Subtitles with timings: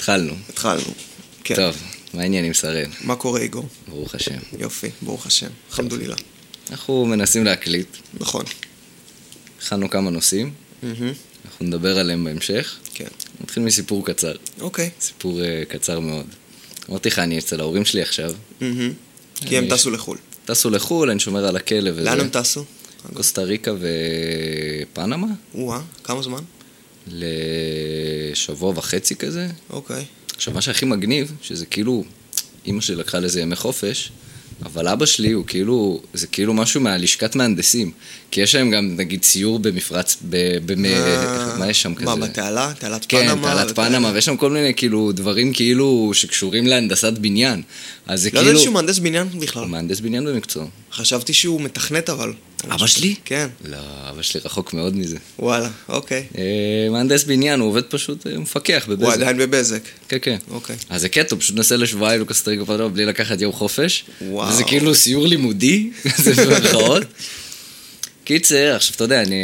[0.00, 0.32] התחלנו.
[0.48, 0.94] התחלנו.
[1.44, 1.54] כן.
[1.54, 1.76] טוב,
[2.14, 2.90] מה העניינים שראל?
[3.00, 3.68] מה קורה, איגור?
[3.88, 4.38] ברוך השם.
[4.58, 5.46] יופי, ברוך השם.
[5.70, 6.16] אלחמדולילה.
[6.70, 8.44] אנחנו מנסים להקליט, נכון.
[9.58, 10.52] הכנו כמה נושאים.
[11.44, 12.78] אנחנו נדבר עליהם בהמשך.
[12.94, 13.06] כן.
[13.40, 14.90] נתחיל מסיפור קצר, אוקיי.
[15.00, 16.26] סיפור uh, קצר מאוד.
[16.90, 18.32] אמרתי לך, אני אצל ההורים שלי עכשיו.
[19.34, 20.18] כי הם טסו לחו"ל.
[20.44, 22.04] טסו לחו"ל, אני שומר על הכלב וזה.
[22.04, 22.64] לאן הם טסו?
[23.14, 23.72] קוסטה ריקה
[24.92, 26.40] ופנמה, או-אה, כמה זמן?
[27.06, 29.48] לשבוע וחצי כזה.
[29.70, 30.04] אוקיי.
[30.36, 32.04] עכשיו, מה שהכי מגניב, שזה כאילו,
[32.66, 34.12] אימא שלי לקחה לזה ימי חופש,
[34.64, 37.92] אבל אבא שלי הוא כאילו, זה כאילו משהו מהלשכת מהנדסים.
[38.30, 40.58] כי יש להם גם, נגיד, ציור במפרץ, ב...
[40.66, 40.84] במ...
[40.84, 42.04] אה, מה יש שם כזה?
[42.04, 42.72] מה, בתעלה?
[42.78, 43.48] תעלת כן, פנמה?
[43.48, 43.88] תעלת וכאלה?
[43.88, 47.62] פנמה, ויש שם כל מיני כאילו דברים כאילו שקשורים להנדסת בניין.
[48.06, 48.50] אז זה לא כאילו...
[48.50, 49.62] ידעתי שהוא מהנדס בניין בכלל.
[49.62, 50.66] הוא מהנדס בניין במקצוע.
[50.92, 52.32] חשבתי שהוא מתכנת אבל.
[52.68, 53.14] אבא שלי?
[53.24, 53.48] כן.
[53.64, 53.76] לא,
[54.10, 55.16] אבא שלי רחוק מאוד מזה.
[55.38, 56.26] וואלה, אוקיי.
[56.38, 59.04] אה, מהנדס בניין, הוא עובד פשוט, אה, מפקח בבזק.
[59.04, 59.82] הוא עדיין בבזק.
[60.08, 60.36] כן, כן.
[60.50, 60.76] אוקיי.
[60.88, 64.04] אז זה קטע, הוא פשוט נסע לשבועיים לקוסטה ריקה בלי לקחת יום חופש.
[64.22, 64.48] וואו.
[64.48, 65.90] וזה כאילו סיור לימודי,
[66.24, 67.02] זה במרכאות.
[68.24, 69.36] קיצר, עכשיו אתה יודע, אני...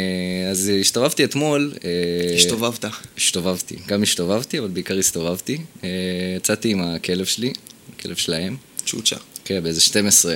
[0.51, 1.73] אז הסתובבתי אתמול.
[1.83, 2.85] אה, השתובבת.
[3.17, 3.75] הסתובבתי.
[3.87, 5.57] גם הסתובבתי, אבל בעיקר הסתובבתי.
[5.83, 5.89] אה,
[6.37, 7.53] יצאתי עם הכלב שלי,
[7.97, 8.57] הכלב שלהם.
[8.85, 9.15] צ'וצ'ה.
[9.45, 10.35] כן, באיזה 12.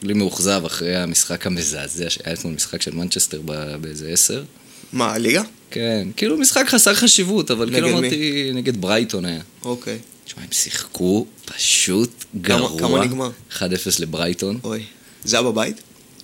[0.00, 3.40] כולי מאוכזב אחרי המשחק המזעזע, שהיה אתמול משחק של מנצ'סטר
[3.80, 4.44] באיזה 10.
[4.92, 5.42] מה, הליגה?
[5.70, 7.98] כן, כאילו משחק חסר חשיבות, אבל כאילו?
[7.98, 9.40] אמרתי, נגד ברייטון היה.
[9.64, 9.98] אוקיי.
[10.24, 12.78] תשמע, הם שיחקו פשוט גרוע.
[12.78, 13.30] כמה נגמר?
[13.52, 13.60] 1-0
[13.98, 14.58] לברייטון.
[14.64, 14.82] אוי.
[15.24, 15.80] זה היה בבית?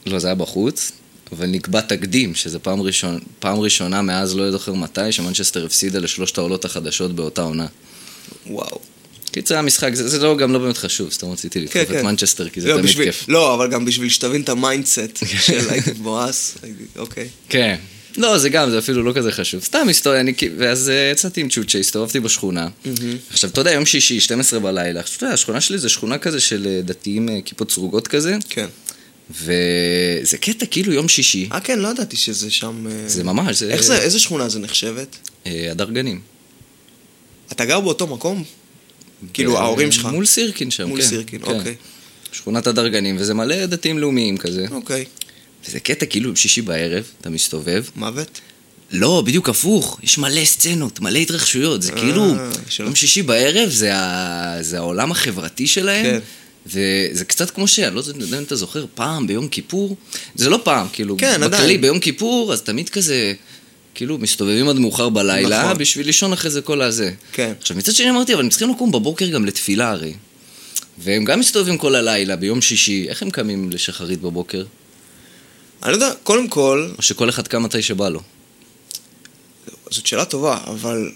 [0.06, 0.92] לא, זה היה בחוץ,
[1.32, 6.38] אבל נקבע תקדים, שזה פעם, ראשון, פעם ראשונה מאז לא זוכר מתי, שמנצ'סטר הפסידה לשלושת
[6.38, 7.66] העולות החדשות באותה עונה.
[8.46, 8.78] וואו.
[9.32, 12.60] קיצר המשחק, זה, זה לא, גם לא באמת חשוב, סתם רציתי לדחוף את מנצ'סטר, כי
[12.60, 13.24] זה לא, תמיד בשביל- כיף.
[13.28, 16.54] לא, אבל גם בשביל שתבין את ה mindset של הייתי מבואס.
[16.96, 17.28] אוקיי.
[17.48, 17.76] כן.
[18.16, 19.62] לא, זה גם, זה אפילו לא כזה חשוב.
[19.62, 22.68] סתם היסטוריה, אני כאילו, ואז אה, יצאתי עם צ'וצ'ה, הסתובבתי בשכונה.
[23.30, 26.40] עכשיו, אתה יודע, יום שישי, 12 בלילה, עכשיו, אתה יודע, השכונה שלי זה שכונה כזה
[26.40, 28.66] של אה, דתיים, אה, כיפות סרוגות כזה, כן.
[29.30, 31.48] וזה קטע כאילו יום שישי.
[31.52, 32.86] אה, כן, לא ידעתי שזה שם...
[33.06, 33.70] זה ממש, זה...
[33.72, 35.16] איך זה, איזה שכונה זה נחשבת?
[35.46, 36.20] הדרגנים.
[37.52, 38.44] אתה גר באותו מקום?
[39.32, 40.06] כאילו, ב- ההורים שלך?
[40.06, 41.06] מול סירקין שם, מול כן.
[41.08, 41.50] סירקין, כן.
[41.50, 41.74] אוקיי.
[42.32, 44.66] שכונת הדרגנים, וזה מלא דתיים לאומיים כזה.
[44.70, 45.04] אוקיי.
[45.68, 47.84] וזה קטע כאילו שישי בערב, אתה מסתובב.
[47.96, 48.40] מוות?
[48.90, 52.34] לא, בדיוק הפוך, יש מלא סצנות, מלא התרחשויות, זה כאילו,
[52.68, 54.56] של- יום שישי בערב זה, ה...
[54.60, 56.18] זה העולם החברתי שלהם, כן.
[56.66, 57.78] וזה קצת כמו ש...
[57.78, 59.96] אני לא יודע אם אתה זוכר, פעם ביום כיפור,
[60.34, 61.78] זה לא פעם, כאילו, כן, בכללי.
[61.78, 63.34] ביום כיפור, אז תמיד כזה,
[63.94, 65.78] כאילו, מסתובבים עד מאוחר בלילה, נכון.
[65.78, 67.12] בשביל לישון אחרי זה כל הזה.
[67.32, 67.52] כן.
[67.60, 70.14] עכשיו, מצד שני אמרתי, אבל הם צריכים לקום בבוקר גם לתפילה הרי.
[70.98, 74.64] והם גם מסתובבים כל הלילה ביום שישי, איך הם קמים לשחרית בבוקר?
[75.82, 78.20] אני לא יודע, קודם כל, או שכל אחד קם מתי שבא לו.
[79.90, 81.10] זאת שאלה טובה, אבל...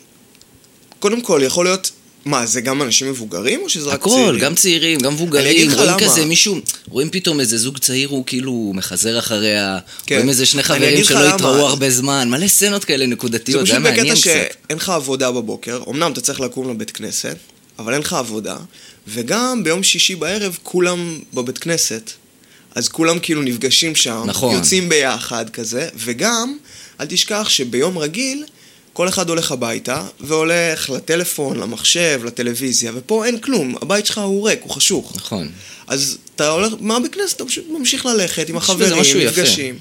[0.99, 1.91] קודם כל, יכול להיות...
[2.27, 4.41] מה, זה גם אנשים מבוגרים או שזה רק הכל, צעירים?
[4.41, 5.99] גם צעירים, גם מבוגרים, רואים למה.
[5.99, 10.15] כזה מישהו, רואים פתאום איזה זוג צעיר, הוא כאילו מחזר אחריה, כן.
[10.15, 11.35] רואים איזה שני חברים שלא.
[11.35, 14.31] התראו הרבה זמן, מלא סצנות כאלה זה נקודתיות, זה פשוט היה מעניין בקטע קצת.
[14.69, 17.37] שאין לך עבודה בבוקר, אמנם אתה צריך לקום לבית כנסת,
[17.79, 18.57] אבל אין לך עבודה,
[19.09, 22.11] וגם ביום שישי בערב כולם בבית כנסת.
[22.75, 24.55] אז כולם כאילו נפגשים שם, נכון.
[24.55, 26.57] יוצאים ביחד כזה, וגם,
[27.01, 28.45] אל תשכח שביום רגיל,
[28.97, 34.61] כל אחד הולך הביתה, והולך לטלפון, למחשב, לטלוויזיה, ופה אין כלום, הבית שלך הוא ריק,
[34.63, 35.13] הוא חשוך.
[35.17, 35.49] נכון.
[35.87, 37.37] אז אתה הולך, מה בכנסת?
[37.37, 39.19] אתה פשוט ממשיך ללכת עם החברים, יפה.
[39.19, 39.79] נפגשים.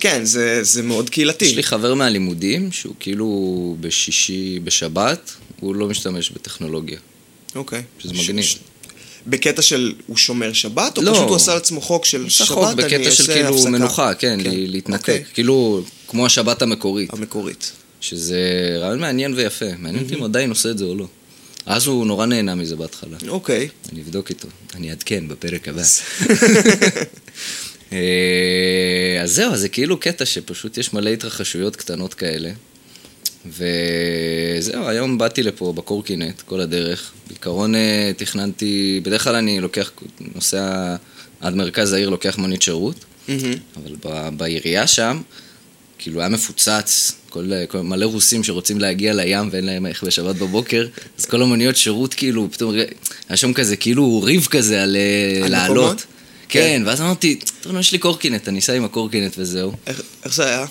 [0.00, 1.44] כן, זה, זה מאוד קהילתי.
[1.44, 3.26] יש לי חבר מהלימודים, שהוא כאילו
[3.80, 5.30] בשישי, בשבת,
[5.60, 6.98] הוא לא משתמש בטכנולוגיה,
[7.54, 7.82] אוקיי.
[7.98, 8.44] שזה מגניב.
[8.44, 8.56] ש-
[9.26, 11.12] בקטע של הוא שומר שבת, או לא.
[11.12, 13.70] פשוט הוא עשה לעצמו חוק של שבת, חוק אני בקטע של אעשה כאילו הפסקה.
[13.70, 14.50] מנוחה, כן, כן.
[14.52, 15.24] להתנתק, אוקיי.
[15.34, 17.12] כאילו, כמו השבת המקורית.
[17.12, 17.72] המקורית.
[18.00, 18.40] שזה
[18.78, 21.06] רעיון מעניין ויפה, מעניין אותי אם עדיין עושה את זה או לא.
[21.66, 23.16] אז הוא נורא נהנה מזה בהתחלה.
[23.28, 23.68] אוקיי.
[23.92, 25.82] אני אבדוק איתו, אני אעדכן בפרק הבא.
[27.92, 32.50] אה, אז זהו, אז זה כאילו קטע שפשוט יש מלא התרחשויות קטנות כאלה.
[33.46, 37.12] וזהו, היום באתי לפה בקורקינט כל הדרך.
[37.28, 39.90] בעיקרון אה, תכננתי, בדרך כלל אני לוקח,
[40.34, 40.96] נוסע
[41.40, 43.04] עד מרכז העיר, לוקח מונית שירות.
[43.76, 45.22] אבל ב- בעירייה שם,
[45.98, 50.86] כאילו היה מפוצץ, כל, כל מלא רוסים שרוצים להגיע לים ואין להם איך בשבת בבוקר,
[51.18, 52.74] אז כל המוניות שירות כאילו, פתאום
[53.28, 55.76] היה שם כזה כאילו ריב כזה על אה, על לעלות.
[55.84, 56.04] מקומות?
[56.48, 59.72] כן, ואז אמרתי, טוב, יש לי קורקינט, אני אסע עם הקורקינט וזהו.
[59.86, 60.66] איך איך זה היה?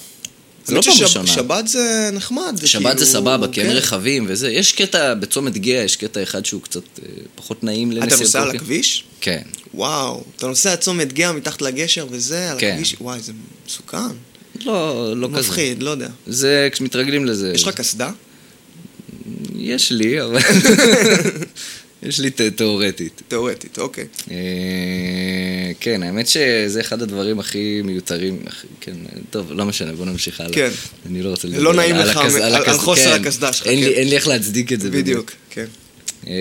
[0.65, 1.27] זה לא פעם ראשונה.
[1.27, 2.53] שבת זה נחמד.
[2.61, 3.75] זה שבת זה כאילו- סבבה, כי אין כן.
[3.75, 4.51] רכבים וזה.
[4.51, 8.41] יש קטע, בצומת גאה, יש קטע אחד שהוא קצת אה, פחות נעים לנסיעות אתה נוסע
[8.41, 8.49] על.
[8.55, 9.03] הכביש?
[9.21, 9.41] כן.
[9.73, 10.23] וואו.
[10.35, 12.71] אתה נוסע צומת גאה מתחת לגשר וזה, על כן.
[12.73, 12.95] הכביש?
[13.01, 13.33] וואי, זה
[13.67, 13.97] מסוכן.
[14.65, 15.39] לא, לא כזה.
[15.39, 16.09] מפחיד, לא יודע.
[16.27, 17.51] זה, כשמתרגלים לזה.
[17.55, 18.11] יש לך קסדה?
[19.55, 20.39] יש לי, אבל...
[22.03, 23.21] יש לי תיאורטית.
[23.27, 24.05] תיאורטית, אוקיי.
[24.31, 24.37] אה,
[25.79, 28.39] כן, האמת שזה אחד הדברים הכי מיותרים.
[28.81, 28.93] כן,
[29.29, 30.53] טוב, לא משנה, בוא נמשיך הלאה.
[30.53, 30.69] כן.
[31.09, 32.03] אני לא רוצה לא לדבר
[32.43, 33.21] על חוסר כן.
[33.21, 33.69] הקסדה שלך, כן.
[33.69, 35.65] אין לי איך להצדיק את זה בדיוק, כן.
[36.27, 36.33] אה,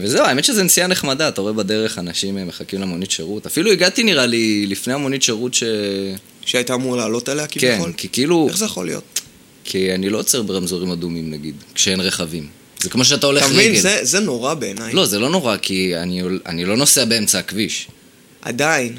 [0.00, 3.46] וזהו, האמת שזו נסיעה נחמדה, אתה רואה בדרך אנשים אה, מחכים למונית שירות.
[3.46, 5.62] אפילו הגעתי נראה לי לפני המונית שירות ש...
[6.44, 7.92] שהיית אמור לעלות עליה כן, כביכול?
[7.96, 9.20] כי כאילו, איך זה יכול להיות?
[9.64, 12.46] כי אני לא עוצר ברמזורים אדומים נגיד, כשאין רכבים.
[12.80, 13.80] זה כמו שאתה הולך אתה מבין, רגל.
[13.80, 14.92] זה- זה נורא בעיניי.
[14.92, 17.88] לא, זה לא נורא, כי אני, אני לא נוסע באמצע הכביש.
[18.42, 18.96] עדיין.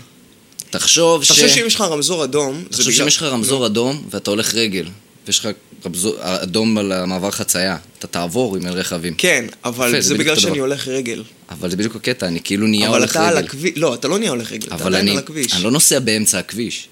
[0.69, 1.25] תחשוב ש...
[1.25, 4.55] אתה חושב שאם יש לך רמזור אדום, תחשוב שאם יש לך רמזור אדום ואתה הולך
[4.55, 4.85] רגל,
[5.29, 5.49] ויש לך
[5.85, 9.13] רמזור אדום על המעבר חצייה, אתה תעבור אם אין רכבים.
[9.17, 10.61] כן, אבל יפה, זה בגלל שאני דבר.
[10.61, 11.23] הולך רגל.
[11.49, 13.45] אבל זה בדיוק הקטע, אני כאילו נהיה אבל הולך אתה על רגל.
[13.45, 15.53] הכביש, לא, אתה לא נהיה הולך רגל, אתה אבל עדיין אני, על הכביש.
[15.53, 16.87] אני לא נוסע באמצע הכביש.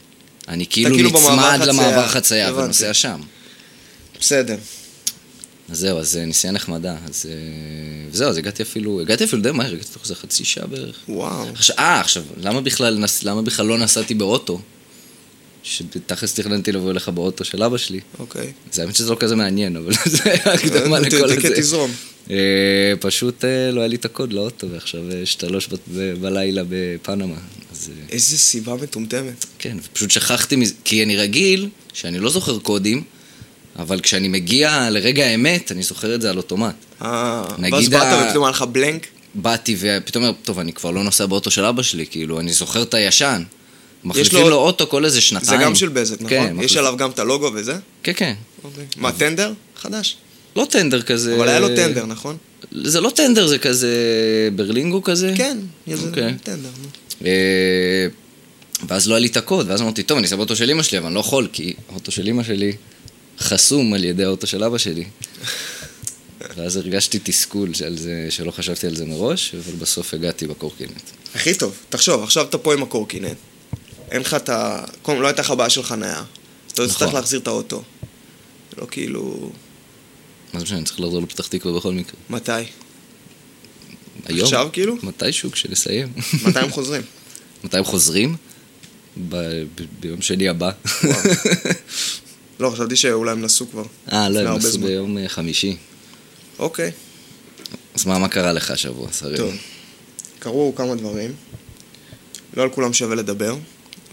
[0.48, 1.60] אני כאילו כאילו נצמד.
[1.66, 2.56] למעבר חצייה.
[2.56, 3.22] ונוסע שם.
[4.20, 4.56] בסדר.
[5.70, 6.96] אז זהו, אז אה, נסיעה נחמדה.
[7.06, 7.34] אז אה,
[8.12, 10.96] וזהו, אז הגעתי אפילו, הגעתי אפילו די מהר, הגעתי תוך איזה חצי שעה בערך.
[11.10, 11.46] וואו.
[11.80, 14.62] אה, עכשיו, למה בכלל, למה בכלל לא נסעתי באוטו?
[15.68, 18.00] שתכלס תכננתי לבוא אליך באוטו של אבא שלי.
[18.20, 18.52] אוקיי.
[18.72, 21.50] זה האמת שזה לא כזה מעניין, אבל זה היה הקדמה ת- לכל הזה.
[21.56, 21.92] תזרום.
[22.30, 22.36] אה,
[23.00, 25.70] פשוט אה, לא היה לי את הקוד לאוטו, ועכשיו אה, שלוש
[26.22, 27.36] בלילה בפנמה.
[27.72, 29.46] אז אה, איזה סיבה מטומטמת.
[29.60, 33.04] כן, ופשוט שכחתי מזה, כי אני רגיל שאני לא זוכר קודים,
[33.80, 36.76] אבל כשאני מגיע לרגע האמת, אני זוכר את זה על אוטומט.
[37.02, 39.08] אה, ואז באת ופתאום היה לך בלנק.
[39.36, 42.94] באתי ופתאום טוב, אני כבר לא נוסע באוטו של אבא שלי, כאילו, אני זוכר את
[42.94, 43.44] הישן.
[44.08, 45.62] מחליפים לו- לו אוטו כל איזה זה שנתיים.
[45.62, 46.30] גם של בזק, נכון?
[46.30, 47.76] כן, יש עליו גם את הלוגו וזה?
[48.04, 48.34] כן, כן.
[48.64, 48.86] אוקיי.
[48.98, 49.54] מה, טנדר?
[49.78, 50.18] חדש.
[50.56, 51.36] לא טנדר כזה...
[51.36, 52.38] אבל היה לו טנדר, נכון?
[52.84, 53.90] זה לא טנדר, זה כזה
[54.56, 55.34] ברלינגו כזה.
[55.38, 55.58] כן,
[55.88, 56.34] זה אוקיי.
[56.44, 56.70] טנדר.
[57.26, 58.08] אה,
[58.88, 60.98] ואז לא היה לי את הקוד, ואז אמרתי, טוב, אני אסע באוטו של אמא שלי,
[60.98, 62.74] אבל אני לא יכול, כי האוטו של אמא שלי
[63.40, 65.04] חסום על ידי האוטו של אבא שלי.
[66.58, 71.02] ואז הרגשתי תסכול על זה, שלא חשבתי על זה מראש, אבל בסוף הגעתי בקורקינט.
[71.36, 73.38] הכי טוב, תחשוב, עכשיו אתה פה עם הקורקינט.
[74.12, 74.84] אין לך את ה...
[75.08, 76.24] לא הייתה לך בעיה של חניה.
[76.74, 77.16] אתה תצטרך נכון.
[77.16, 77.84] להחזיר את האוטו.
[78.78, 79.52] לא כאילו...
[80.54, 82.14] מה זה משנה, אני צריך לחזור לפתח תקווה בכל מקרה.
[82.30, 82.52] מתי?
[84.26, 84.44] היום?
[84.44, 84.96] עכשיו כאילו?
[85.04, 86.14] מתישהו, כשנסיים.
[86.44, 87.02] מתי הם חוזרים?
[87.64, 88.36] מתי הם חוזרים?
[89.30, 89.36] ב-
[89.76, 90.72] ב- ביום שני הבא.
[92.60, 93.84] לא, חשבתי שאולי הם נסעו כבר.
[94.12, 94.82] אה, לא, הם נסעו.
[94.82, 95.78] ביום אה, חמישי.
[96.60, 96.92] אוקיי,
[97.96, 99.38] אז מה, מה קרה לך השבוע, שרי?
[99.38, 99.54] טוב.
[100.40, 101.32] קרו כמה דברים.
[102.58, 103.56] לא על כולם שווה לדבר,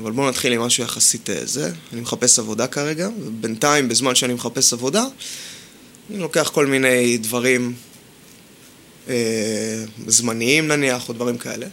[0.00, 1.73] אבל בואו נתחיל עם משהו יחסית אה, זה.
[1.93, 5.05] אני מחפש עבודה כרגע, ובינתיים, בזמן שאני מחפש עבודה,
[6.11, 7.75] אני לוקח כל מיני דברים
[9.08, 11.67] אה, זמניים נניח, או דברים כאלה.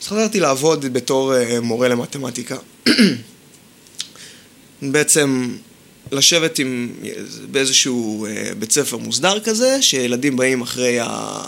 [0.00, 2.56] אז חזרתי לעבוד בתור אה, מורה למתמטיקה.
[4.82, 5.56] בעצם
[6.12, 6.92] לשבת עם,
[7.50, 11.42] באיזשהו אה, בית ספר מוסדר כזה, שילדים באים אחרי ה...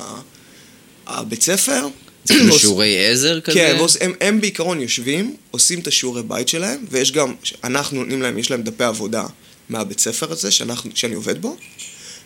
[1.07, 1.89] הבית ספר.
[2.25, 3.59] זה כאילו שיעורי עזר כזה?
[3.59, 7.35] כן, ועוש- הם, הם בעיקרון יושבים, עושים את השיעורי בית שלהם, ויש גם,
[7.65, 9.27] אנחנו נותנים להם, יש להם דפי עבודה
[9.69, 11.57] מהבית ספר הזה, שאנחנו, שאני עובד בו,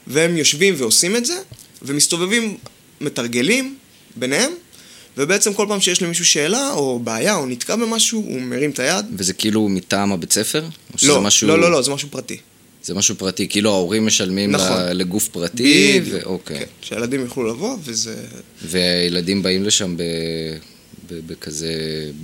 [0.06, 1.37] והם יושבים ועושים את זה,
[1.82, 2.56] ומסתובבים,
[3.00, 3.76] מתרגלים
[4.16, 4.50] ביניהם,
[5.16, 9.06] ובעצם כל פעם שיש למישהו שאלה, או בעיה, או נתקע במשהו, הוא מרים את היד.
[9.16, 10.64] וזה כאילו מטעם הבית ספר?
[11.02, 11.49] לא, משהו...
[11.49, 12.37] לא, לא, לא, זה משהו פרטי.
[12.87, 14.77] זה משהו פרטי, כאילו ההורים משלמים נכון.
[14.93, 16.23] לגוף פרטי, בדיוק.
[16.27, 16.59] ואוקיי.
[16.59, 18.16] כן, שהילדים יוכלו לבוא, וזה...
[18.64, 20.02] והילדים באים לשם ב...
[21.11, 21.73] בכזה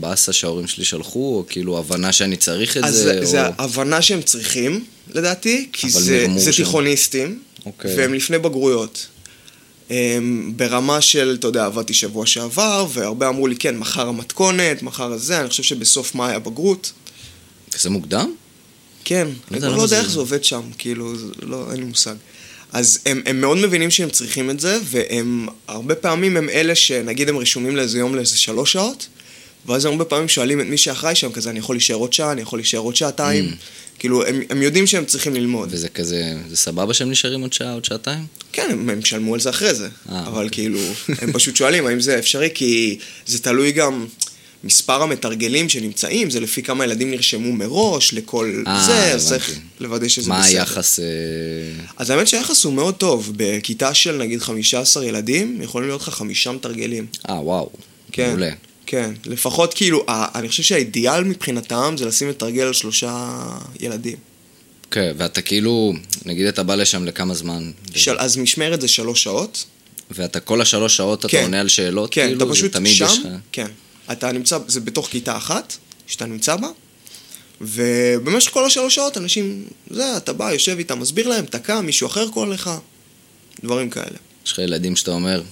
[0.01, 3.27] באסה שההורים שלי שלחו, או כאילו הבנה שאני צריך את אז זה, זה, או...
[3.27, 6.65] זה הבנה שהם צריכים, לדעתי, כי זה, זה שם.
[6.65, 7.97] תיכוניסטים, אוקיי.
[7.97, 9.07] והם לפני בגרויות.
[9.91, 15.13] הם ברמה של, אתה יודע, עבדתי שבוע שעבר, והרבה אמרו לי, כן, מחר המתכונת, מחר
[15.13, 16.93] הזה, אני חושב שבסוף מאי הבגרות.
[17.73, 18.35] כזה מוקדם?
[19.05, 22.15] כן, אני למה לא יודע איך זה עובד שם, כאילו, לא, אין לי מושג.
[22.73, 27.29] אז הם, הם מאוד מבינים שהם צריכים את זה, והם, הרבה פעמים הם אלה שנגיד
[27.29, 29.07] הם רשומים לאיזה יום לאיזה שלוש שעות,
[29.67, 32.33] ואז הם הרבה פעמים שואלים את מי שאחראי שם, כזה, אני יכול להישאר עוד שעה,
[32.33, 33.55] אני יכול להישאר עוד שעתיים.
[33.99, 35.69] כאילו, הם, הם יודעים שהם צריכים ללמוד.
[35.73, 38.27] וזה כזה, זה סבבה שהם נשארים עוד שעה, עוד שעתיים?
[38.53, 39.89] כן, הם, הם שלמו על זה אחרי זה.
[40.13, 40.79] אה, אבל כאילו,
[41.21, 44.07] הם פשוט שואלים האם זה אפשרי, כי זה תלוי גם...
[44.65, 49.29] מספר המתרגלים שנמצאים, זה לפי כמה ילדים נרשמו מראש לכל אה, זה, אז.
[49.29, 50.59] צריך לוודא שזה מה בסדר.
[50.59, 51.01] היחס...
[51.01, 51.05] אה,
[51.97, 53.33] אז האמת שהיחס הוא מאוד טוב.
[53.37, 57.07] בכיתה של נגיד 15 ילדים, יכולים להיות לך חמישה מתרגלים.
[57.29, 57.71] אה, וואו.
[58.13, 58.29] כן.
[58.29, 58.51] מעולה.
[58.87, 59.13] כן.
[59.27, 63.39] לפחות כאילו, אני חושב שהאידיאל מבחינתם זה לשים מתרגל על שלושה
[63.81, 64.17] ילדים.
[64.91, 65.93] כן, ואתה כאילו,
[66.27, 69.65] נגיד אתה בא לשם לכמה זמן, של, אז משמרת זה שלוש שעות.
[70.11, 71.43] ואתה כל השלוש שעות אתה כן.
[71.43, 73.03] עונה על שאלות, כן, כאילו, אתה פשוט שם, יש.
[73.53, 73.67] כן.
[74.13, 76.69] אתה נמצא, זה בתוך כיתה אחת, שאתה נמצא בה,
[77.61, 82.29] ובמשך כל השלוש שעות אנשים, זה, אתה בא, יושב איתם, מסביר להם, תקע, מישהו אחר
[82.29, 82.71] קורא לך.
[83.65, 84.17] דברים כאלה.
[84.47, 85.43] יש לך ילדים שאתה אומר,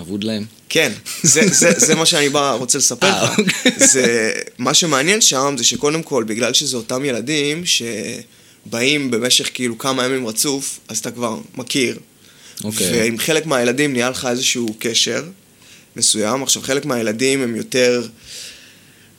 [0.00, 0.44] אבוד להם?
[0.68, 3.38] כן, זה, זה, זה מה שאני בא, רוצה לספר אה, לך.
[3.38, 3.88] אוקיי.
[3.88, 10.04] זה, מה שמעניין שם זה שקודם כל, בגלל שזה אותם ילדים שבאים במשך כאילו כמה
[10.04, 11.98] ימים רצוף, אז אתה כבר מכיר.
[12.64, 12.90] אוקיי.
[12.92, 15.24] ועם חלק מהילדים נהיה לך איזשהו קשר
[15.96, 16.42] מסוים.
[16.42, 18.06] עכשיו, חלק מהילדים הם יותר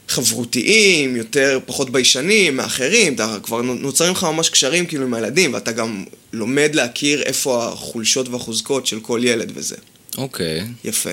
[0.07, 5.71] חברותיים, יותר פחות ביישנים מאחרים, אתה כבר נוצרים לך ממש קשרים כאילו עם הילדים, ואתה
[5.71, 6.03] גם
[6.33, 9.75] לומד להכיר איפה החולשות והחוזקות של כל ילד וזה.
[10.17, 10.67] אוקיי.
[10.83, 11.09] יפה.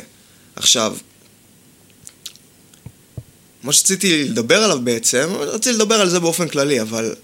[0.56, 0.96] עכשיו,
[3.62, 7.14] מה שרציתי לדבר עליו בעצם, רציתי לדבר על זה באופן כללי, אבל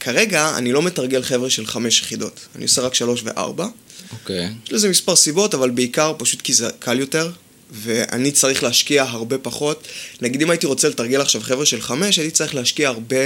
[0.00, 2.40] כרגע אני לא מתרגל חבר'ה של חמש יחידות.
[2.56, 3.66] אני עושה רק שלוש וארבע.
[4.12, 4.48] אוקיי.
[4.66, 7.30] יש לזה מספר סיבות, אבל בעיקר פשוט כי זה קל יותר,
[7.70, 9.88] ואני צריך להשקיע הרבה פחות.
[10.20, 13.16] נגיד אם הייתי רוצה לתרגל עכשיו חבר'ה של חמש, הייתי צריך להשקיע הרבה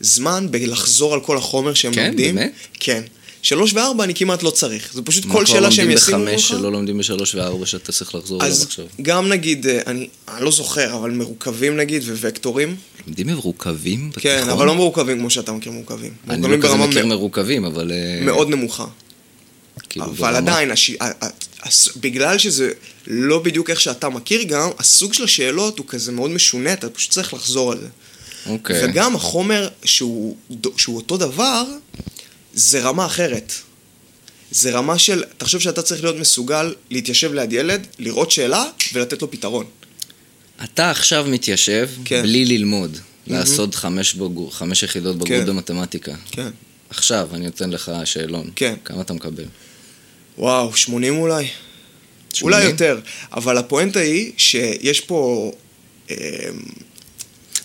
[0.00, 2.34] זמן בלחזור על כל החומר שהם כן, לומדים.
[2.34, 2.52] באמת?
[2.80, 3.02] כן.
[3.42, 4.90] שלוש וארבע אני כמעט לא צריך.
[4.94, 6.40] זה פשוט מה כל כבר שאלה שהם ישימו לומדים לך.
[6.40, 8.84] בחמש שלא לומדים בשלוש וארבע שאתה צריך לחזור אליו אז עכשיו?
[9.02, 12.76] גם נגיד, אה, אני, אני לא זוכר, אבל מרוכבים נגיד ווקטורים.
[13.06, 14.22] לומדים מרוכבים בתיכון?
[14.30, 16.12] כן, אבל לא מרוכבים כמו שאתה מכיר מרוכבים.
[16.30, 17.92] אני לא כזה מכיר מרוכבים, אבל...
[17.92, 18.86] אה, מאוד נמוכה.
[19.88, 20.90] כאילו, אבל ברמה- עדיין, הש...
[21.96, 22.70] בגלל שזה
[23.06, 27.10] לא בדיוק איך שאתה מכיר גם, הסוג של השאלות הוא כזה מאוד משונה, אתה פשוט
[27.10, 27.88] צריך לחזור על זה.
[28.46, 28.84] אוקיי.
[28.84, 30.36] וגם החומר שהוא,
[30.76, 31.64] שהוא אותו דבר,
[32.54, 33.52] זה רמה אחרת.
[34.50, 39.30] זה רמה של, תחשוב שאתה צריך להיות מסוגל להתיישב ליד ילד, לראות שאלה ולתת לו
[39.30, 39.66] פתרון.
[40.64, 42.22] אתה עכשיו מתיישב כן.
[42.22, 45.46] בלי ללמוד, לעשות חמש בגור- חמש יחידות בגרות כן.
[45.46, 46.14] במתמטיקה.
[46.30, 46.48] כן.
[46.90, 48.50] עכשיו, אני נותן לך שאלון.
[48.56, 48.74] כן.
[48.84, 49.44] כמה אתה מקבל?
[50.40, 51.46] וואו, 80 אולי?
[52.32, 52.42] 80?
[52.42, 52.98] אולי יותר.
[53.32, 55.52] אבל הפואנטה היא שיש פה...
[56.10, 56.16] אמ,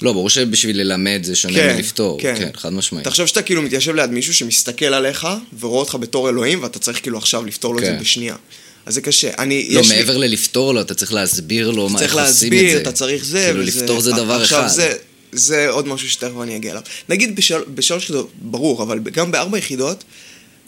[0.02, 2.20] לא, ברור שבשביל ללמד זה שונה כן, מלפתור.
[2.22, 2.36] כן.
[2.38, 3.06] כן, חד משמעית.
[3.08, 5.28] תחשוב שאתה כאילו מתיישב ליד מישהו שמסתכל עליך
[5.60, 7.94] ורואה אותך בתור אלוהים ואתה צריך כאילו עכשיו לפתור לו את כן.
[7.94, 8.36] זה בשנייה.
[8.86, 9.30] אז זה קשה.
[9.38, 12.54] אני, לא, יש לי- מעבר ללפתור לו, אתה צריך להסביר לו מה, צריך איך עושים
[12.54, 12.64] את זה.
[12.64, 13.82] להסביר, אתה צריך זה כאילו, וזה.
[13.82, 14.68] לפתור זה דבר עכשיו אחד.
[14.68, 14.94] זה,
[15.32, 16.82] זה עוד משהו שתכף אני אגיע אליו.
[17.10, 20.04] נגיד בשל, בשלוש יחידות, ברור, אבל גם בארבע יחידות,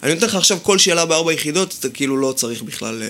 [0.03, 3.07] אני נותן לך עכשיו כל שאלה בארבע יחידות, אתה כאילו לא צריך בכלל אה,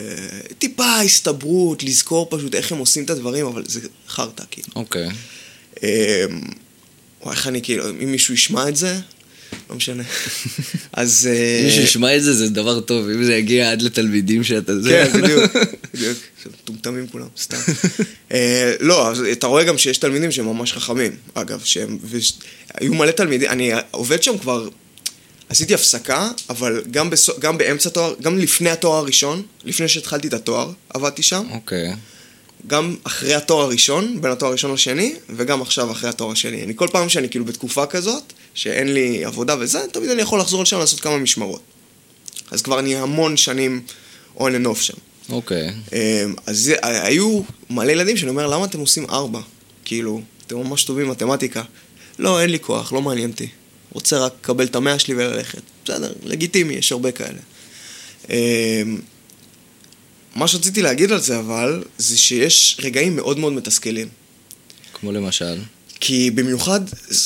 [0.59, 3.79] טיפה הסתברות, לזכור פשוט איך הם עושים את הדברים, אבל זה
[4.09, 4.67] חרטא, כאילו.
[4.75, 5.09] אוקיי.
[5.83, 6.25] אה,
[7.21, 8.99] וואי, איך אני כאילו, אם מישהו ישמע את זה,
[9.69, 10.03] לא משנה.
[10.93, 11.29] אז...
[11.31, 13.09] אה, מי שישמע את זה, זה דבר טוב.
[13.09, 14.73] אם זה יגיע עד לתלמידים שאתה...
[14.89, 15.51] כן, בדיוק,
[15.93, 16.17] בדיוק.
[16.45, 17.57] מטומטמים כולם, סתם.
[18.33, 21.97] אה, לא, אתה רואה גם שיש תלמידים שהם ממש חכמים, אגב, שהם...
[22.73, 24.67] היו מלא תלמידים, אני עובד שם כבר...
[25.49, 30.33] עשיתי הפסקה, אבל גם, בסו, גם באמצע תואר, גם לפני התואר הראשון, לפני שהתחלתי את
[30.33, 31.47] התואר, עבדתי שם.
[31.51, 31.93] אוקיי.
[32.67, 36.63] גם אחרי התואר הראשון, בין התואר הראשון לשני, וגם עכשיו אחרי התואר השני.
[36.63, 38.23] אני כל פעם שאני כאילו בתקופה כזאת,
[38.53, 41.61] שאין לי עבודה וזה, תמיד אני יכול לחזור לשם לעשות כמה משמרות.
[42.51, 43.81] אז כבר אני המון שנים
[44.37, 44.93] on and off שם.
[45.29, 45.69] אוקיי.
[45.93, 49.39] אמ, אז היו מלא ילדים שאני אומר, למה אתם עושים ארבע?
[49.85, 51.63] כאילו, אתם ממש טובים במתמטיקה.
[52.19, 53.47] לא, אין לי כוח, לא מעניין אותי.
[53.97, 55.61] רוצה רק לקבל את המאה שלי וללכת.
[55.85, 57.39] בסדר, לגיטימי, יש הרבה כאלה.
[58.29, 58.35] אמ,
[60.35, 64.07] מה שרציתי להגיד על זה אבל, זה שיש רגעים מאוד מאוד מתסכלים.
[64.93, 65.59] כמו למשל.
[65.99, 66.81] כי במיוחד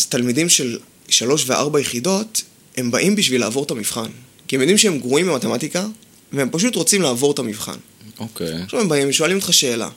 [0.09, 2.41] תלמידים של שלוש וארבע יחידות,
[2.77, 4.09] הם באים בשביל לעבור את המבחן.
[4.47, 5.87] כי הם יודעים שהם גרועים במתמטיקה,
[6.33, 7.77] והם פשוט רוצים לעבור את המבחן.
[8.19, 8.61] אוקיי.
[8.63, 9.89] עכשיו הם באים ושואלים אותך שאלה.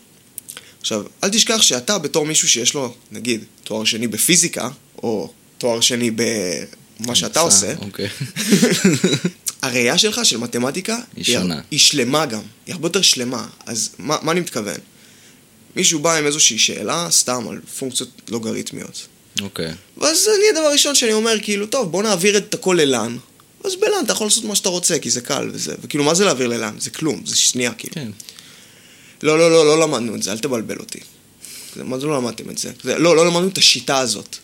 [0.80, 4.68] עכשיו, אל תשכח שאתה בתור מישהו שיש לו, נגיד, תואר שני בפיזיקה,
[5.02, 5.32] או
[5.64, 8.08] תואר שני במה שאתה עושה, אוקיי.
[9.62, 11.60] הראייה שלך של מתמטיקה היא שונה.
[11.70, 13.46] היא שלמה גם, היא הרבה יותר שלמה.
[13.66, 14.76] אז מה, מה אני מתכוון?
[15.76, 19.06] מישהו בא עם איזושהי שאלה, סתם על פונקציות לוגריתמיות.
[19.40, 19.72] אוקיי.
[19.98, 23.16] ואז אני הדבר הראשון שאני אומר, כאילו, טוב, בוא נעביר את הכל ללן.
[23.64, 25.74] אז בלן אתה יכול לעשות מה שאתה רוצה, כי זה קל וזה.
[25.82, 26.74] וכאילו, מה זה להעביר ללן?
[26.78, 27.94] זה כלום, זה שנייה, כאילו.
[27.94, 28.10] כן.
[29.22, 31.00] לא, לא, לא, לא למדנו את זה, אל תבלבל אותי.
[31.76, 32.72] זה, מה זה לא למדתם את זה?
[32.82, 34.36] זה לא, לא למדנו את השיטה הזאת.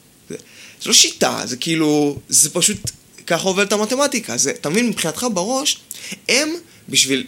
[0.83, 2.91] זה, לא שיטה, זה כאילו, זה פשוט,
[3.27, 4.37] ככה עובדת המתמטיקה.
[4.37, 5.77] זה, אתה מבין, מבחינתך בראש,
[6.29, 6.49] הם,
[6.89, 7.25] בשביל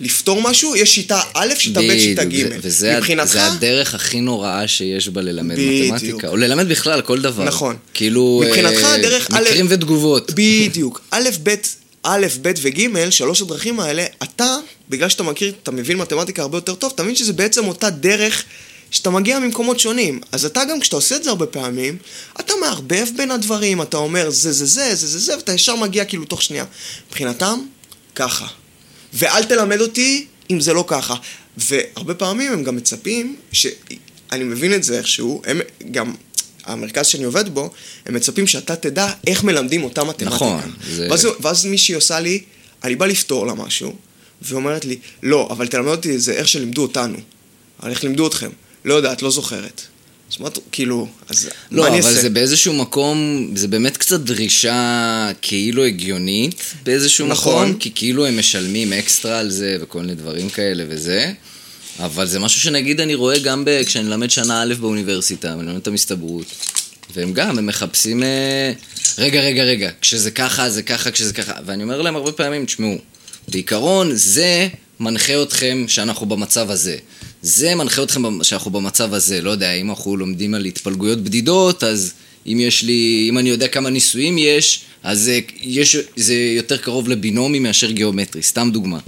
[0.00, 2.44] לפתור משהו, יש שיטה א', שיטה ב', שיטה ג'.
[2.62, 5.94] וזה מבחינתך, הדרך הכי נוראה שיש בה ללמד בדיוק.
[5.94, 6.28] מתמטיקה.
[6.28, 7.44] או ללמד בכלל כל דבר.
[7.44, 7.76] נכון.
[7.94, 8.42] כאילו...
[8.46, 10.30] מבחינתך אה, הדרך א'- מקרים ותגובות.
[10.34, 11.00] בדיוק.
[11.10, 11.54] א', ב',
[12.02, 14.56] א', ב' וג', שלוש הדרכים האלה, אתה,
[14.88, 18.44] בגלל שאתה מכיר, אתה מבין מתמטיקה הרבה יותר טוב, אתה מבין שזה בעצם אותה דרך
[18.90, 20.20] שאתה מגיע ממקומות שונים.
[20.32, 21.96] אז אתה גם, כשאתה עושה את זה הרבה פעמים,
[22.40, 26.04] אתה מערבב בין הדברים, אתה אומר זה זה זה, זה זה זה, ואתה ישר מגיע
[26.04, 26.64] כאילו תוך שנייה.
[27.08, 27.58] מבחינתם,
[28.14, 28.46] ככה.
[29.12, 31.14] ואל תלמד אותי אם זה לא ככה.
[31.56, 33.74] והרבה פעמים הם גם מצפים, שאני
[34.44, 36.14] מבין את זה איכשהו, הם גם,
[36.64, 37.70] המרכז שאני עובד בו,
[38.06, 40.30] הם מצפים שאתה תדע איך מלמדים אותה מתמטיקה.
[40.30, 42.42] נכון, זה- ואז, ואז מישהי עושה לי,
[42.84, 43.94] אני בא לפתור לה משהו,
[44.42, 47.18] והיא אומרת לי, לא, אבל תלמד אותי את זה איך שלימדו אותנו.
[47.82, 48.50] אבל איך לימדו אתכם?
[48.86, 49.82] לא יודעת, לא זוכרת.
[50.32, 52.20] אז מה, כאילו, אז לא, מה אני אבל אעשה?
[52.20, 57.68] זה באיזשהו מקום, זה באמת קצת דרישה כאילו הגיונית באיזשהו נכון.
[57.68, 61.32] מקום, כי כאילו הם משלמים אקסטרה על זה וכל מיני דברים כאלה וזה,
[61.98, 65.76] אבל זה משהו שנגיד אני רואה גם ב- כשאני מלמד שנה א' באוניברסיטה, אני מלמד
[65.76, 66.46] את המסתברות,
[67.14, 68.72] והם גם, הם מחפשים, אה,
[69.18, 72.98] רגע, רגע, רגע, כשזה ככה, זה ככה, כשזה ככה, ואני אומר להם הרבה פעמים, תשמעו,
[73.48, 74.68] בעיקרון זה
[75.00, 76.96] מנחה אתכם שאנחנו במצב הזה.
[77.46, 79.40] זה מנחה אתכם שאנחנו במצב הזה.
[79.42, 82.12] לא יודע, אם אנחנו לומדים על התפלגויות בדידות, אז
[82.46, 87.08] אם יש לי, אם אני יודע כמה ניסויים יש, אז זה, יש, זה יותר קרוב
[87.08, 88.98] לבינומי מאשר גיאומטרי, סתם דוגמה.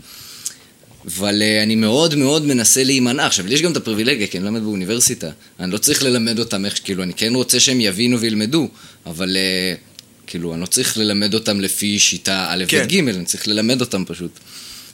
[1.06, 3.26] אבל uh, אני מאוד מאוד מנסה להימנע.
[3.26, 5.30] עכשיו, יש גם את הפריבילגיה, כי אני מלמד באוניברסיטה.
[5.60, 8.68] אני לא צריך ללמד אותם איך, כאילו, אני כן רוצה שהם יבינו וילמדו,
[9.06, 9.78] אבל uh,
[10.26, 12.84] כאילו, אני לא צריך ללמד אותם לפי שיטה א', כן.
[12.84, 14.30] ב', ג', אני צריך ללמד אותם פשוט.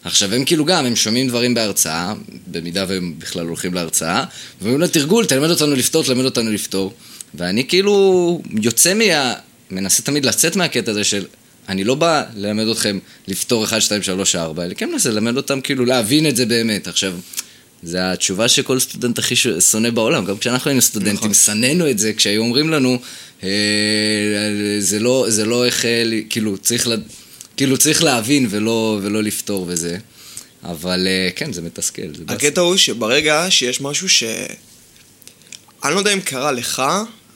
[0.04, 2.14] עכשיו, הם כאילו גם, הם שומעים דברים בהרצאה,
[2.46, 4.24] במידה והם בכלל הולכים להרצאה,
[4.60, 6.92] ואומרים לתרגול, תלמד אותנו לפתור, תלמד אותנו לפתור.
[7.34, 9.34] ואני כאילו יוצא מה...
[9.70, 11.24] מנסה תמיד לצאת מהקטע הזה של...
[11.68, 15.60] אני לא בא ללמד אתכם לפתור 1, 2, 3, 4, אלא כן מנסה ללמד אותם
[15.60, 16.88] כאילו להבין את זה באמת.
[16.88, 17.14] עכשיו,
[17.82, 21.34] זו התשובה שכל סטודנט הכי שונא בעולם, גם כשאנחנו היינו סטודנטים, נכון.
[21.34, 22.98] שנאנו את זה כשהיו אומרים לנו,
[23.42, 23.48] אה,
[24.78, 26.96] זה לא, זה לא איך, אה, כאילו, צריך, לה,
[27.56, 29.98] כאילו, צריך להבין ולא, ולא לפתור וזה.
[30.64, 32.02] אבל אה, כן, זה מתסכל.
[32.14, 32.24] זה.
[32.28, 34.24] הקטע הוא שברגע שיש משהו ש...
[35.84, 36.82] אני לא יודע אם קרה לך,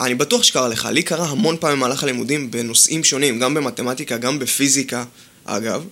[0.00, 4.38] אני בטוח שקרה לך, לי קרה המון פעמים במהלך הלימודים בנושאים שונים, גם במתמטיקה, גם
[4.38, 5.04] בפיזיקה,
[5.44, 5.84] אגב.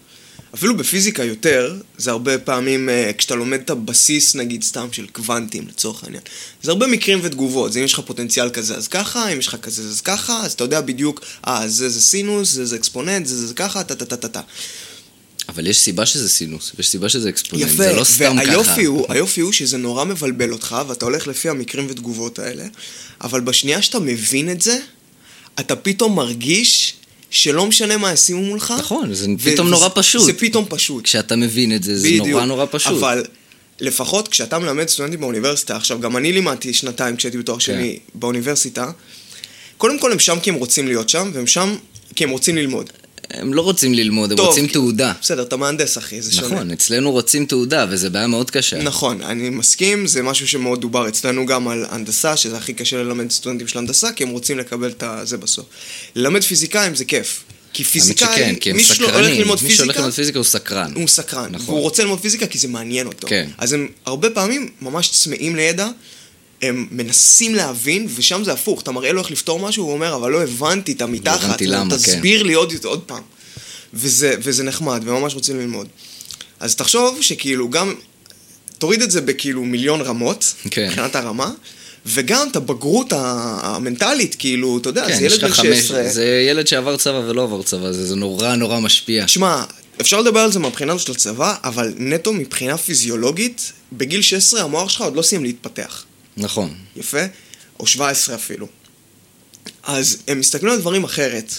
[0.57, 5.69] אפילו בפיזיקה יותר, זה הרבה פעמים, אה, כשאתה לומד את הבסיס, נגיד, סתם של קוונטים,
[5.69, 6.23] לצורך העניין.
[6.63, 9.57] זה הרבה מקרים ותגובות, זה אם יש לך פוטנציאל כזה, אז ככה, אם יש לך
[9.63, 13.47] כזה, אז ככה, אז אתה יודע בדיוק, אה, זה זה סינוס, זה זה אקספוננט, זה
[13.47, 14.41] זה ככה, טה טה טה טה טה.
[15.49, 18.87] אבל יש סיבה שזה סינוס, ויש סיבה שזה אקספוננט, יפה, זה לא סתם והיופי ככה.
[18.87, 22.65] הוא, היופי הוא שזה נורא מבלבל אותך, ואתה הולך לפי המקרים ותגובות האלה,
[23.21, 24.79] אבל בשנייה שאתה מבין את זה,
[25.61, 26.95] אתה פתאום מרגיש
[27.31, 28.75] שלא משנה מה ישימו מולך.
[28.79, 30.25] נכון, זה פתאום נורא פשוט.
[30.25, 31.05] זה פתאום פשוט.
[31.05, 32.93] כשאתה מבין את זה, זה נורא נורא פשוט.
[32.93, 33.25] אבל
[33.81, 38.91] לפחות כשאתה מלמד סטודנטים באוניברסיטה, עכשיו גם אני לימדתי שנתיים כשהייתי בתואר שני באוניברסיטה,
[39.77, 41.77] קודם כל הם שם כי הם רוצים להיות שם, והם שם
[42.15, 42.91] כי הם רוצים ללמוד.
[43.31, 45.13] הם לא רוצים ללמוד, הם טוב, רוצים תעודה.
[45.23, 46.47] בסדר, אתה מהנדס אחי, זה שונה.
[46.47, 48.83] נכון, אצלנו רוצים תעודה, וזו בעיה מאוד קשה.
[48.83, 53.31] נכון, אני מסכים, זה משהו שמאוד דובר אצלנו גם על הנדסה, שזה הכי קשה ללמד
[53.31, 55.67] סטודנטים של הנדסה, כי הם רוצים לקבל את זה בסוף.
[56.15, 57.45] ללמד פיזיקאים זה כיף.
[57.73, 59.31] כי פיזיקאי, שכן, כי מי שלא הולך.
[59.31, 60.93] ללמוד מי שהולך פיזיקה, ללמוד פיזיקה הוא סקרן.
[60.95, 61.49] הוא סקרן.
[61.53, 61.67] נכון.
[61.75, 63.29] והוא רוצה ללמוד פיזיקה כי זה מעניין אותו.
[63.29, 63.49] כן.
[63.59, 65.89] אז הם הרבה פעמים ממש צמאים לידע,
[66.63, 68.83] הם מנסים להבין, ושם זה הפוך.
[68.83, 71.45] אתה מראה לו איך לפתור משהו, הוא אומר, אבל לא הבנתי את המתחת.
[71.45, 71.97] הבנתי למה, כן.
[71.97, 73.23] תסביר לי עוד, עוד פעם.
[73.95, 75.87] וזה, וזה נחמד, וממש רוצים ללמוד.
[76.61, 77.95] אז תחשוב שכאילו גם,
[78.79, 80.87] תוריד את זה בכאילו מיליון רמות, כן.
[80.87, 81.51] מבחינת הרמה,
[82.07, 86.09] וגם את הבגרות המנטלית, כאילו, אתה יודע, כן, זה ילד בן חמש, 16.
[86.09, 89.29] זה ילד שעבר צבא ולא עבר צבא, זה זה נורא נורא משפיע.
[89.29, 89.65] שמע,
[90.01, 95.01] אפשר לדבר על זה מהבחינה של הצבא, אבל נטו מבחינה פיזיולוגית, בגיל 16 המוח שלך
[95.01, 96.05] עוד לא סיים להתפתח.
[96.37, 96.75] נכון.
[96.97, 97.21] יפה?
[97.81, 98.67] או 17 אפילו.
[99.83, 101.53] אז הם מסתכלים על דברים אחרת.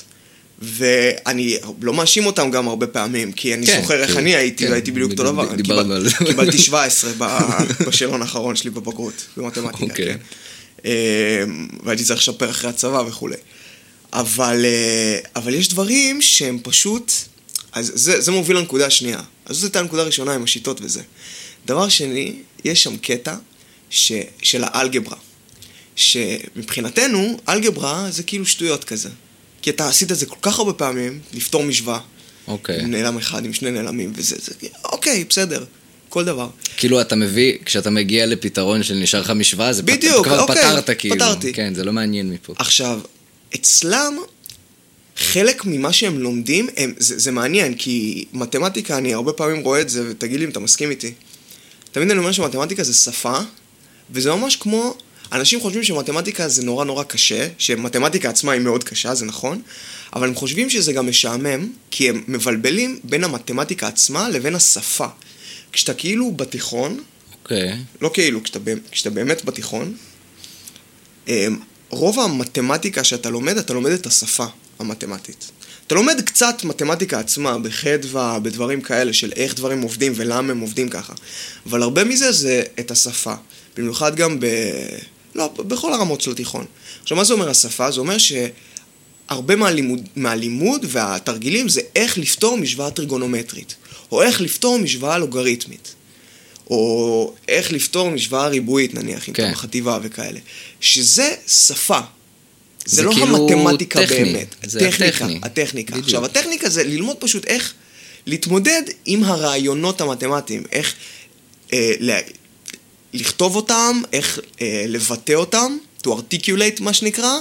[0.61, 4.63] ואני לא מאשים אותם גם הרבה פעמים, כי אני כן, זוכר איך כן, אני הייתי,
[4.63, 5.55] כן, והייתי בדיוק אותו דבר.
[5.55, 6.25] קיבל-.
[6.25, 10.05] קיבלתי 17 ב- בשאלון האחרון שלי בבגרות, במתמטיקה, אוקיי.
[10.05, 10.17] כן.
[10.85, 11.43] אה,
[11.83, 13.35] והייתי צריך לשפר אחרי הצבא וכולי.
[14.13, 17.11] אבל, אה, אבל יש דברים שהם פשוט...
[17.71, 19.19] אז זה, זה מוביל לנקודה השנייה.
[19.45, 21.01] אז זאת הייתה הנקודה הראשונה עם השיטות וזה.
[21.65, 22.35] דבר שני,
[22.65, 23.35] יש שם קטע
[23.89, 25.17] ש, של האלגברה.
[25.95, 29.09] שמבחינתנו, אלגברה זה כאילו שטויות כזה.
[29.61, 31.99] כי אתה עשית את זה כל כך הרבה פעמים, לפתור משוואה.
[32.47, 32.79] אוקיי.
[32.81, 34.53] עם נעלם אחד, עם שני נעלמים, וזה, זה,
[34.85, 35.65] אוקיי, בסדר,
[36.09, 36.49] כל דבר.
[36.77, 40.55] כאילו אתה מביא, כשאתה מגיע לפתרון של נשאר לך משוואה, זה פת- בדיוק, כבר אוקיי,
[40.55, 41.15] פתרת כאילו.
[41.15, 41.53] פתרתי.
[41.53, 42.53] כן, זה לא מעניין מפה.
[42.57, 42.99] עכשיו,
[43.55, 44.17] אצלם,
[45.17, 49.89] חלק ממה שהם לומדים, הם, זה, זה מעניין, כי מתמטיקה, אני הרבה פעמים רואה את
[49.89, 51.13] זה, ותגיד לי אם אתה מסכים איתי.
[51.91, 53.39] תמיד אני אומר שמתמטיקה זה שפה,
[54.11, 54.97] וזה ממש כמו...
[55.31, 59.61] אנשים חושבים שמתמטיקה זה נורא נורא קשה, שמתמטיקה עצמה היא מאוד קשה, זה נכון,
[60.13, 65.07] אבל הם חושבים שזה גם משעמם, כי הם מבלבלים בין המתמטיקה עצמה לבין השפה.
[65.71, 67.03] כשאתה כאילו בתיכון,
[67.43, 67.77] אוקיי.
[68.01, 68.59] לא כאילו, כשאתה,
[68.91, 69.97] כשאתה באמת בתיכון,
[71.27, 74.45] אמ, רוב המתמטיקה שאתה לומד, אתה לומד את השפה
[74.79, 75.51] המתמטית.
[75.87, 80.89] אתה לומד קצת מתמטיקה עצמה, בחדווה, בדברים כאלה של איך דברים עובדים ולמה הם עובדים
[80.89, 81.13] ככה.
[81.65, 83.33] אבל הרבה מזה זה את השפה.
[83.77, 84.45] במיוחד גם ב...
[85.35, 86.65] לא, בכל הרמות של התיכון.
[87.01, 87.91] עכשיו, מה זה אומר השפה?
[87.91, 88.17] זה אומר
[89.29, 93.75] הרבה מהלימוד, מהלימוד והתרגילים זה איך לפתור משוואה טריגונומטרית,
[94.11, 95.95] או איך לפתור משוואה לוגריתמית,
[96.69, 99.43] או איך לפתור משוואה ריבועית נניח, אם כן.
[99.43, 100.39] אתה בחטיבה וכאלה,
[100.79, 101.99] שזה שפה.
[102.85, 104.55] זה, זה לא כאילו המתמטיקה טכני, באמת.
[104.63, 105.39] זה הטכניקה, הטכני.
[105.43, 105.91] הטכניקה.
[105.91, 106.05] בדיוק.
[106.05, 107.73] עכשיו, הטכניקה זה ללמוד פשוט איך
[108.25, 110.93] להתמודד עם הרעיונות המתמטיים, איך
[111.73, 112.19] אה, לה,
[113.13, 117.33] לכתוב אותם, איך אה, לבטא אותם, to articulate מה שנקרא,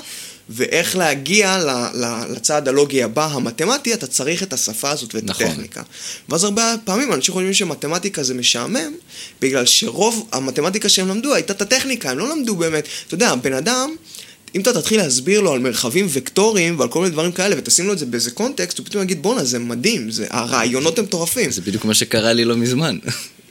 [0.48, 5.46] ואיך להגיע ל, ל, לצעד הלוגי הבא, המתמטי, אתה צריך את השפה הזאת ואת נכון.
[5.46, 5.82] הטכניקה.
[6.28, 8.92] ואז הרבה פעמים אנשים חושבים שמתמטיקה זה משעמם,
[9.40, 13.52] בגלל שרוב המתמטיקה שהם למדו הייתה את הטכניקה, הם לא למדו באמת, אתה יודע, בן
[13.52, 13.94] אדם...
[14.54, 17.92] אם אתה תתחיל להסביר לו על מרחבים וקטוריים ועל כל מיני דברים כאלה ותשים לו
[17.92, 21.50] את זה באיזה קונטקסט, הוא פתאום יגיד בואנה זה מדהים, זה, הרעיונות הם מטורפים.
[21.50, 22.98] זה בדיוק מה שקרה לי לא מזמן.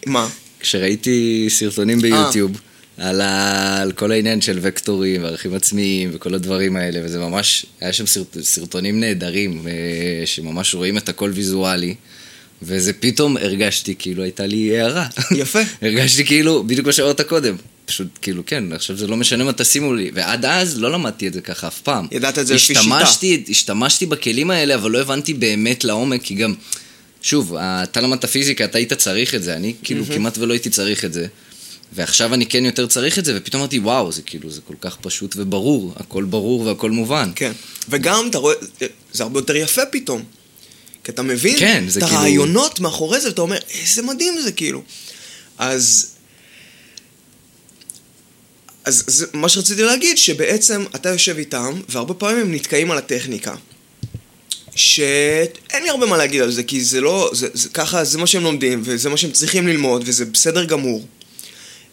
[0.05, 0.27] מה?
[0.65, 2.51] כשראיתי סרטונים ביוטיוב
[2.97, 3.81] על, ה...
[3.81, 8.37] על כל העניין של וקטורים וערכים עצמיים וכל הדברים האלה, וזה ממש, היה שם סרט...
[8.41, 11.95] סרטונים נהדרים, אה, שממש רואים את הכל ויזואלי,
[12.61, 15.07] וזה פתאום הרגשתי כאילו הייתה לי הערה.
[15.31, 15.59] יפה.
[15.81, 17.55] הרגשתי כאילו, בדיוק מה שאמרת קודם.
[17.85, 21.33] פשוט כאילו כן, עכשיו זה לא משנה מה תשימו לי, ועד אז לא למדתי את
[21.33, 22.07] זה ככה אף פעם.
[22.11, 26.53] ידעת את זה לפי השתמשתי, השתמשתי בכלים האלה, אבל לא הבנתי באמת לעומק, כי גם,
[27.25, 31.05] שוב, אתה למדת פיזיקה, אתה היית צריך את זה, אני כאילו כמעט ולא הייתי צריך
[31.05, 31.27] את זה.
[31.93, 34.97] ועכשיו אני כן יותר צריך את זה, ופתאום אמרתי, וואו, זה כאילו, זה כל כך
[35.01, 37.31] פשוט וברור, הכל ברור והכל מובן.
[37.35, 37.51] כן.
[37.89, 38.55] וגם, אתה רואה,
[39.13, 40.23] זה הרבה יותר יפה פתאום.
[41.03, 44.83] כי אתה מבין כן, את כאילו- הרעיונות מאחורי זה, ואתה אומר, איזה מדהים זה כאילו.
[45.57, 46.11] אז...
[48.85, 53.55] אז זה, מה שרציתי להגיד, שבעצם אתה יושב איתם, והרבה פעמים הם נתקעים על הטכניקה.
[54.75, 58.27] שאין לי הרבה מה להגיד על זה, כי זה לא, זה, זה ככה, זה מה
[58.27, 61.05] שהם לומדים, וזה מה שהם צריכים ללמוד, וזה בסדר גמור.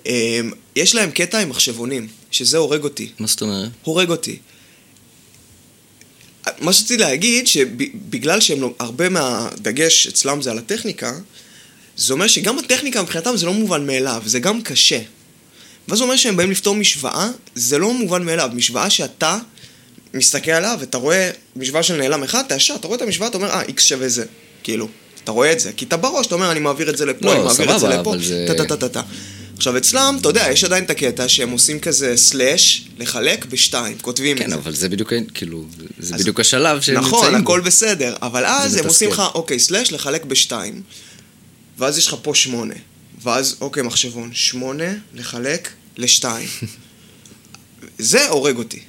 [0.07, 3.09] אמ, יש להם קטע עם מחשבונים, שזה הורג אותי.
[3.18, 3.71] מה זאת אומרת?
[3.83, 4.38] הורג אותי.
[6.61, 11.12] מה שרציתי להגיד, שבגלל שהם לא, הרבה מהדגש אצלם זה על הטכניקה,
[11.97, 15.01] זה אומר שגם הטכניקה מבחינתם זה לא מובן מאליו, זה גם קשה.
[15.88, 18.51] ואז זה אומר שהם באים לפתור משוואה, זה לא מובן מאליו.
[18.55, 19.38] משוואה שאתה
[20.14, 23.37] מסתכל עליה ואתה רואה משוואה של נעלם אחד, אתה ישר, אתה רואה את המשוואה, אתה
[23.37, 24.25] אומר, אה, איקס שווה זה.
[24.62, 24.88] כאילו,
[25.25, 25.72] אתה רואה את זה.
[25.72, 27.87] כי אתה בראש, אתה אומר, אני מעביר את זה לפה, לא, אני מעביר את זה
[27.87, 28.14] סבבה, לפה,
[28.46, 29.03] טה-טה-טה-טה.
[29.57, 34.37] עכשיו אצלם, אתה יודע, יש עדיין את הקטע שהם עושים כזה סלאש, לחלק בשתיים, כותבים
[34.37, 34.55] את כן, זה.
[34.57, 35.64] אבל זה בדיוק, כאילו,
[35.98, 37.51] זה אז- בדיוק השלב שהם נכון, נמצאים בו.
[37.53, 39.22] הכל בסדר, אבל אז הם עושים לך.
[39.35, 40.83] אוקיי, סלאש לחלק בשתיים,
[41.79, 42.75] ואז יש לך פה שמונה,
[43.22, 46.48] ואז, אוקיי, מחשבון, שמונה לחלק לשתיים.
[47.98, 48.81] זה הורג אותי.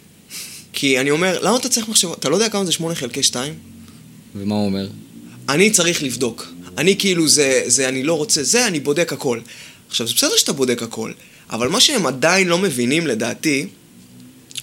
[0.74, 2.16] כי אני אומר, למה אתה צריך מחשבון?
[2.20, 3.54] אתה לא יודע כמה זה שמונה חלקי שתיים?
[4.36, 4.88] ומה הוא אומר?
[5.50, 6.48] אני צריך לבדוק.
[6.78, 9.40] אני כאילו, זה, זה, אני לא רוצה, זה, אני בודק הכל.
[9.90, 11.12] עכשיו, זה בסדר שאתה בודק הכל,
[11.50, 13.68] אבל מה שהם עדיין לא מבינים, לדעתי,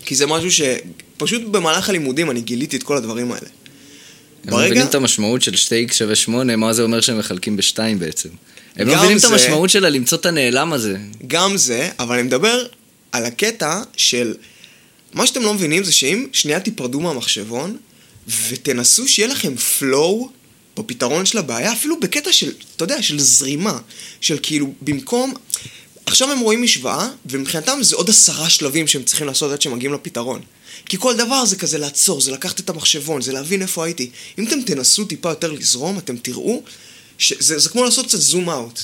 [0.05, 3.47] כי זה משהו שפשוט במהלך הלימודים אני גיליתי את כל הדברים האלה.
[4.45, 7.99] הם לא מבינים את המשמעות של 2x שווה 8, מה זה אומר שהם מחלקים בשתיים
[7.99, 8.29] בעצם.
[8.77, 10.97] הם לא מבינים את זה- המשמעות שלה למצוא את הנעלם הזה.
[11.27, 12.67] גם זה, אבל אני מדבר
[13.13, 14.35] על הקטע של...
[15.13, 17.77] מה שאתם לא מבינים זה שאם שנייה תיפרדו מהמחשבון,
[18.49, 20.29] ותנסו שיהיה לכם flow
[20.77, 23.79] בפתרון של הבעיה, אפילו בקטע של, אתה יודע, של זרימה.
[24.21, 25.35] של כאילו, במקום...
[26.07, 29.95] עכשיו הם רואים משוואה, ומבחינתם זה עוד עשרה שלבים שהם צריכים לעשות עד שהם מגיעים
[29.95, 30.41] לפתרון.
[30.87, 34.11] כי כל דבר זה כזה לעצור, זה לקחת את המחשבון, זה להבין איפה הייתי.
[34.39, 36.63] אם אתם תנסו טיפה יותר לזרום, אתם תראו
[37.19, 38.81] שזה זה כמו לעשות קצת זום אאוט.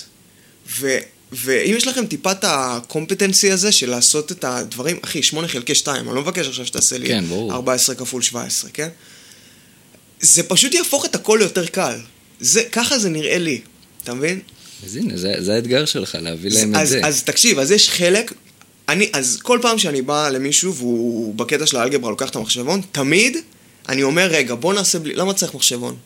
[1.33, 6.09] ואם יש לכם טיפה את הקומפטנסי הזה של לעשות את הדברים, אחי, 8 חלקי 2,
[6.09, 7.53] אני לא מבקש עכשיו שתעשה לי כן, ברור.
[7.53, 8.89] 14 כפול 17, כן?
[10.21, 11.99] זה פשוט יהפוך את הכל ליותר קל.
[12.41, 13.61] זה, ככה זה נראה לי,
[14.03, 14.41] אתה מבין?
[14.85, 17.01] אז הנה, זה, זה האתגר שלך, להביא להם את אז, זה.
[17.05, 18.33] אז תקשיב, אז יש חלק,
[18.89, 23.37] אני, אז כל פעם שאני בא למישהו והוא בקטע של האלגברה לוקח את המחשבון, תמיד
[23.89, 25.97] אני אומר, רגע, בוא נעשה בלי, למה צריך מחשבון?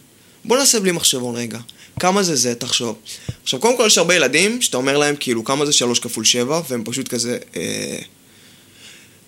[0.45, 1.59] בוא נעשה בלי מחשבון רגע.
[2.01, 2.97] כמה זה זה, תחשוב.
[3.43, 6.61] עכשיו, קודם כל יש הרבה ילדים שאתה אומר להם, כאילו, כמה זה שלוש כפול שבע,
[6.69, 7.99] והם פשוט כזה, אה,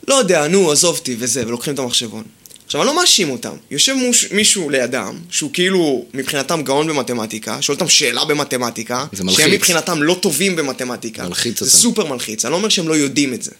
[0.08, 2.24] לא יודע, נו, עזוב אותי וזה, ולוקחים את המחשבון.
[2.66, 3.56] עכשיו, אני לא מאשים אותם.
[3.70, 9.24] יושב מוש, מישהו לידם, שהוא כאילו מבחינתם גאון במתמטיקה, שואל אותם שאלה במתמטיקה, זה.
[9.30, 11.28] שהם מבחינתם לא טובים במתמטיקה.
[11.28, 11.76] מלחיץ זה אותם.
[11.76, 13.50] סופר מלחיץ, אני לא אומר שהם לא יודעים את זה.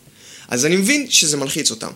[0.48, 1.90] אז אני מבין שזה מלחיץ אותם.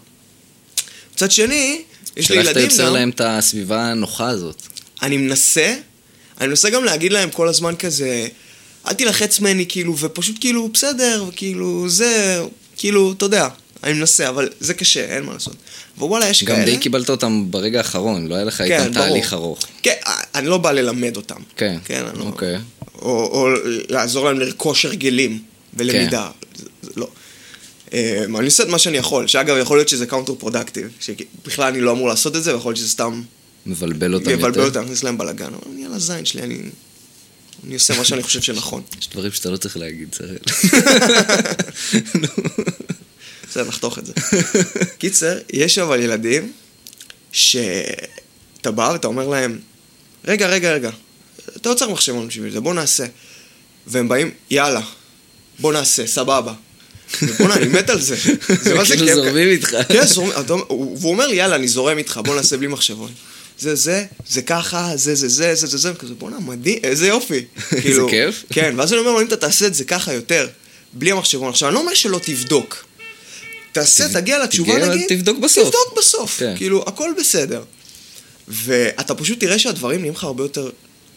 [1.14, 1.82] מצד שני,
[2.16, 4.62] יש לי שאלה איך אתה ילדים יוצר גם, להם את הסביבה הנוחה הזאת.
[5.02, 5.74] אני מנסה,
[6.40, 8.28] אני מנסה גם להגיד להם כל הזמן כזה,
[8.88, 12.42] אל תילחץ ממני, כאילו, ופשוט כאילו, בסדר, וכאילו, זה,
[12.76, 13.48] כאילו, אתה יודע,
[13.84, 15.56] אני מנסה, אבל זה קשה, אין מה לעשות.
[15.98, 16.64] ווואלה, יש גם כאלה.
[16.64, 19.06] די קיבלת אותם ברגע האחרון, לא היה לך איתם כן, ברור.
[19.06, 19.58] תהליך ארוך.
[19.82, 19.94] כן,
[20.34, 21.40] אני לא בא ללמד אותם.
[21.56, 22.24] כן, כן, אני לא...
[22.24, 22.56] אוקיי.
[22.94, 23.48] או, או
[23.88, 25.42] לעזור להם לרכוש הרגלים
[25.74, 26.28] ולמידה.
[26.40, 26.62] כן.
[26.62, 27.08] זה, זה לא.
[27.92, 31.80] אה, אני עושה את מה שאני יכול, שאגב, יכול להיות שזה counter productive, שבכלל אני
[31.80, 33.22] לא אמור לעשות את זה, ויכול להיות שזה סתם
[33.66, 34.48] מבלבל אותם יותר.
[34.48, 36.58] מבלבל אותם, מכניס להם בלאגן, אבל אני על הזין שלי, אני...
[37.66, 38.82] אני עושה מה שאני חושב שנכון.
[39.00, 40.32] יש דברים שאתה לא צריך להגיד, צריך.
[43.48, 44.12] בסדר, נחתוך את זה.
[44.98, 46.52] קיצר, יש אבל ילדים
[47.32, 49.58] שאתה בא ואתה אומר להם,
[50.24, 50.90] רגע, רגע, רגע,
[51.56, 53.06] אתה לא צריך מחשבון בשביל זה, בוא נעשה.
[53.86, 54.80] והם באים, יאללה,
[55.58, 56.54] בוא נעשה, סבבה.
[57.38, 58.16] בוא'נה, אני מת על זה.
[58.62, 59.14] זה מה זה כאילו כיף.
[59.14, 59.76] זורמים איתך.
[59.88, 60.34] כן, זורמים,
[60.68, 63.12] והוא אומר לי, יאללה, אני זורם איתך, בוא נעשה בלי מחשבון.
[63.58, 67.44] זה זה, זה ככה, זה זה זה, זה זה זה, כזה, בוא'נה, מדהים, איזה יופי.
[67.82, 68.44] כאילו, כיף?
[68.54, 70.48] כן, ואז אני אומר לו, אם אתה תעשה את זה ככה יותר,
[70.92, 71.48] בלי המחשבון.
[71.48, 72.84] עכשיו, אני לא אומר שלא תבדוק.
[73.72, 75.08] תעשה, תגיע לתשובה, נגיד.
[75.08, 75.64] תבדוק בסוף.
[75.64, 76.38] תבדוק בסוף.
[76.38, 76.54] כן.
[76.56, 77.62] כאילו, הכל בסדר.
[78.48, 80.70] ואתה פשוט תראה שהדברים נהיים לך הרבה יותר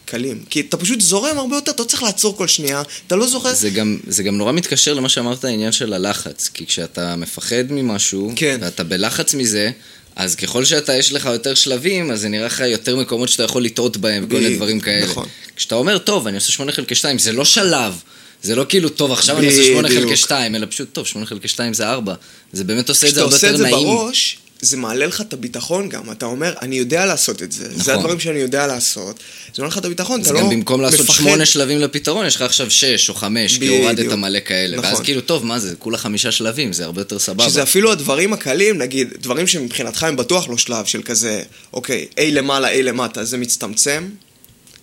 [0.04, 0.44] קלים.
[0.50, 3.54] כי אתה פשוט זורם הרבה יותר, אתה לא צריך לעצור כל שנייה, אתה לא זוכר...
[3.54, 6.50] זה גם, זה גם נורא מתקשר למה שאמרת, העניין של הלחץ.
[6.54, 8.58] כי כשאתה מפחד ממשהו, כן.
[8.62, 9.70] ואתה בלחץ מזה,
[10.16, 13.64] אז ככל שאתה, יש לך יותר שלבים, אז זה נראה לך יותר מקומות שאתה יכול
[13.64, 15.06] לטעות בהם, וכל מיני דברים כאלה.
[15.06, 15.26] נכון.
[15.56, 18.02] כשאתה אומר, טוב, אני עושה 8 חלקי 2, זה לא שלב.
[18.42, 20.04] זה לא כאילו, טוב, עכשיו אני עושה 8 בדיוק.
[20.04, 22.14] חלקי 2, אלא פשוט, טוב, 8 חלקי 2 זה 4.
[22.52, 23.86] זה באמת עושה את זה כשאתה הרבה עושה יותר את זה נעים.
[23.86, 26.10] בראש, זה מעלה לך את הביטחון גם.
[26.10, 27.64] אתה אומר, אני יודע לעשות את זה.
[27.64, 27.94] זה נכון.
[27.94, 29.20] הדברים שאני יודע לעשות.
[29.54, 31.14] זה מעלה לך את הביטחון, אז אתה לא גם במקום לעשות מפחד.
[31.22, 33.68] שמונה שלבים לפתרון, יש לך עכשיו שש או חמש, כי.
[33.68, 34.80] הורדת מלא כאלה.
[34.80, 35.04] ואז נכון.
[35.04, 37.48] כאילו, טוב, מה זה, כולה חמישה שלבים, זה הרבה יותר סבבה.
[37.48, 41.42] שזה אפילו הדברים הקלים, נגיד, דברים שמבחינתך הם בטוח לא שלב של כזה,
[41.72, 44.08] אוקיי, A למעלה, A למטה, זה מצטמצם,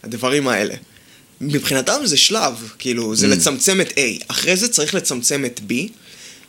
[0.03, 0.73] הדברים האלה.
[1.41, 3.29] מבחינתם זה שלב, כאילו, זה Mm.
[3.29, 4.23] לצמצם את A.
[4.27, 5.73] אחרי זה צריך לצמצם את B,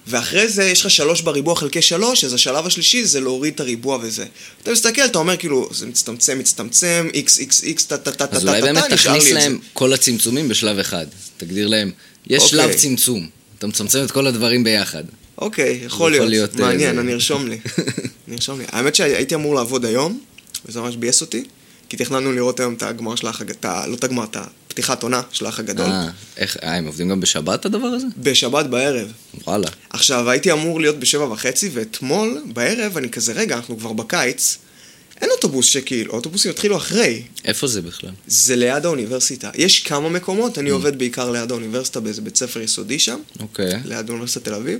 [0.08, 3.98] ואחרי זה יש לך שלוש בריבוע חלקי שלוש, אז השלב השלישי זה להוריד את הריבוע
[4.02, 4.24] וזה.
[4.62, 8.36] אתה מסתכל, אתה אומר כאילו, זה מצטמצם, מצטמצם, X, X, X, טה טה טה טה
[8.36, 9.34] אז טה אולי טה, באמת נשאר לי תכניס.
[9.34, 11.06] להם כל הצמצומים בשלב אחד.
[11.36, 11.90] תגדיר להם,
[12.26, 12.48] יש אוקיי.
[12.48, 13.28] שלב צמצום.
[13.58, 15.04] אתה מצמצם את כל הדברים ביחד.
[15.38, 16.60] אוקיי, יכול להיות.
[16.60, 17.58] אה, מעניין, אני ארשום לי.
[18.28, 18.64] אני ארשום לי.
[18.68, 20.20] האמת שהייתי אמור לעבוד היום,
[20.66, 21.44] וזה ממש ביאס אותי,
[21.88, 24.36] כי תכננו לראות היום את הגמר של הגדול, לא את הגמר, את
[24.78, 25.86] הפתיחת עונה של האח הגדול.
[25.86, 28.06] אה, איך, אה, הם עובדים גם בשבת הדבר הזה?
[28.16, 29.12] בשבת בערב.
[29.46, 29.68] וואלה.
[29.90, 34.58] עכשיו, הייתי אמור להיות בשבע וחצי, ואתמול בערב אני כזה, רגע, אנחנו כבר בקיץ,
[35.20, 37.22] אין אוטובוס שכאילו, אוטובוסים יתחילו אחרי.
[37.44, 38.10] איפה זה בכלל?
[38.26, 39.50] זה ליד האוניברסיטה.
[39.54, 40.60] יש כמה מקומות, Mm.
[40.60, 43.20] אני עובד בעיקר ליד האוניברסיטה באיזה בית ספר יסודי שם.
[43.40, 43.72] אוקיי.
[43.84, 44.78] ליד אוניברסיטת תל אביב.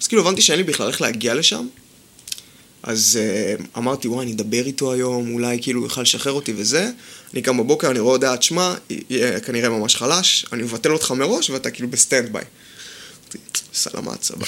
[0.00, 1.66] אז כאילו הבנתי שאין לי בכלל איך להגיע לשם.
[2.82, 6.90] אז אה, אמרתי, וואי, אני אדבר איתו היום, אולי כאילו הוא יוכל לשחרר אותי וזה.
[7.34, 8.74] אני קם בבוקר, אני רואה הודעת שמע,
[9.10, 12.44] יהיה כנראה ממש חלש, אני מבטל אותך מראש ואתה כאילו ב stand by.
[13.24, 13.38] אמרתי,
[13.74, 14.46] סלמת, סבבה.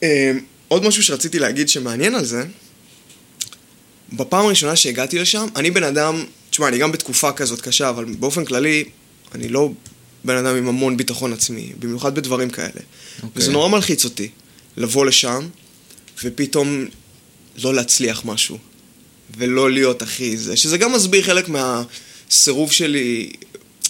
[0.00, 0.04] אה,
[0.68, 2.44] עוד משהו שרציתי להגיד שמעניין על זה,
[4.12, 8.44] בפעם הראשונה שהגעתי לשם, אני בן אדם, תשמע, אני גם בתקופה כזאת קשה, אבל באופן
[8.44, 8.84] כללי,
[9.34, 9.70] אני לא
[10.24, 12.68] בן אדם עם המון ביטחון עצמי, במיוחד בדברים כאלה.
[12.68, 13.28] אוקיי.
[13.34, 14.28] וזה נורא מלחיץ אותי,
[14.76, 15.48] לבוא לשם,
[16.24, 16.86] ופתאום
[17.62, 18.58] לא להצליח משהו,
[19.36, 23.32] ולא להיות הכי זה, שזה גם מסביר חלק מהסירוב שלי,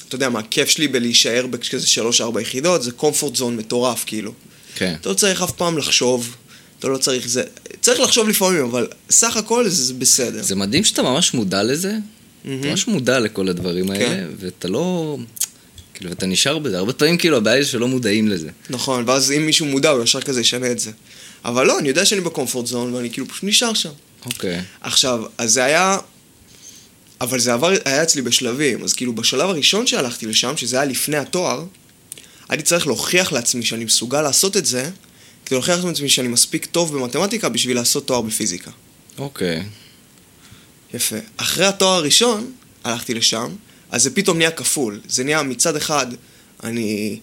[0.09, 4.33] אתה יודע, מהכיף שלי בלהישאר בכזה שלוש-ארבע יחידות, זה comfort zone מטורף, כאילו.
[4.75, 4.95] כן.
[5.01, 6.37] אתה לא צריך אף פעם לחשוב,
[6.79, 7.43] אתה לא צריך זה...
[7.81, 10.43] צריך לחשוב לפעמים, אבל סך הכל זה, בסדר.
[10.43, 11.97] זה מדהים שאתה ממש מודע לזה.
[12.43, 14.29] אתה ממש מודע לכל הדברים האלה, כן.
[14.39, 15.19] ואתה לא...
[15.95, 16.79] כאילו, אתה נשאר בזה.
[16.79, 18.49] הרבה פעמים, כאילו, הבעיה היא שלא מודעים לזה.
[18.71, 20.91] נכון, ואז אם מישהו מודע, הוא ישר כזה ישנה את זה.
[21.45, 23.91] אבל לא, אני יודע שאני בקומפורט זון, ואני כאילו פשוט נשאר שם.
[24.27, 24.61] אוקיי.
[24.81, 25.99] עכשיו, אז זה היה...
[27.21, 31.17] אבל זה עבר, היה אצלי בשלבים, אז כאילו בשלב הראשון שהלכתי לשם, שזה היה לפני
[31.17, 31.65] התואר,
[32.49, 34.91] הייתי צריך להוכיח לעצמי שאני מסוגל לעשות את זה,
[35.47, 38.71] כדי להוכיח לעצמי שאני מספיק טוב במתמטיקה בשביל לעשות תואר בפיזיקה.
[39.19, 39.63] אוקיי.
[40.95, 41.17] יפה.
[41.37, 42.53] אחרי התואר הראשון,
[42.85, 43.55] הלכתי לשם,
[43.91, 45.01] אז זה פתאום נהיה כפול.
[45.09, 46.07] זה נהיה מצד אחד,
[46.65, 47.21] אני...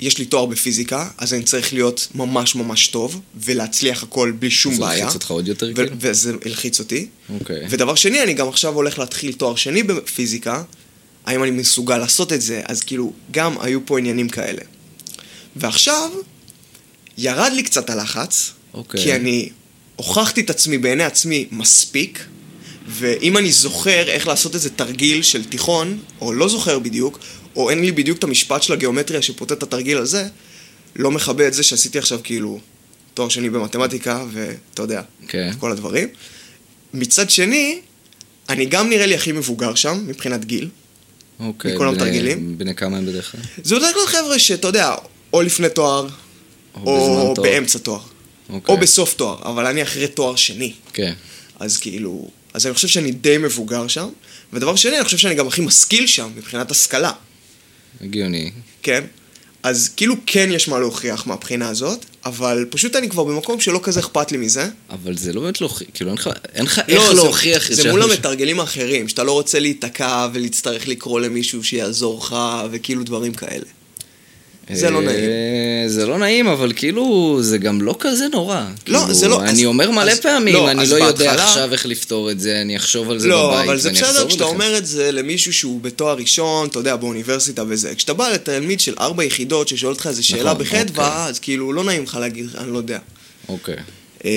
[0.00, 4.74] יש לי תואר בפיזיקה, אז אני צריך להיות ממש ממש טוב, ולהצליח הכל בלי שום
[4.74, 5.04] זה בעיה.
[5.04, 5.96] הלחיץ אותך עוד יותר, כאילו?
[6.00, 7.06] וזה הלחיץ אותי.
[7.40, 7.66] אוקיי.
[7.70, 10.62] ודבר שני, אני גם עכשיו הולך להתחיל תואר שני בפיזיקה,
[11.26, 12.62] האם אני מסוגל לעשות את זה?
[12.64, 14.62] אז כאילו, גם היו פה עניינים כאלה.
[15.56, 16.10] ועכשיו,
[17.18, 19.02] ירד לי קצת הלחץ, אוקיי.
[19.02, 19.48] כי אני
[19.96, 22.24] הוכחתי את עצמי בעיני עצמי מספיק,
[22.88, 27.18] ואם אני זוכר איך לעשות איזה תרגיל של תיכון, או לא זוכר בדיוק,
[27.56, 30.28] או אין לי בדיוק את המשפט של הגיאומטריה שפוטט את התרגיל הזה,
[30.96, 32.60] לא מכבה את זה שעשיתי עכשיו כאילו
[33.14, 35.50] תואר שני במתמטיקה, ואתה יודע, כן.
[35.58, 36.08] כל הדברים.
[36.94, 37.80] מצד שני,
[38.48, 40.68] אני גם נראה לי הכי מבוגר שם, מבחינת גיל.
[41.40, 41.74] אוקיי.
[41.74, 42.58] מכל בני- התרגילים?
[42.58, 43.40] בני כמה הם בדרך כלל?
[43.64, 44.94] זה בדרך כלל חבר'ה שאתה יודע,
[45.32, 46.08] או לפני תואר,
[46.74, 47.48] או בזמן תואר.
[47.50, 48.00] באמצע תואר.
[48.50, 48.74] אוקיי.
[48.74, 50.72] או בסוף תואר, אבל אני אחרי תואר שני.
[50.92, 51.12] כן.
[51.60, 54.08] אז כאילו, אז אני חושב שאני די מבוגר שם.
[54.52, 57.12] ודבר שני, אני חושב שאני גם הכי משכיל שם, מבחינת השכלה,
[58.00, 58.50] הגיוני.
[58.82, 59.04] כן?
[59.62, 64.00] אז כאילו כן יש מה להוכיח מהבחינה הזאת, אבל פשוט אני כבר במקום שלא כזה
[64.00, 64.68] אכפת לי מזה.
[64.90, 67.76] אבל זה לא באמת להוכיח, כאילו אין לך- אין לך לא, איך זה- להוכיח את
[67.76, 72.36] זה שה- מול המתרגלים האחרים, שאתה לא רוצה להיתקע ולהצטרך לקרוא למישהו שיעזור לך,
[72.70, 73.64] וכאילו דברים כאלה.
[74.72, 75.30] זה לא אה, נעים.
[75.88, 78.60] זה לא נעים, אבל כאילו, זה גם לא כזה נורא.
[78.86, 81.44] לא, כאילו, זה לא- אני אז- אומר מלא אז- פעמים, לא, אני לא יודע בהתחלה-
[81.44, 84.22] עכשיו איך לפתור את זה, אני אחשוב על זה לא, בבית, אבל זה בסדר כשאתה
[84.44, 84.44] אליכם.
[84.44, 87.94] אומר את זה למישהו שהוא בתואר ראשון, אתה יודע, באוניברסיטה וזה.
[87.94, 91.28] כשאתה בא לתלמיד של ארבע יחידות ששואל אותך איזה שאלה נכון, בחדווה, אוקיי.
[91.30, 92.98] אז כאילו לא נעים לך להגיד, אני לא יודע.
[93.48, 93.76] אוקיי.
[94.24, 94.30] אמ,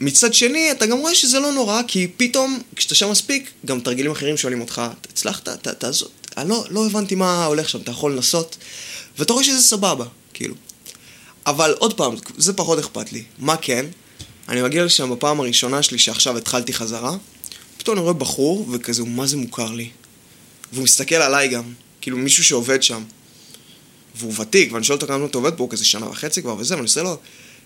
[0.00, 4.10] מצד שני, אתה גם רואה שזה לא נורא, כי פתאום, כשאתה שם מספיק, גם תרגילים
[4.12, 5.48] אחרים שואלים אותך, "אתה הצלחת?
[5.48, 6.08] ת- תעזור.
[6.36, 8.56] אני לא, לא הבנתי מה הולך שם, אתה יכול לנסות?
[9.18, 10.54] ואתה רואה שזה סבבה, כאילו.
[11.46, 13.22] אבל עוד פעם, זה פחות אכפת לי.
[13.38, 13.86] מה כן?
[14.48, 17.16] אני מגיע לשם בפעם הראשונה שלי, שעכשיו התחלתי חזרה,
[17.78, 19.90] פתאום אני רואה בחור, וכזה, הוא מה זה מוכר לי.
[20.72, 23.02] והוא מסתכל עליי גם, כאילו מישהו שעובד שם.
[24.16, 26.84] והוא ותיק, ואני שואל אותו כמה אתה עובד פה, כזה שנה וחצי כבר וזה, ואני
[26.84, 27.16] עושה לו,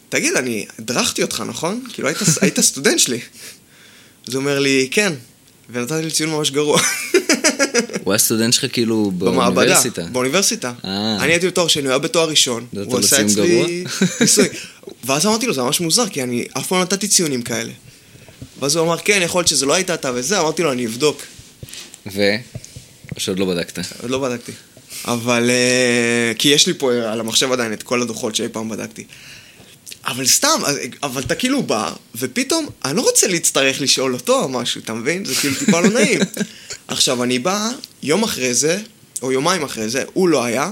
[0.09, 1.85] תגיד, אני הדרכתי אותך, נכון?
[1.93, 3.21] כאילו, היית, היית סטודנט שלי.
[4.29, 5.13] אז הוא אומר לי, כן,
[5.71, 6.81] ונתתי לי ציון ממש גרוע.
[8.05, 10.03] הוא היה סטודנט שלך כאילו באוניברסיטה.
[10.03, 10.73] באוניברסיטה.
[10.85, 11.17] אה.
[11.21, 12.67] אני הייתי בתואר שני, הוא היה בתואר ראשון.
[12.85, 13.85] הוא עשה אצלי?
[14.21, 14.49] ניסוי.
[15.05, 17.73] ואז אמרתי לו, זה ממש מוזר, כי אני אף פעם לא נתתי ציונים כאלה.
[18.61, 21.23] ואז הוא אמר, כן, יכול להיות שזה לא היית אתה וזה, אמרתי לו, אני אבדוק.
[22.15, 22.37] ו?
[23.17, 23.79] או שעוד לא בדקת.
[24.03, 24.53] עוד לא בדקתי.
[25.05, 25.51] אבל...
[25.51, 29.05] אה, כי יש לי פה על המחשב עדיין את כל הדוחות שאי פעם בדקתי.
[30.09, 30.61] אבל סתם,
[31.03, 35.25] אבל אתה כאילו בא, ופתאום, אני לא רוצה להצטרך לשאול אותו או משהו, אתה מבין?
[35.25, 36.21] זה כאילו טיפה לא נעים.
[36.89, 37.71] עכשיו, אני בא,
[38.03, 38.81] יום אחרי זה,
[39.23, 40.71] או יומיים אחרי זה, הוא לא היה.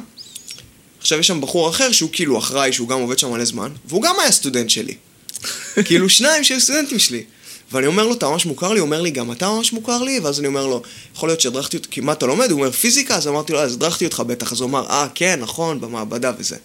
[1.01, 4.03] עכשיו יש שם בחור אחר שהוא כאילו אחראי, שהוא גם עובד שם מלא זמן, והוא
[4.03, 4.95] גם היה סטודנט שלי.
[5.87, 7.25] כאילו שניים שהיו סטודנטים שלי.
[7.73, 8.81] ואני אומר לו, אתה ממש מוכר לי?
[8.81, 10.21] הוא אומר לי, גם אתה ממש מוכר לי?
[10.21, 10.83] ואז אני אומר לו,
[11.15, 12.51] יכול להיות שהדרכתי אותך, כי מה אתה לומד?
[12.51, 13.17] הוא אומר, פיזיקה?
[13.17, 14.53] אז אמרתי לו, אז הדרכתי אותך בטח.
[14.53, 16.57] אז הוא אמר, אה, כן, נכון, במעבדה וזה.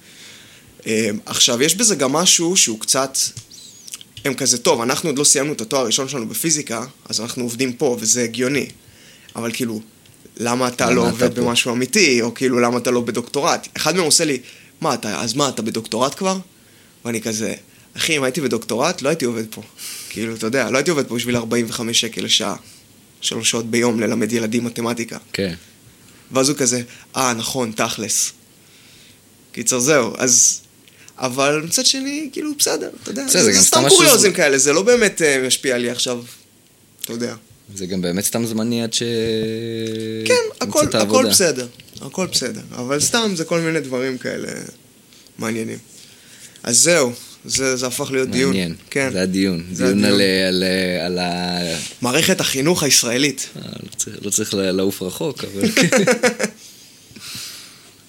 [0.88, 3.18] אה, עכשיו, יש בזה גם משהו שהוא קצת...
[4.26, 7.74] הם כזה, טוב, אנחנו עוד לא סיימנו את התואר הראשון שלנו בפיזיקה, אז אנחנו עובדים
[7.74, 8.68] פה, וזה הגיוני.
[9.36, 9.82] אבל כאילו,
[10.38, 11.42] למה אתה למה לא אתה עובד פה?
[11.42, 13.68] במשהו אמיתי, או כאילו, למה אתה לא בדוקטורט?
[13.78, 14.40] אחד מהם עושה לי,
[14.82, 16.38] מה, אתה, אז מה, אתה בדוקטורט כבר?
[17.06, 17.54] ואני כזה,
[17.98, 19.62] אחי, אם הייתי בדוקטורט, לא הייתי עובד פה.
[20.10, 22.56] כאילו, אתה יודע, לא הייתי עובד פה בשביל 45 שקל לשעה,
[23.22, 25.18] שלוש שעות ביום ללמד ילדים מתמטיקה.
[25.34, 25.54] כן.
[26.32, 26.82] ואז הוא כזה,
[27.16, 28.32] אה, נכון, תכלס.
[29.52, 30.62] קיצר, זהו, אז...
[31.22, 33.26] אבל מצד שני, כאילו, בסדר, אתה יודע.
[33.28, 36.24] בסדר, זה גם זה סתם קוריוזים כאלה, זה לא באמת אה, משפיע לי עכשיו,
[37.04, 37.36] אתה יודע.
[37.76, 39.04] זה גם באמת סתם זמני עד ש...
[40.26, 41.26] כן, הכל, הכל.
[41.30, 41.68] בסדר,
[42.02, 42.62] הכל בסדר.
[42.72, 44.48] אבל סתם זה כל מיני דברים כאלה
[45.38, 45.78] מעניינים.
[46.64, 47.12] אז זהו,
[47.46, 48.50] זה, זה הפך להיות דיון.
[48.50, 48.76] מעניין.
[48.90, 49.10] כן.
[49.14, 49.64] זה הדיון.
[49.74, 50.22] זה דיון הדיון.
[50.22, 50.64] על, על,
[51.06, 51.58] על ה...
[52.02, 53.48] מערכת החינוך הישראלית.
[53.56, 55.62] אה, לא צריך- לא צריך לעוף רחוק, אבל...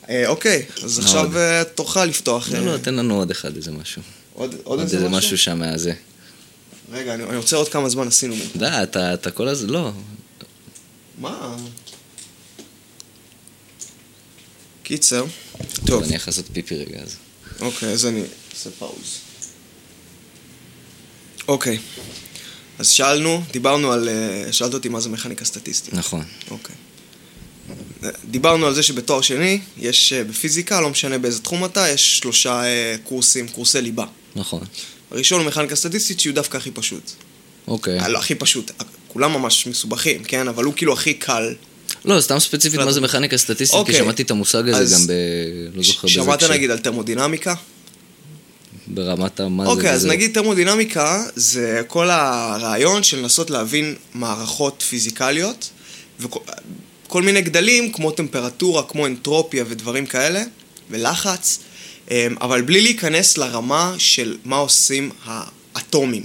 [0.08, 1.38] אה, אוקיי, אז עכשיו?
[1.38, 2.48] אה, תורך לפתוח.
[2.48, 4.02] לא, אה, לא, תן לנו עוד אחד, איזה משהו.
[4.34, 5.18] עוד, עוד עוד איזה איזה משהו?
[5.18, 5.92] משהו שם מהזה.
[6.92, 8.34] רגע, אני, רוצה עוד כמה זמן עשינו.
[8.56, 8.68] די,
[9.14, 9.70] אתה כל הזמן...
[9.70, 9.92] לא.
[11.18, 11.56] מה?
[14.82, 15.24] קיצר.
[15.86, 17.16] טוב, אני יכול לעשות פיפי רגע אז.
[17.60, 18.22] אוקיי, אז אני
[18.54, 19.18] אעשה פאוז.
[21.48, 21.78] אוקיי.
[22.78, 24.08] אז שאלנו, דיברנו על...
[24.08, 25.94] אה, שאלת אותי מה זה מכניקה סטטיסטית.
[25.94, 26.24] נכון.
[26.50, 26.76] אוקיי.
[28.30, 32.64] דיברנו על זה שבתואר שני, יש אה, בפיזיקה, לא משנה באיזה תחום אתה, יש שלושה
[32.64, 34.04] אה, קורסים, קורסי ליבה.
[34.36, 34.60] נכון.
[35.10, 37.10] הראשון הוא מכניקה סטטיסטית, שהוא דווקא הכי פשוט.
[37.68, 38.00] אוקיי.
[38.00, 38.70] אה, לא הכי פשוט,
[39.08, 40.48] כולם ממש מסובכים, כן?
[40.48, 41.54] אבל הוא כאילו הכי קל.
[42.04, 43.94] לא, סתם ספציפית מה זה מכניקה סטטיסטית, כי אוקיי.
[43.94, 45.12] שמעתי את המושג הזה גם ב...
[45.76, 46.42] לא זוכר באיזה שמעת.
[46.42, 47.54] נגיד על תרמודינמיקה?
[48.86, 49.48] ברמת ה...
[49.48, 50.08] מה זה אוקיי, אז וזה.
[50.08, 55.70] נגיד תרמודינמיקה זה כל הרעיון של לנסות להבין מערכות פיזיקליות
[57.12, 60.42] וכל מיני גדלים כמו טמפרטורה, כמו אנטרופיה ודברים כאלה
[60.90, 61.58] ולחץ,
[62.10, 66.24] אמ, אבל בלי להיכנס לרמה של מה עושים האטומים.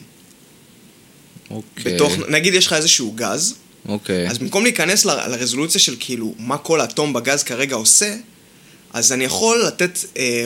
[1.49, 1.95] אוקיי.
[1.95, 3.55] בתוך, נגיד יש לך איזשהו גז,
[3.87, 4.29] אוקיי.
[4.29, 8.15] אז במקום להיכנס ל- לרזולוציה של כאילו מה כל אטום בגז כרגע עושה,
[8.93, 10.45] אז אני יכול לתת אה,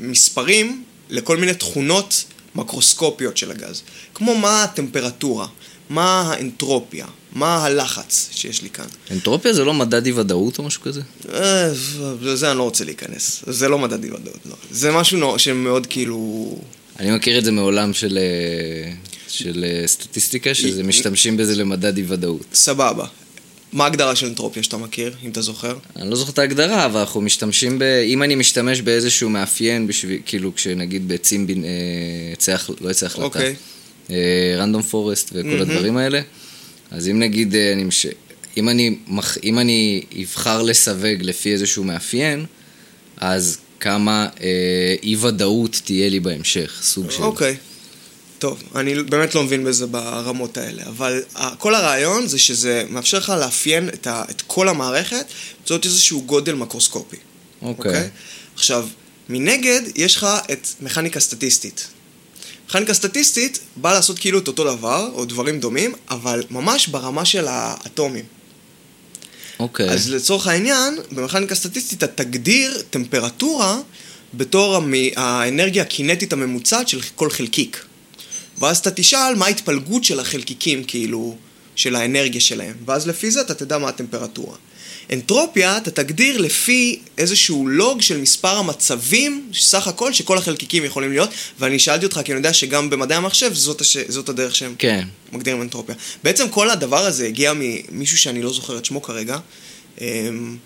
[0.00, 3.82] מספרים לכל מיני תכונות מקרוסקופיות של הגז.
[4.14, 5.46] כמו מה הטמפרטורה,
[5.90, 8.84] מה האנטרופיה, מה הלחץ שיש לי כאן.
[9.10, 11.00] אנטרופיה זה לא מדד אי ודאות או משהו כזה?
[11.32, 11.70] אה,
[12.22, 13.44] לזה אני לא רוצה להיכנס.
[13.46, 14.54] זה לא מדד אי-ודאות, לא.
[14.70, 16.58] זה משהו שמאוד כאילו...
[16.98, 18.92] אני מכיר את זה מעולם של, אה,
[19.28, 22.44] של אה, סטטיסטיקה, שזה משתמשים בזה למדד אי ודאות.
[22.54, 23.06] סבבה.
[23.72, 25.76] מה ההגדרה של אנטרופיה שאתה מכיר, אם אתה זוכר?
[25.96, 27.82] אני לא זוכר את ההגדרה, אבל אנחנו משתמשים ב...
[27.82, 31.64] אם אני משתמש באיזשהו מאפיין בשביל, כאילו, כשנגיד ביצים בין...
[31.64, 33.24] אה, החל- לא יצא החלטה.
[33.24, 33.54] אוקיי.
[34.58, 35.60] רנדום פורסט וכל מהמם.
[35.60, 36.20] הדברים האלה.
[36.92, 38.06] אז אם נגיד, אה, אני, מש...
[38.56, 39.38] אם, אני מח...
[39.44, 42.46] אם אני אבחר לסווג לפי איזשהו מאפיין,
[43.16, 47.22] אז כמה אה, אי-ודאות תהיה לי בהמשך, סוג של...
[47.22, 47.56] אוקיי.
[48.38, 53.18] טוב, אני באמת לא מבין בזה ברמות האלה, אבל ה- כל הרעיון זה שזה מאפשר
[53.18, 55.26] לך לאפיין את, ה, את כל המערכת
[55.58, 57.16] באמצעות איזשהו גודל מקרוסקופי.
[57.62, 58.08] אוקיי.
[58.54, 58.88] עכשיו,
[59.28, 61.88] מנגד, יש לך את מכניקה סטטיסטית.
[62.72, 67.46] מכניקה סטטיסטית באה לעשות כאילו את אותו דבר, או דברים דומים, אבל ממש ברמה של
[67.48, 68.24] האטומים.
[69.60, 69.90] אוקיי.
[69.90, 73.78] אז לצורך העניין, במכניקה סטטיסטית אתה תגדיר טמפרטורה
[74.34, 77.84] בתור המ- האנרגיה הקינטית הממוצעת של כל חלקיק.
[78.58, 81.36] ואז אתה תשאל מה ההתפלגות של החלקיקים, כאילו,
[81.76, 82.74] של האנרגיה שלהם.
[82.86, 84.56] ואז לפי זה אתה תדע מה הטמפרטורה.
[85.12, 91.30] אנטרופיה אתה תגדיר לפי איזשהו לוג של מספר המצבים, סך הכל, שכל החלקיקים יכולים להיות,
[91.58, 93.96] ואני שאלתי אותך, כי אני יודע שגם במדעי המחשב זאת, הש...
[94.08, 95.04] זאת הדרך שהם כן.
[95.32, 95.94] מגדירים אנטרופיה.
[96.24, 99.38] בעצם כל הדבר הזה הגיע ממישהו שאני לא זוכר את שמו כרגע,
[100.00, 100.56] אמ,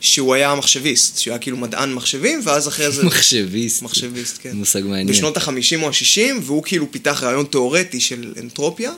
[0.00, 3.04] שהוא היה מחשביסט, שהוא היה כאילו מדען מחשבים, ואז אחרי זה...
[3.06, 3.82] מחשביסט.
[3.82, 4.52] מחשביסט, כן.
[4.52, 5.06] מושג מעניין.
[5.06, 8.92] בשנות ה-50 או ה-60, והוא כאילו פיתח רעיון תיאורטי של אנטרופיה.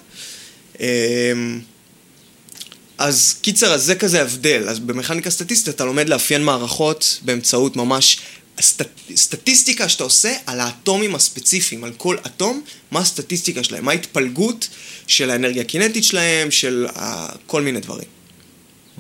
[2.99, 4.69] אז קיצר, אז זה כזה הבדל.
[4.69, 8.19] אז במכניקה סטטיסטית אתה לומד לאפיין מערכות באמצעות ממש
[8.59, 8.83] הסט...
[9.17, 14.69] סטטיסטיקה שאתה עושה על האטומים הספציפיים, על כל אטום, מה הסטטיסטיקה שלהם, מה ההתפלגות
[15.07, 17.01] של האנרגיה הקינטית שלהם, של uh,
[17.47, 18.09] כל מיני דברים.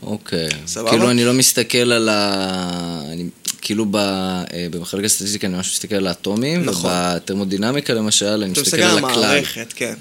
[0.02, 0.48] אוקיי.
[0.66, 0.90] סבבה?
[0.90, 3.02] כאילו אני לא מסתכל על ה...
[3.12, 3.28] אני...
[3.60, 3.96] כאילו ב...
[3.96, 6.90] אה, במחלקת הסטטיסטיקה אני ממש מסתכל על האטומים, נכון.
[6.90, 9.24] ובטרמודינמיקה למשל אני אתה מסתכל מסתכל על על הכלל.
[9.24, 9.94] המערכת, כן.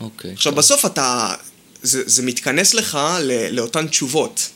[0.00, 0.32] אוקיי.
[0.32, 1.34] עכשיו, בסוף אתה...
[1.82, 4.48] זה, זה מתכנס לך ל, לאותן תשובות.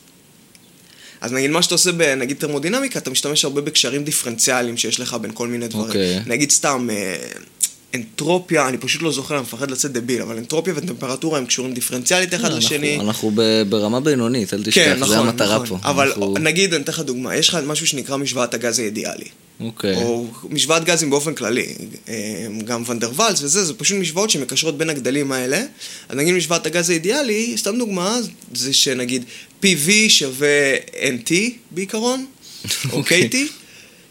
[1.20, 5.31] אז נגיד מה שאתה עושה בנגיד טרמודינמיקה, אתה משתמש הרבה בקשרים דיפרנציאליים שיש לך בין
[5.35, 5.87] כל מיני דברים.
[5.87, 6.20] אוקיי.
[6.27, 7.16] נגיד סתם, אה,
[7.95, 12.35] אנטרופיה, אני פשוט לא זוכר, אני מפחד לצאת דביל, אבל אנטרופיה וטמפרטורה הם קשורים דיפרנציאלית
[12.35, 13.01] אחד אנחנו- לשני.
[13.01, 13.33] אנחנו
[13.68, 15.79] ברמה בינונית, אל תשכח, כן, נכון, זה המטרה נכון.
[15.81, 15.91] פה.
[15.91, 19.25] אבל אנחנו- נגיד, אני אתן לך דוגמה, יש לך משהו שנקרא משוואת הגז האידיאלי.
[19.61, 19.94] אוקיי.
[19.96, 21.74] או משוואת גזים באופן כללי,
[22.09, 25.62] אה, גם ונדרוואלס וזה, זה פשוט משוואות שמקשרות בין הגדלים האלה.
[26.09, 28.18] אז נגיד משוואת הגז האידיאלי, סתם דוגמה,
[28.55, 29.24] זה שנגיד
[29.62, 31.32] PV שווה NT
[31.70, 32.26] בעיקרון,
[32.92, 33.28] או אוקיי.
[33.32, 33.36] KT,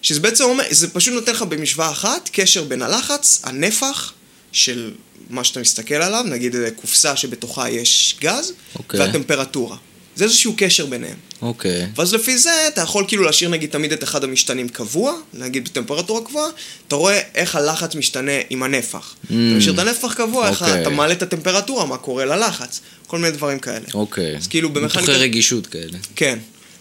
[0.01, 4.13] שזה בעצם אומר, זה פשוט נותן לך במשוואה אחת קשר בין הלחץ, הנפח
[4.51, 4.91] של
[5.29, 8.99] מה שאתה מסתכל עליו, נגיד קופסה שבתוכה יש גז, אוקיי.
[8.99, 9.77] והטמפרטורה.
[10.15, 11.15] זה איזשהו קשר ביניהם.
[11.41, 11.87] אוקיי.
[11.95, 16.21] ואז לפי זה אתה יכול כאילו להשאיר נגיד תמיד את אחד המשתנים קבוע, נגיד בטמפרטורה
[16.25, 16.49] קבועה,
[16.87, 19.15] אתה רואה איך הלחץ משתנה עם הנפח.
[19.25, 20.81] אתה משאיר את הנפח קבוע, איך אוקיי.
[20.81, 23.85] אתה מעלה את הטמפרטורה, מה קורה ללחץ, כל מיני דברים כאלה.
[23.93, 24.37] אוקיי.
[24.37, 25.97] אז כאילו במכניקה- ניתוחי רגישות כאלה.
[26.15, 26.39] כן.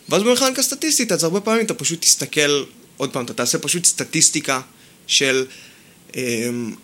[0.09, 2.65] ואז במכניקה סטטיסטית, אז הרבה פעמים אתה פשוט תסתכל,
[2.97, 4.61] עוד פעם, אתה תעשה פשוט סטטיסטיקה
[5.07, 5.45] של
[6.17, 6.21] אמ,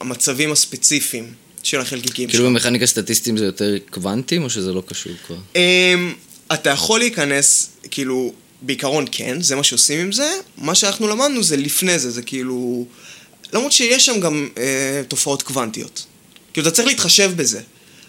[0.00, 1.32] המצבים הספציפיים
[1.62, 2.44] של החלקיקים כאילו.
[2.44, 5.36] במכניקה סטטיסטיים זה יותר קוונטים, או שזה לא קשור כבר?
[5.56, 6.14] אמ,
[6.52, 8.32] אתה יכול להיכנס, כאילו,
[8.62, 10.30] בעיקרון כן, זה מה שעושים עם זה.
[10.58, 12.86] מה שאנחנו למדנו זה לפני זה, זה כאילו...
[13.52, 14.62] למרות שיש שם גם אה,
[15.08, 16.04] תופעות קוונטיות.
[16.52, 17.60] כאילו, אתה צריך להתחשב בזה.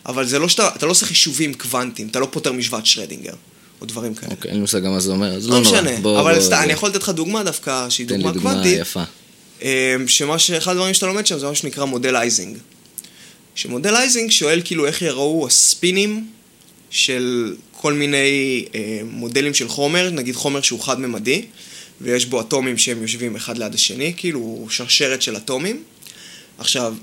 [0.05, 3.33] אבל זה לא שאתה, אתה לא עושה חישובים קוונטיים, אתה לא פותר משוואת שרדינגר,
[3.81, 4.31] או דברים כאלה.
[4.31, 5.81] אוקיי, אין לי מושג גם מה זה אומר, אז לא לא נורא.
[5.81, 8.17] משנה, בוא- אבל בוא- סתם, בוא- אני יכול לתת לך דוגמה דווקא, שהיא תן לי
[8.23, 8.79] דוגמה דוגמה קוונטית.
[8.81, 9.03] יפה.
[9.61, 9.67] אמ,
[10.07, 12.57] שמה שאחד הדברים שאתה לומד שם זה מה שנקרא מודל אייזינג.
[13.55, 16.27] שמודל אייזינג שואל כאילו איך יראו הספינים
[16.89, 21.45] של כל מיני אה, מודלים של חומר, נגיד חומר שהוא חד-ממדי,
[22.01, 25.83] ויש בו אטומים שהם יושבים אחד ליד השני, כאילו שרשרת של אטומים.
[26.57, 26.95] עכשיו,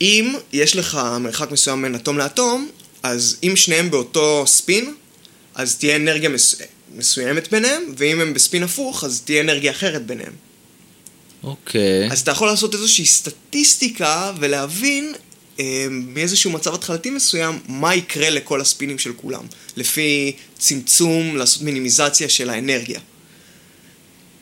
[0.00, 2.68] אם יש לך מרחק מסוים בין אטום לאטום,
[3.02, 4.94] אז אם שניהם באותו ספין,
[5.54, 6.56] אז תהיה אנרגיה מס...
[6.94, 10.32] מסוימת ביניהם, ואם הם בספין הפוך, אז תהיה אנרגיה אחרת ביניהם.
[11.42, 12.10] אוקיי.
[12.10, 15.14] אז אתה יכול לעשות איזושהי סטטיסטיקה ולהבין
[15.90, 19.44] מאיזשהו מצב התחלתי מסוים מה יקרה לכל הספינים של כולם,
[19.76, 23.00] לפי צמצום, לעשות מינימיזציה של האנרגיה.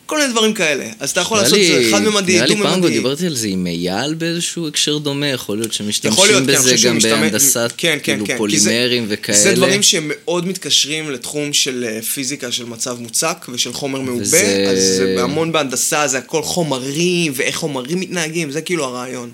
[0.06, 0.86] כל מיני דברים כאלה.
[1.00, 2.94] אז אתה יכול לעשות את זה חד-ממדי, נראה לי פעם דו-ממדי.
[2.94, 7.04] דיברתי על זה עם אייל באיזשהו הקשר דומה, יכול להיות שמשתמשים כן, בזה גם משתמש-
[7.04, 9.38] בהנדסת כן, כן, כאילו כן, פולימרים זה, וכאלה.
[9.38, 14.66] זה דברים שמאוד מתקשרים לתחום של אה, פיזיקה של מצב מוצק ושל חומר מעובה, וזה-
[14.70, 19.30] אז זה המון בהנדסה, זה הכל חומרים ואיך חומרים מתנהגים, זה כאילו הרעיון.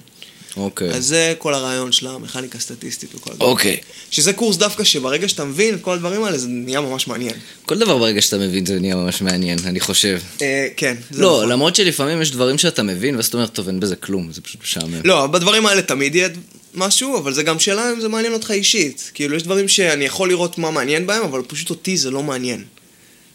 [0.57, 0.91] אוקיי.
[0.91, 3.51] אז זה כל הרעיון של המכניקה הסטטיסטית וכל הדברים.
[3.51, 3.77] אוקיי.
[4.11, 7.35] שזה קורס דווקא שברגע שאתה מבין את כל הדברים האלה, זה נהיה ממש מעניין.
[7.67, 10.21] כל דבר ברגע שאתה מבין זה נהיה ממש מעניין, אני חושב.
[10.43, 11.49] אה, כן, לא, נכון.
[11.49, 14.63] למרות שלפעמים יש דברים שאתה מבין, ואז אתה אומר, טוב, אין בזה כלום, זה פשוט
[14.63, 15.01] משעמם.
[15.05, 16.29] לא, בדברים האלה תמיד יהיה
[16.75, 19.11] משהו, אבל זה גם שאלה אם זה מעניין אותך אישית.
[19.15, 22.65] כאילו, יש דברים שאני יכול לראות מה מעניין בהם, אבל פשוט אותי זה לא מעניין.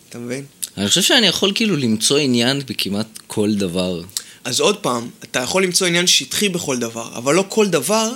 [0.09, 0.43] אתה מבין?
[0.78, 4.01] אני חושב שאני יכול כאילו למצוא עניין בכמעט כל דבר.
[4.45, 8.11] אז עוד פעם, אתה יכול למצוא עניין שטחי בכל דבר, אבל לא כל דבר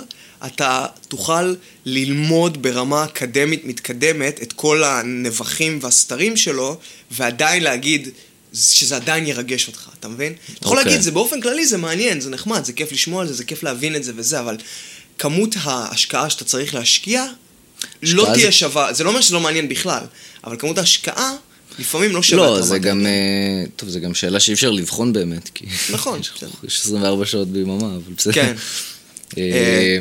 [0.46, 1.54] אתה תוכל
[1.84, 6.78] ללמוד ברמה אקדמית מתקדמת את כל הנבחים והסתרים שלו,
[7.10, 8.08] ועדיין להגיד
[8.54, 10.32] שזה עדיין ירגש אותך, אתה מבין?
[10.32, 10.90] אתה יכול אוקיי.
[10.92, 13.62] להגיד, זה באופן כללי זה מעניין, זה נחמד, זה כיף לשמוע על זה, זה כיף
[13.62, 14.56] להבין את זה וזה, אבל
[15.18, 17.26] כמות ההשקעה שאתה צריך להשקיע,
[18.02, 20.04] לא השקעה תהיה זה- שווה, זה לא אומר שזה לא מעניין בכלל,
[20.44, 21.32] אבל כמות ההשקעה
[21.80, 23.06] לפעמים לא שווה את לא, רמת זה גם, העניין.
[23.64, 25.66] אה, טוב, זה גם שאלה שאי אפשר לבחון באמת, כי...
[25.92, 26.50] נכון, יש- בסדר.
[26.64, 28.32] יש 24 שעות ביממה, אבל בסדר.
[28.32, 28.54] כן.
[29.38, 29.98] אה, אה,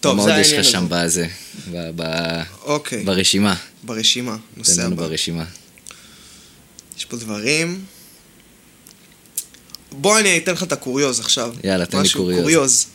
[0.00, 1.26] טוב, מה זה עוד יש העניין לך שם הזה.
[1.70, 2.42] בזה?
[2.64, 3.54] אוקיי, ברשימה.
[3.82, 5.06] ברשימה, תן נושא לנו הבא.
[5.08, 5.44] ברשימה.
[6.98, 7.84] יש פה דברים.
[9.92, 11.54] בוא אני אתן לך את הקוריוז עכשיו.
[11.64, 12.40] יאללה, תן לי קוריוז.
[12.40, 12.86] קוריוז.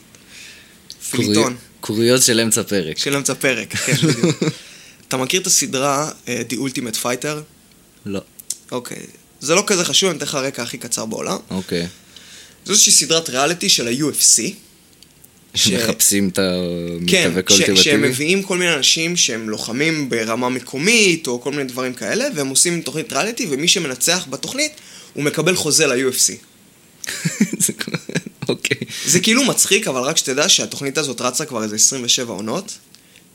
[1.11, 1.43] פיליטון.
[1.43, 2.97] קורי- קוריוז של אמצע פרק.
[2.97, 4.43] של אמצע פרק, כן, בדיוק.
[5.07, 7.37] אתה מכיר את הסדרה The Ultimate Fighter?
[8.07, 8.21] לא.
[8.71, 8.97] אוקיי.
[9.39, 11.37] זה לא כזה חשוב, אני אתן לך רקע הכי קצר בעולם.
[11.49, 11.87] אוקיי.
[12.65, 14.41] זו איזושהי סדרת ריאליטי של ה-UFC.
[15.55, 16.39] ש- מחפשים את
[17.07, 18.07] כן, המתאבק ש- שהם האולטימטיבי?
[18.09, 22.81] מביאים כל מיני אנשים שהם לוחמים ברמה מקומית, או כל מיני דברים כאלה, והם עושים
[22.81, 24.71] תוכנית ריאליטי, ומי שמנצח בתוכנית,
[25.13, 26.33] הוא מקבל חוזה ל-UFC.
[28.49, 28.77] אוקיי.
[29.05, 32.77] זה כאילו מצחיק, אבל רק שתדע שהתוכנית הזאת רצה כבר איזה 27 עונות,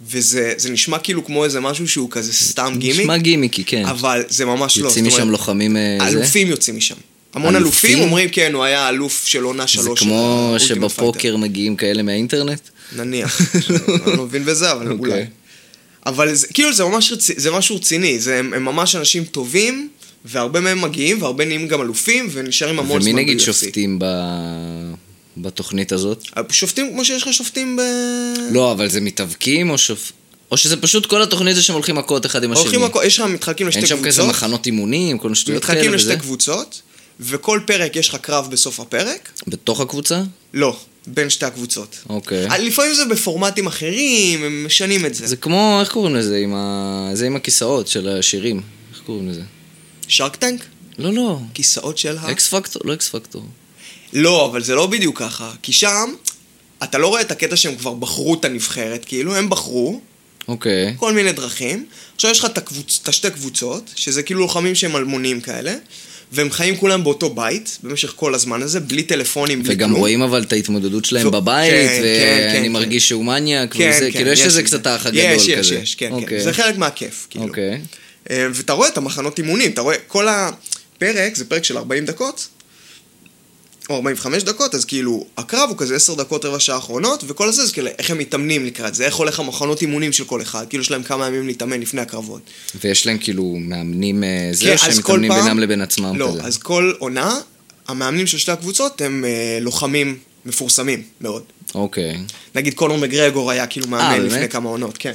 [0.08, 3.84] וזה זה נשמע כאילו כמו איזה משהו שהוא כזה סתם גימיק, נשמע גימיקי, כן.
[3.84, 4.86] אבל זה ממש לא.
[4.86, 5.76] יוצאים משם לוחמים...
[5.76, 6.08] אה?
[6.08, 6.94] אלופים יוצאים משם.
[7.34, 7.90] המון אלופים?
[7.90, 10.00] אלופים אומרים, כן, הוא היה אלוף של עונה שלוש.
[10.00, 12.60] זה כמו שבפוקר מגיעים כאלה מהאינטרנט?
[12.96, 13.40] נניח.
[14.06, 15.12] אני לא מבין בזה, אבל אוקיי.
[15.12, 15.24] אולי.
[16.06, 19.88] אבל זה, כאילו זה ממש זה משהו רציני, זה, הם, הם ממש אנשים טובים,
[20.24, 23.44] והרבה מהם מגיעים, והרבה נהיים גם אלופים, ונשארים המון זמן ומי נגיד ב-UFC.
[23.44, 24.92] שופטים ב-
[25.36, 26.24] בתוכנית הזאת?
[26.50, 27.80] שופטים כמו שיש לך שופטים ב...
[28.50, 30.12] לא, אבל זה מתאבקים או שופ...
[30.50, 32.84] או שזה פשוט כל התוכנית זה שהם הולכים מכות אחד עם השני?
[32.84, 34.12] הכל- יש שם, מתחלקים לשתי אין שם קבוצות.
[34.12, 36.10] כזה מחנות אימונים, כל מיני שטויות כאלה מתחלקים וזה?
[36.12, 36.82] לשתי קבוצות,
[37.20, 39.32] וכל פרק יש לך קרב בסוף הפרק.
[39.46, 40.22] בתוך הקבוצה?
[40.54, 40.76] לא,
[41.06, 41.98] בין שתי הקבוצות.
[42.08, 42.46] אוקיי.
[42.50, 45.26] אה, לפעמים זה בפורמטים אחרים, הם משנים את זה.
[45.26, 46.36] זה כמו, איך קוראים לזה?
[46.36, 47.10] עם ה...
[47.14, 48.62] זה עם הכיסאות של השירים.
[48.92, 49.42] איך קוראים לזה?
[50.08, 50.64] שרק טנק?
[50.98, 51.38] לא, לא.
[51.54, 52.30] כיסאות של ה...
[52.30, 52.82] אקס פקטור?
[52.84, 53.42] לא אקס פקטור.
[54.12, 55.50] לא, אבל זה לא בדיוק ככה.
[55.62, 56.14] כי שם,
[56.82, 60.00] אתה לא רואה את הקטע שהם כבר בחרו את הנבחרת, כאילו, הם בחרו,
[60.48, 60.94] אוקיי.
[60.96, 61.86] כל מיני דרכים.
[62.14, 63.00] עכשיו יש לך את, הקבוצ...
[63.06, 65.74] השתי קבוצות, שזה כאילו לוחמים שהם אלמונים כאלה,
[66.32, 70.00] והם חיים כולם באותו בית, במשך כל הזמן הזה, בלי טלפונים, בלי וגם כלום.
[70.00, 73.90] רואים אבל את ההתמודדות שלהם ו- בבית, כן, כן, ואני כן, מרגיש שהוא מניאק, כן,
[73.96, 74.86] וזה, כן, כאילו יש את קצת.
[74.86, 75.60] האח הגדול יש, כזה.
[75.60, 76.12] יש, יש, כן, כן.
[76.12, 76.42] אוקיי.
[76.42, 77.44] זה חלק מהכיף, כאילו.
[77.44, 77.80] אוקיי.
[78.30, 82.48] אה, ואתה רואה את המחנות אימונים, אתה רואה, כל הפרק, זה פרק של 40 דקות,
[83.90, 87.66] או 45 דקות, אז כאילו, הקרב הוא כזה 10 דקות, רבע שעה האחרונות, וכל הזה
[87.66, 90.82] זה כאילו, איך הם מתאמנים לקראת זה, איך הולך המחנות אימונים של כל אחד, כאילו
[90.82, 92.40] יש להם כמה ימים להתאמן לפני הקרבות.
[92.80, 96.28] ויש להם כאילו מאמנים אה, זה, כן, או שהם מתאמנים פעם- בינם לבין עצמם לא,
[96.32, 96.42] כזה?
[96.42, 97.38] אז כל עונה,
[97.88, 101.42] המאמנים של שתי הקבוצות הם אה, לוחמים מפורסמים מאוד.
[101.74, 102.18] אוקיי.
[102.54, 104.32] נגיד קונור מגרגור היה כאילו מאמן באמת?
[104.32, 105.12] לפני כמה עונות, כן.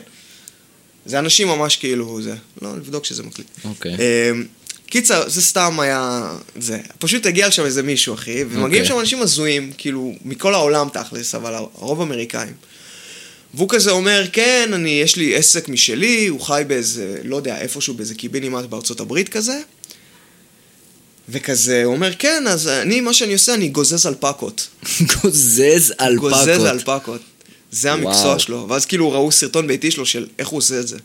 [1.05, 3.47] זה אנשים ממש כאילו, זה, לא, נבדוק שזה מקליט.
[3.65, 3.93] אוקיי.
[3.93, 4.43] אמ,
[4.89, 8.85] קיצר, זה סתם היה, זה, פשוט הגיע לשם איזה מישהו, אחי, ומגיעים אוקיי.
[8.85, 12.53] שם אנשים הזויים, כאילו, מכל העולם תכלס, אבל הרוב אמריקאים.
[13.53, 17.93] והוא כזה אומר, כן, אני, יש לי עסק משלי, הוא חי באיזה, לא יודע, איפשהו
[17.93, 19.59] באיזה קיבינימט בארצות הברית כזה.
[21.29, 24.67] וכזה, הוא אומר, כן, אז אני, מה שאני עושה, אני גוזז אלפקות.
[25.23, 26.31] גוזז אלפקות.
[26.31, 27.21] גוזז אלפקות.
[27.71, 28.39] זה המקצוע וואו.
[28.39, 28.65] שלו.
[28.69, 30.97] ואז כאילו ראו סרטון ביתי שלו של איך הוא עושה את זה.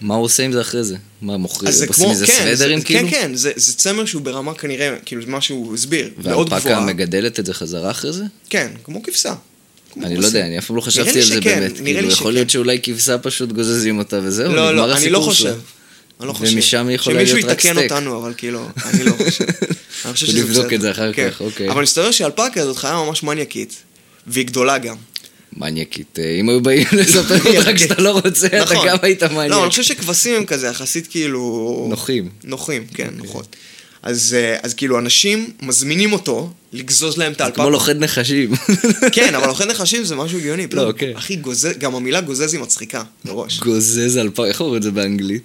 [0.00, 0.96] מה הוא עושה עם זה אחרי זה?
[1.22, 1.72] מה, מוכרים?
[1.72, 3.08] עושים כמו, מזה כן, סוודרים זה, כאילו?
[3.08, 6.70] כן, כן, זה, זה צמר שהוא ברמה כנראה, כאילו, זה מה שהוא הסביר, מאוד והאלפקה
[6.70, 6.86] גבוהה.
[6.86, 8.24] מגדלת את זה חזרה אחרי זה?
[8.50, 9.34] כן, כמו כבשה.
[10.02, 10.26] אני לא.
[10.26, 11.76] יודע, אני אף פעם לא חשבתי על זה באמת.
[11.76, 12.32] כאילו, יכול.
[12.32, 15.44] להיות שאולי כבשה פשוט גוזזים אותה וזהו, לא, נגמר לא, אני לא הסיפור חושב.
[15.44, 15.52] שלה.
[16.20, 16.52] אני לא חושב.
[16.54, 17.92] ומשם יכולה שמישהו להיות רק יתקן סטייק.
[17.92, 19.44] אותנו, אבל כאילו, אני לא חושב.
[20.04, 20.74] אני חושב שזה נבדוק בסדר.
[20.76, 21.30] את זה אחר כן.
[21.30, 21.70] כך, אוקיי.
[21.70, 23.82] אבל מסתבר שאלפקה הזאת חיה ממש מניאקית,
[24.26, 24.96] והיא גדולה גם.
[25.58, 26.18] מניאקית.
[26.18, 28.88] אה, אם היו באים לספר אותך כשאתה לא רוצה, אתה נכון.
[28.88, 29.50] גם היית מניאק.
[29.50, 31.86] לא, אני חושב שכבשים הם כזה יחסית כאילו...
[31.90, 32.28] נוחים.
[32.44, 33.56] נוחים, כן, נוחות.
[34.02, 37.60] אז, אה, אז כאילו אנשים מזמינים אותו לגזוז להם את האלפקה.
[37.62, 38.50] כמו לוכד נחשים.
[39.12, 40.66] כן, אבל לוכד נחשים זה משהו הגיוני.
[40.72, 41.16] לא, אוקיי.
[41.16, 43.60] אחי, גוזז, גם המילה גוזז היא מצחיקה, מראש.
[43.60, 45.42] גוזז אלפקה, איך אומרים את זה באנגלית?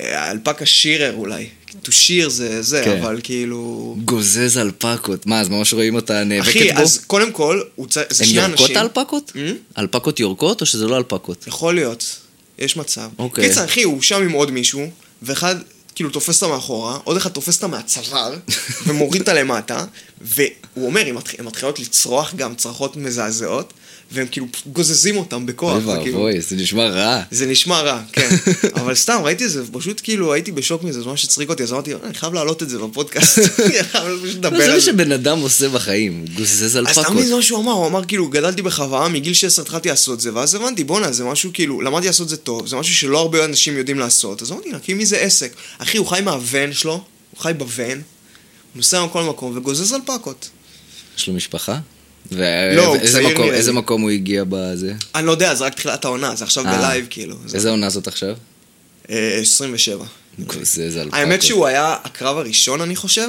[0.00, 1.46] אה, אלפקה שירר אולי.
[1.84, 3.02] To shear זה זה, כן.
[3.02, 3.96] אבל כאילו...
[4.04, 5.26] גוזז אלפקות.
[5.26, 6.80] מה, אז ממש רואים אותה נאבקת אחי, בו?
[6.80, 7.94] אז קודם כל, צ...
[7.94, 8.76] זה הן שני יורקות אנשים.
[8.76, 9.32] האלפקות?
[9.34, 9.78] Hmm?
[9.80, 11.46] אלפקות יורקות או שזה לא אלפקות?
[11.46, 12.16] יכול להיות,
[12.58, 13.08] יש מצב.
[13.18, 13.48] אוקיי.
[13.48, 14.90] קיצר, אחי, הוא שם עם עוד מישהו,
[15.22, 15.56] ואחד
[15.94, 18.34] כאילו תופס אותה מאחורה, עוד אחד תופס אותה מהצוואר,
[18.86, 19.84] ומוריד אותה למטה,
[20.20, 23.72] והוא אומר, הן הן מתחילות לצרוח גם צרחות מזעזעות,
[24.12, 25.82] והם כאילו גוזזים אותם בכוח.
[25.86, 27.22] אוי ואבוי, זה נשמע רע.
[27.30, 28.36] זה נשמע רע, כן.
[28.80, 31.72] אבל סתם, ראיתי את זה, פשוט כאילו הייתי בשוק מזה, זה ממש הצחיק אותי, אז
[31.72, 33.38] אמרתי, אני חייב להעלות את זה בפודקאסט.
[33.64, 34.86] אני חייב לדבר זה על מה זה.
[34.86, 37.06] שבן אדם עושה בחיים, גוזז אז אלפקות.
[37.06, 40.34] תמיד זה מה שהוא אמר, הוא אמר כאילו, גדלתי בחווה, מגיל 16 התחלתי לעשות זה,
[40.34, 43.76] ואז הבנתי, בואנה, זה משהו כאילו, למדתי לעשות זה טוב, זה משהו שלא הרבה אנשים
[43.76, 45.52] יודעים לעשות, אז אמרתי, נקים מזה עסק.
[45.78, 46.92] אחי, הוא חי מהוון שלו,
[47.30, 48.02] הוא חי בוון,
[48.74, 50.48] נוסע מכל מקום וגוזז אלפקות.
[51.18, 51.78] יש לו משפחה?
[52.30, 52.96] לא,
[53.38, 54.92] ואיזה מקום, הוא הגיע בזה?
[55.14, 56.78] אני לא יודע, זה רק תחילת העונה, זה עכשיו אה.
[56.78, 57.36] בלייב כאילו.
[57.46, 58.36] זה- איזה עונה זאת עכשיו?
[59.10, 60.04] אה, 27.
[60.82, 61.18] איזה אלפקות.
[61.18, 63.28] האמת שהוא היה הקרב הראשון, אני חושב,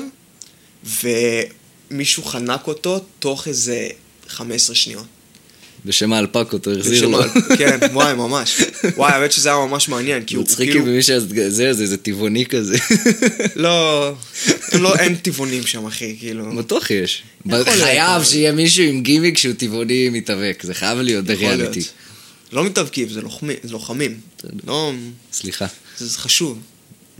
[1.91, 3.87] ומישהו חנק אותו תוך איזה
[4.27, 5.05] 15 שניות.
[5.89, 7.19] בשם האלפקות הוא החזיר לו.
[7.57, 8.61] כן, וואי, ממש.
[8.95, 10.85] וואי, האמת שזה היה ממש מעניין, כי הוא מצחיק כאילו...
[10.85, 12.77] אם מי שזה, זה, זה טבעוני כזה.
[13.55, 14.07] לא,
[14.71, 16.55] הם לא, אין טבעונים שם, אחי, כאילו.
[16.55, 17.23] בטוח יש.
[17.65, 21.25] חייב שיהיה מישהו עם גימיק שהוא טבעוני מתאבק, זה חייב להיות.
[21.25, 21.81] בריאליטי.
[22.51, 23.21] לא מתאבקים, זה
[23.69, 24.17] לוחמים.
[24.67, 24.91] לא,
[25.33, 25.65] סליחה.
[25.97, 26.59] זה חשוב.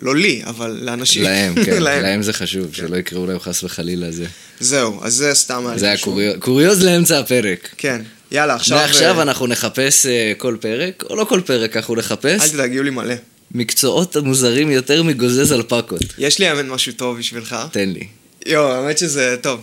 [0.02, 1.24] לא לי, אבל לאנשים.
[1.24, 2.02] להם, כן, להם.
[2.04, 4.26] להם זה חשוב, שלא יקראו להם חס וחלילה זה.
[4.60, 5.98] זהו, אז זה סתם היה זה היה.
[5.98, 7.70] קוריוז- קוריוז לאמצע הפרק.
[7.78, 8.02] כן,
[8.32, 8.78] יאללה, עכשיו...
[8.78, 12.72] מעכשיו אה, אנחנו נחפש אה, כל פרק, או לא כל פרק, אנחנו אל נחפש תדאג,
[12.72, 13.16] יהיו לי מלא.
[13.52, 16.02] מקצועות מוזרים יותר מגוזז אלפקות.
[16.18, 17.56] יש לי האמת משהו טוב בשבילך.
[17.72, 18.08] תן לי.
[18.46, 19.62] יואו, האמת שזה טוב.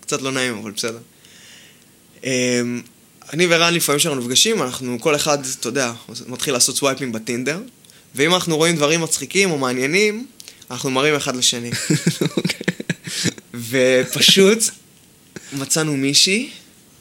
[0.00, 0.98] קצת לא נעים, אבל בסדר.
[2.24, 2.82] אמ,
[3.32, 5.92] אני ורן לפעמים כשאנחנו נפגשים, אנחנו כל אחד, אתה יודע,
[6.26, 7.58] מתחיל לעשות סווייפים בטינדר,
[8.14, 10.26] ואם אנחנו רואים דברים מצחיקים או מעניינים,
[10.70, 11.70] אנחנו מראים אחד לשני.
[13.70, 14.58] ופשוט
[15.52, 16.50] מצאנו מישהי,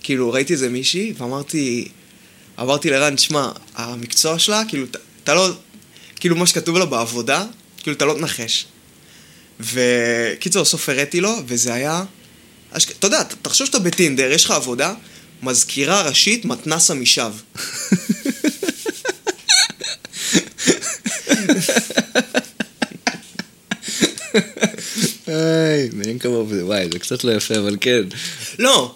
[0.04, 1.88] כאילו ראיתי איזה מישהי, ואמרתי,
[2.60, 4.86] אמרתי לרן, תשמע, המקצוע שלה, כאילו,
[5.24, 5.50] אתה- לא,
[6.16, 7.46] כאילו מה שכתוב לה בעבודה,
[7.84, 8.66] כאילו אתה לא תנחש.
[9.60, 12.04] וקיצור, בסוף הראיתי לו, וזה היה...
[12.78, 14.94] אתה יודע, תחשוב שאתה בטינדר, יש לך עבודה,
[15.44, 17.32] מזכירה ראשית מתנס עמישב.
[25.28, 28.02] היי, מעניין כמה זה, וואי, זה קצת לא יפה, אבל כן.
[28.60, 28.96] לא,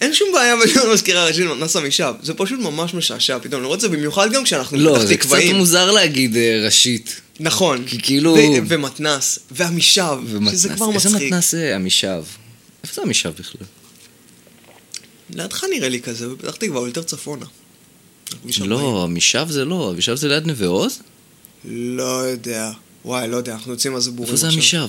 [0.00, 2.14] אין שום בעיה בלהיות מזכירה ראשית מתנס עמישב.
[2.22, 5.56] זה פשוט ממש משעשע פתאום לראות זה, במיוחד גם כשאנחנו לא, בפתח זה קצת תקוואים.
[5.56, 7.20] מוזר להגיד אה, ראשית.
[7.40, 7.84] נכון.
[7.86, 8.36] כי כאילו-
[8.68, 10.66] ומתנס, ועמישב, שזה ומתנ"ס.
[10.66, 11.32] כבר איזה מצחיק.
[11.32, 11.74] מתנ"ס זה?
[11.74, 12.22] עמישב.
[12.84, 13.66] איפה זה עמישב בכלל?
[15.30, 17.46] לידך נראה לי כזה, בפתח תקווה, הוא יותר צפונה.
[18.34, 18.70] בכביש 40.
[18.70, 20.98] לא, עמישב זה לא, עמישב זה ליד נווה עוז?
[21.64, 22.70] לא יודע.
[23.04, 24.58] וואי, לא יודע, אנחנו יוצאים על זה בורים איפה זה עכשיו.
[24.60, 24.86] עמישב?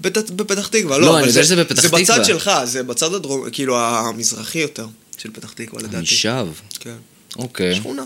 [0.00, 2.02] בת- בפתח תקווה, לא, לא, אני יודע שזה בפתח זה תקווה.
[2.02, 4.86] בצד שלך, זה בצד הדרום, כאילו המזרחי יותר,
[5.18, 5.96] של פתח תקווה לדעתי.
[5.96, 6.46] עמישב.
[6.80, 6.94] כן.
[7.36, 7.74] אוקיי.
[7.76, 8.04] שכונה.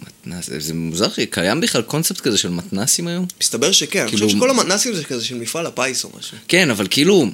[0.00, 3.26] מתנ"ס, זה מוזר שקיים בכלל קונספט כזה של מתנ"סים היום?
[3.40, 6.36] מסתבר שכן, אני כאילו- חושב שכל המתנ"סים זה כזה של מפעל הפיס או משהו.
[6.48, 7.26] כן, אבל כאילו,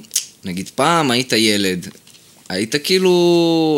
[0.45, 1.87] נגיד פעם היית ילד,
[2.49, 3.09] היית כאילו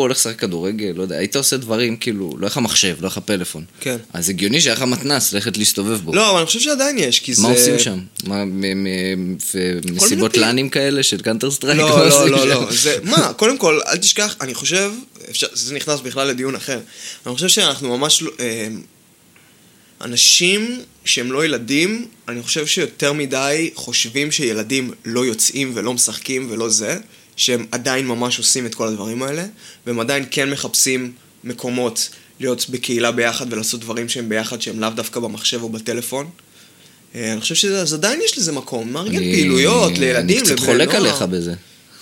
[0.00, 3.06] הולך לשחק כדורגל, לא יודע, היית עושה דברים כאילו, לא היה לך מחשב, לא היה
[3.06, 3.64] לך פלאפון.
[3.80, 3.96] כן.
[4.12, 6.14] אז הגיוני שהיה לך מתנ"ס, ללכת להסתובב בו.
[6.14, 7.42] לא, אבל אני חושב שעדיין יש, כי זה...
[7.42, 7.98] מה עושים שם?
[8.24, 8.44] מה,
[9.92, 11.80] מסיבות לאנים כאלה של Counter Strike?
[11.80, 12.48] מה לא, לא, לא, שם?
[12.48, 14.92] לא, זה, מה, קודם כל, אל תשכח, אני חושב,
[15.30, 16.80] אפשר, זה נכנס בכלל לדיון אחר,
[17.26, 18.68] אני חושב שאנחנו ממש, לא- אה,
[20.00, 26.68] אנשים שהם לא ילדים, אני חושב שיותר מדי חושבים שילדים לא יוצאים ולא משחקים ולא
[26.68, 26.98] זה,
[27.40, 29.44] שהם עדיין ממש עושים את כל הדברים האלה,
[29.86, 31.12] והם עדיין כן מחפשים
[31.44, 32.08] מקומות
[32.40, 36.30] להיות בקהילה ביחד ולעשות דברים שהם ביחד, שהם לאו דווקא במחשב או בטלפון.
[37.14, 40.88] אה, אני חושב שזה עדיין יש לזה מקום, מארגן פעילויות לילדים, אני קצת לבני חולק
[40.88, 41.00] נוער.
[41.00, 41.54] עליך בזה.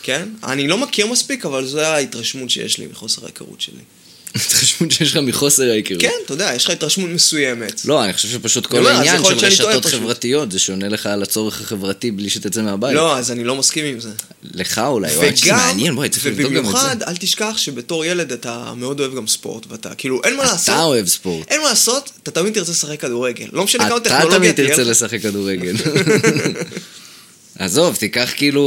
[0.02, 0.28] כן?
[0.44, 3.82] אני לא מכיר מספיק, אבל זו ההתרשמות שיש לי מחוסר ההיכרות שלי.
[4.34, 6.00] התרשמות שיש לך מחוסר ההיכרות.
[6.00, 7.84] כן, אתה יודע, יש לך התרשמות מסוימת.
[7.84, 9.86] לא, אני חושב שפשוט כל העניין של רשתות.
[9.86, 12.94] חברתיות, זה שעונה לך על הצורך החברתי בלי שתצא מהבית.
[12.94, 14.10] לא, אז אני לא מסכים עם זה.
[14.54, 16.58] לך אולי, וגם, מעניין, בואי, צריך לבדוק גם את זה.
[16.60, 20.74] ובמיוחד, אל תשכח שבתור ילד אתה מאוד אוהב גם ספורט, ואתה, כאילו, אין מה לעשות.
[20.74, 21.48] אתה אוהב ספורט.
[21.50, 23.46] אין מה לעשות, אתה תמיד תרצה לשחק כדורגל.
[23.52, 24.88] לא משנה כמה אתה טכנולוגיה תמיד תהיה תרצה לך.
[24.88, 25.76] לשחק כדורגל.
[27.58, 28.64] עזוב, תיקח כאילו...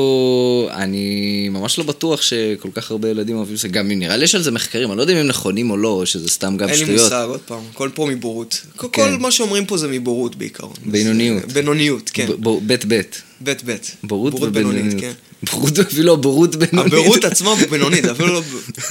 [0.73, 1.05] אני
[1.51, 3.67] ממש לא בטוח שכל כך הרבה ילדים אוהבים זה.
[3.67, 5.77] גם אם נראה לי יש על זה מחקרים, אני לא יודע אם הם נכונים או
[5.77, 7.01] לא, או שזה סתם גם אין לי שטויות.
[7.03, 8.61] מושג, עוד פעם, הכל פה מבורות.
[8.75, 9.01] כל- כן.
[9.11, 10.73] כל מה שאומרים פה זה מבורות בעיקרון.
[10.85, 11.41] בינוניות.
[11.47, 12.27] זה- בינוניות, כן.
[12.61, 13.21] בית בית.
[13.41, 13.95] בית בית.
[14.03, 15.01] בורות בינונית, ובינוניות.
[15.01, 15.11] כן.
[15.51, 16.93] בורות, אפילו הבורות בינונית.
[16.93, 18.41] הבורות עצמה בינונית, אפילו לא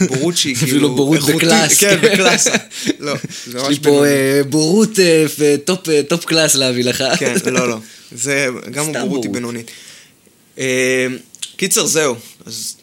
[0.08, 0.68] בורות שהיא כאילו...
[0.70, 1.20] אפילו בורות.
[1.20, 1.78] בקלאס.
[1.80, 2.50] כן, בקלאסה.
[3.00, 3.12] לא,
[3.46, 4.04] זה יש ממש לי פה.
[4.06, 5.24] אה, בורות אה,
[5.64, 7.04] טופ, אה, טופ קלאס להביא לך.
[7.18, 7.76] כן, לא, לא.
[8.12, 9.26] זה, גם הבורות היא בורות.
[9.32, 9.70] בינונית.
[10.60, 11.06] אה,
[11.56, 12.16] קיצר, זהו.
[12.46, 12.76] אז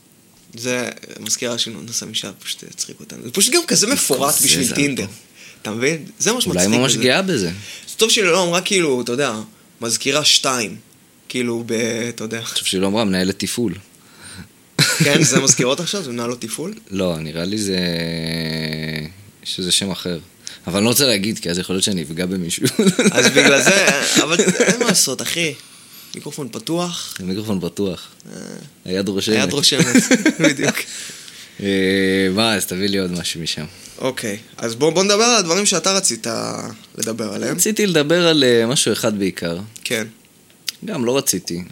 [0.53, 3.23] זה מזכירה של ננסה משם, פשוט הצחיק אותנו.
[3.23, 5.05] זה פשוט גם כזה מפורט בשביל טינדר.
[5.61, 6.05] אתה מבין?
[6.19, 6.95] זה מה שמצחיק אולי ממש.
[6.95, 7.47] גאה בזה.
[7.87, 9.33] זה טוב שהיא לא אמרה כאילו, אתה יודע,
[9.81, 10.75] מזכירה שתיים.
[11.29, 11.71] כאילו, ב...
[12.09, 12.37] אתה יודע.
[12.37, 13.73] אני חושב שהיא לא אמרה מנהלת תפעול.
[15.03, 16.03] כן, זה מזכירות עכשיו?
[16.03, 16.73] זה מנהלות תפעול?
[16.91, 17.77] לא, נראה לי זה...
[19.43, 20.19] יש איזה שם אחר.
[20.67, 22.65] אבל אני לא רוצה להגיד, כי אז יכול להיות שאני אפגע במישהו.
[23.11, 23.87] אז בגלל זה,
[24.23, 25.53] אבל אין מה לעשות, אחי.
[26.15, 28.07] מיקרופון פתוח, המיקרופון פתוח.
[28.85, 29.35] היד רושמת.
[29.35, 29.95] היד רושמת,
[30.43, 30.75] בדיוק.
[31.63, 33.65] אה, מה, אז תביא לי עוד משהו משם.
[33.97, 36.27] אוקיי, אז בוא, נדבר על הדברים שאתה רצית
[36.97, 37.55] לדבר עליהם.
[37.55, 39.57] רציתי לדבר על אה, משהו אחד בעיקר.
[39.83, 40.07] כן.
[40.85, 41.63] גם לא רציתי.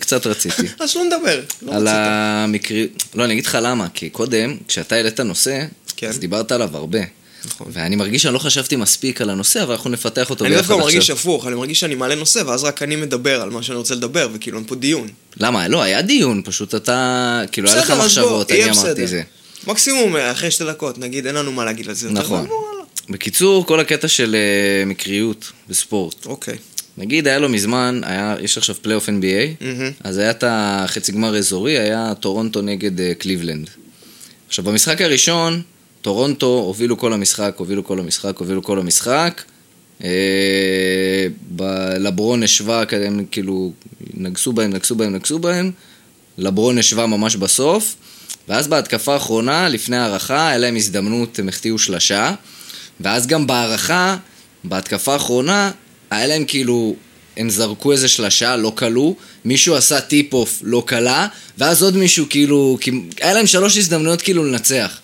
[0.00, 0.62] קצת רציתי.
[0.80, 1.40] אז לא נדבר.
[1.62, 1.94] לא על רצית.
[1.94, 2.88] המקרי...
[3.14, 5.64] לא, אני אגיד לך למה, כי קודם, כשאתה העלית נושא,
[5.96, 6.08] כן.
[6.08, 6.98] אז דיברת עליו הרבה.
[7.44, 7.66] נכון.
[7.72, 10.74] ואני מרגיש שאני לא חשבתי מספיק על הנושא, אבל אנחנו נפתח אותו אני ביחד דווקא
[10.74, 10.86] עכשיו.
[10.86, 13.94] מרגיש הפוך, אני מרגיש שאני מעלה נושא, ואז רק אני מדבר על מה שאני רוצה
[13.94, 15.08] לדבר, וכאילו אין פה דיון.
[15.36, 15.68] למה?
[15.68, 17.42] לא, היה דיון, פשוט אתה...
[17.52, 19.06] כאילו, היה לך מחשבות, אני אמרתי.
[19.06, 19.22] זה.
[19.66, 22.10] מקסימום אה, אחרי שתי דקות, נגיד, אין לנו מה להגיד על זה.
[22.10, 22.38] נכון.
[22.38, 22.50] הלאה.
[23.08, 26.26] בקיצור, כל הקטע של אה, מקריות בספורט.
[26.26, 26.56] אוקיי.
[26.98, 29.64] נגיד, היה לו מזמן, היה, יש עכשיו פלייאוף NBA.
[30.04, 33.70] אז היה את החצי גמר אזורי, היה טורונטו נגד אה, קליבלנד.
[34.48, 35.62] עכשיו, במשחק הראשון,
[36.02, 39.42] טורונטו הובילו כל המשחק, הובילו כל המשחק, הובילו כל המשחק.
[40.04, 41.26] אה,
[41.98, 43.72] לברון השווה, כזה, הם כאילו,
[44.14, 45.70] נגסו בהם, נגסו בהם, נגסו בהם.
[46.38, 47.96] לברון השווה ממש בסוף.
[48.48, 52.34] ואז בהתקפה האחרונה, לפני ההארכה, היה להם הזדמנות, הם החטיאו שלשה.
[53.00, 54.16] ואז גם בהארכה,
[54.64, 55.70] בהתקפה האחרונה,
[56.10, 56.96] היה להם כאילו,
[57.36, 61.28] הם זרקו איזה שלשה, לא קלעו, מישהו עשה tip-off, לא קלע,
[61.58, 62.90] ואז עוד מישהו כאילו, כי
[63.20, 65.00] היה להם שלוש הזדמנויות כאילו לנצח.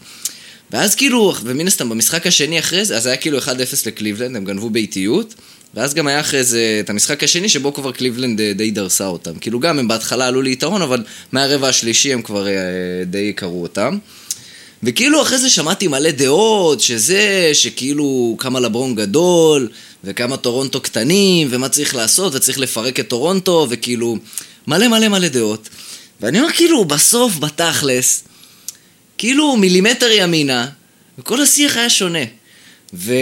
[0.77, 3.43] ואז כאילו, ומן הסתם במשחק השני אחרי זה, אז היה כאילו 1-0
[3.87, 5.35] לקליבלנד, הם גנבו ביתיות,
[5.75, 9.39] ואז גם היה אחרי זה את המשחק השני שבו כבר קליבלנד אה, די דרסה אותם.
[9.39, 12.53] כאילו גם הם בהתחלה עלו ליתרון, אבל מהרבע השלישי הם כבר אה,
[13.07, 13.99] די קרעו אותם.
[14.83, 19.69] וכאילו אחרי זה שמעתי מלא דעות, שזה, שכאילו כמה לברון גדול,
[20.05, 24.17] וכמה טורונטו קטנים, ומה צריך לעשות, וצריך לפרק את טורונטו, וכאילו
[24.67, 25.69] מלא מלא מלא דעות.
[26.21, 28.23] ואני אומר כאילו, בסוף, בתכלס,
[29.19, 30.69] כאילו מילימטר ימינה,
[31.19, 32.25] וכל השיח היה שונה.
[32.95, 33.15] ו...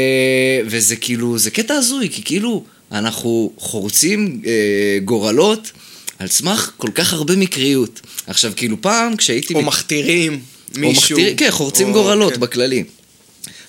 [0.66, 4.52] וזה כאילו, זה קטע הזוי, כי כאילו, אנחנו חורצים אה,
[5.04, 5.70] גורלות
[6.18, 8.00] על סמך כל כך הרבה מקריות.
[8.26, 9.54] עכשיו, כאילו פעם, כשהייתי...
[9.54, 11.18] או ב- מכתירים או מישהו.
[11.18, 12.40] מכתיר, כן, חורצים או- גורלות כן.
[12.40, 12.84] בכללי.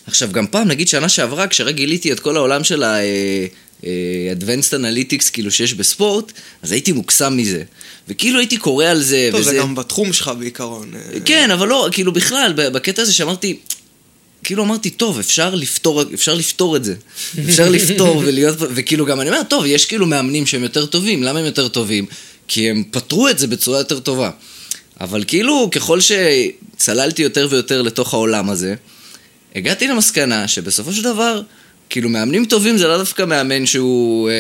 [0.07, 2.84] עכשיו, גם פעם, נגיד שנה שעברה, כשרק גיליתי את כל העולם של
[3.84, 7.63] ה-Advanced Analytics, כאילו, שיש בספורט, אז הייתי מוקסם מזה.
[8.07, 9.51] וכאילו הייתי קורא על זה, טוב, וזה...
[9.51, 10.91] זה גם בתחום שלך בעיקרון.
[10.95, 13.59] אה, כן, אבל לא, כאילו בכלל, בקטע הזה שאמרתי,
[14.43, 16.95] כאילו אמרתי, טוב, אפשר לפתור, אפשר לפתור את זה.
[17.49, 21.39] אפשר לפתור ולהיות, וכאילו גם אני אומר, טוב, יש כאילו מאמנים שהם יותר טובים, למה
[21.39, 22.05] הם יותר טובים?
[22.47, 24.30] כי הם פתרו את זה בצורה יותר טובה.
[25.01, 28.76] אבל כאילו, ככל שצללתי יותר ויותר לתוך העולם הזה,
[29.55, 31.41] הגעתי למסקנה שבסופו של דבר,
[31.89, 34.29] כאילו מאמנים טובים זה לא דווקא מאמן שהוא...
[34.29, 34.33] אה,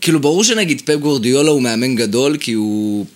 [0.00, 3.06] כאילו ברור שנגיד פפ גורדיולה הוא מאמן גדול כי הוא...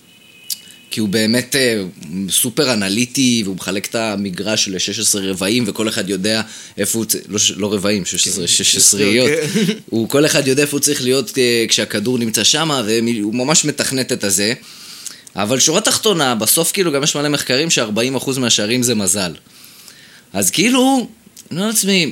[0.91, 1.83] כי הוא באמת אה,
[2.29, 6.41] סופר אנליטי, והוא מחלק את המגרש ל-16 רבעים, וכל אחד יודע
[6.77, 9.29] איפה הוא צריך, לא, לא רבעים, 16, 16 ריות.
[9.89, 14.11] הוא, כל אחד יודע איפה הוא צריך להיות אה, כשהכדור נמצא שם, והוא ממש מתכנת
[14.11, 14.53] את הזה.
[15.35, 19.31] אבל שורה תחתונה, בסוף כאילו גם יש מלא מחקרים ש-40% מהשערים זה מזל.
[20.33, 21.07] אז כאילו,
[21.51, 22.11] אני אומר לעצמי,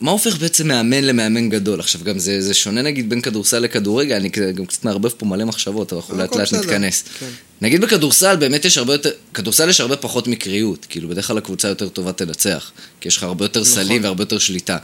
[0.00, 1.80] מה הופך בעצם מאמן למאמן גדול?
[1.80, 5.44] עכשיו גם זה, זה שונה נגיד בין כדורסל לכדורגל, אני גם קצת מערבב פה מלא
[5.44, 7.04] מחשבות, אבל אנחנו לאט לאט נתכנס.
[7.20, 7.26] כן.
[7.60, 11.68] נגיד בכדורסל באמת יש הרבה יותר, כדורסל יש הרבה פחות מקריות, כאילו בדרך כלל הקבוצה
[11.68, 12.70] יותר טובה תנצח,
[13.00, 13.72] כי יש לך הרבה יותר נכון.
[13.72, 14.78] סלים והרבה יותר שליטה.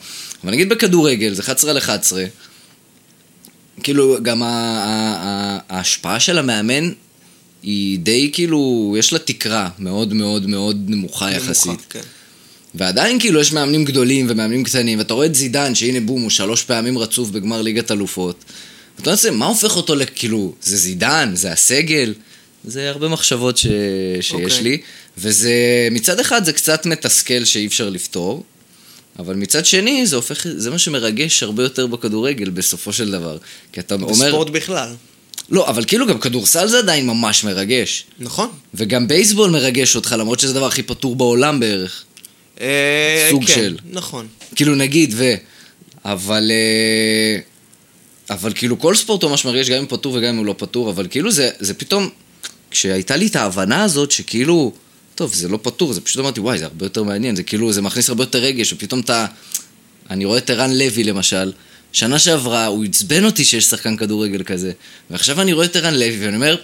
[0.44, 2.24] אבל נגיד בכדורגל זה 11 על 11,
[3.82, 4.42] כאילו גם
[5.68, 6.92] ההשפעה של המאמן
[7.62, 11.66] היא די כאילו, יש לה תקרה מאוד מאוד מאוד נמוכה יחסית.
[11.66, 12.00] נמוכה, כן.
[12.74, 16.62] ועדיין כאילו יש מאמנים גדולים ומאמנים קטנים, ואתה רואה את זידן, שהנה בום, הוא שלוש
[16.62, 18.44] פעמים רצוף בגמר ליגת אלופות.
[18.98, 22.14] ואתה אומר, מה הופך אותו לכאילו, זה זידן, זה הסגל?
[22.64, 23.66] זה הרבה מחשבות ש...
[24.20, 24.62] שיש אוקיי.
[24.62, 24.78] לי,
[25.18, 25.52] וזה,
[25.90, 28.44] מצד אחד זה קצת מתסכל שאי אפשר לפתור,
[29.18, 33.38] אבל מצד שני זה הופך, זה מה שמרגש הרבה יותר בכדורגל בסופו של דבר.
[33.72, 34.88] כי אתה אומר, בספורט בכלל.
[35.50, 38.04] לא, אבל כאילו גם כדורסל זה עדיין ממש מרגש.
[38.18, 38.48] נכון.
[38.74, 42.04] וגם בייסבול מרגש אותך, למרות שזה הדבר הכי פתור בעולם בערך.
[42.60, 43.76] אה, סוג כן, של.
[43.90, 44.26] נכון.
[44.54, 45.34] כאילו נגיד ו...
[46.04, 46.50] אבל...
[46.50, 47.40] אה,
[48.30, 51.06] אבל כאילו כל ספורט ממש מרגיש, גם אם פטור וגם אם הוא לא פטור, אבל
[51.10, 52.08] כאילו זה, זה פתאום...
[52.70, 54.72] כשהייתה לי את ההבנה הזאת שכאילו...
[55.14, 57.82] טוב, זה לא פטור, זה פשוט אמרתי, וואי, זה הרבה יותר מעניין, זה כאילו, זה
[57.82, 59.26] מכניס הרבה יותר רגש, ופתאום אתה...
[60.10, 61.52] אני רואה את ערן לוי למשל,
[61.92, 64.72] שנה שעברה הוא עצבן אותי שיש שחקן כדורגל כזה,
[65.10, 66.56] ועכשיו אני רואה את ערן לוי ואני אומר,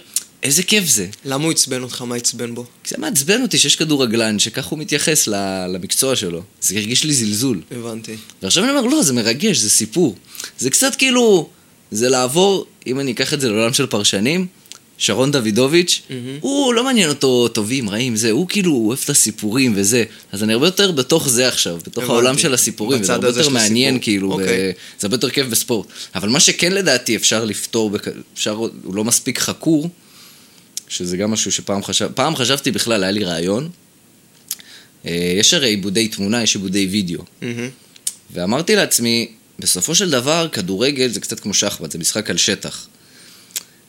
[0.43, 1.07] איזה כיף זה.
[1.25, 2.01] למה הוא עצבן אותך?
[2.01, 2.65] מה עצבן בו?
[2.87, 5.27] זה מעצבן אותי שיש כדורגלן שכך הוא מתייחס
[5.73, 6.41] למקצוע שלו.
[6.61, 7.61] זה הרגיש לי זלזול.
[7.71, 8.15] הבנתי.
[8.43, 10.15] ועכשיו אני אומר, לא, זה מרגש, זה סיפור.
[10.57, 11.49] זה קצת כאילו,
[11.91, 14.47] זה לעבור, אם אני אקח את זה לעולם של פרשנים,
[14.97, 16.37] שרון דוידוביץ', מהמם.
[16.41, 20.03] הוא לא מעניין אותו טובים, רעים, זה, הוא כאילו הוא אוהב את הסיפורים וזה.
[20.31, 22.11] אז אני הרבה יותר בתוך זה עכשיו, בתוך הבנתי.
[22.11, 24.03] העולם של הסיפורים, זה הרבה יותר מעניין הסיפור.
[24.03, 24.69] כאילו, אוקיי.
[24.69, 25.87] ו- זה הרבה יותר כיף בספורט.
[26.15, 27.91] אבל מה שכן לדעתי אפשר לפתור,
[28.33, 28.51] אפשר,
[28.83, 29.89] הוא לא מספיק חקור,
[30.91, 33.69] שזה גם משהו שפעם חשב, פעם חשבתי בכלל, היה לי רעיון.
[35.05, 37.23] אה, יש הרי עיבודי תמונה, יש עיבודי וידאו.
[38.33, 42.87] ואמרתי לעצמי, בסופו של דבר, כדורגל זה קצת כמו שחמט, זה משחק על שטח.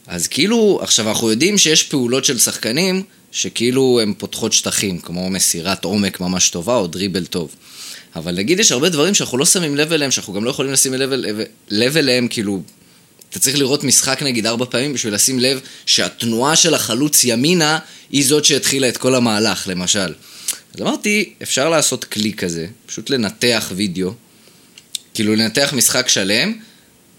[0.07, 5.85] אז כאילו, עכשיו אנחנו יודעים שיש פעולות של שחקנים שכאילו הן פותחות שטחים, כמו מסירת
[5.85, 7.55] עומק ממש טובה או דריבל טוב.
[8.17, 10.95] אבל נגיד יש הרבה דברים שאנחנו לא שמים לב אליהם, שאנחנו גם לא יכולים לשים
[10.95, 11.11] לב,
[11.69, 12.63] לב אליהם, כאילו,
[13.33, 17.79] אתה צריך לראות משחק נגיד ארבע פעמים בשביל לשים לב שהתנועה של החלוץ ימינה
[18.11, 20.15] היא זאת שהתחילה את כל המהלך, למשל.
[20.75, 24.13] אז אמרתי, אפשר לעשות כלי כזה, פשוט לנתח וידאו,
[25.15, 26.53] כאילו לנתח משחק שלם,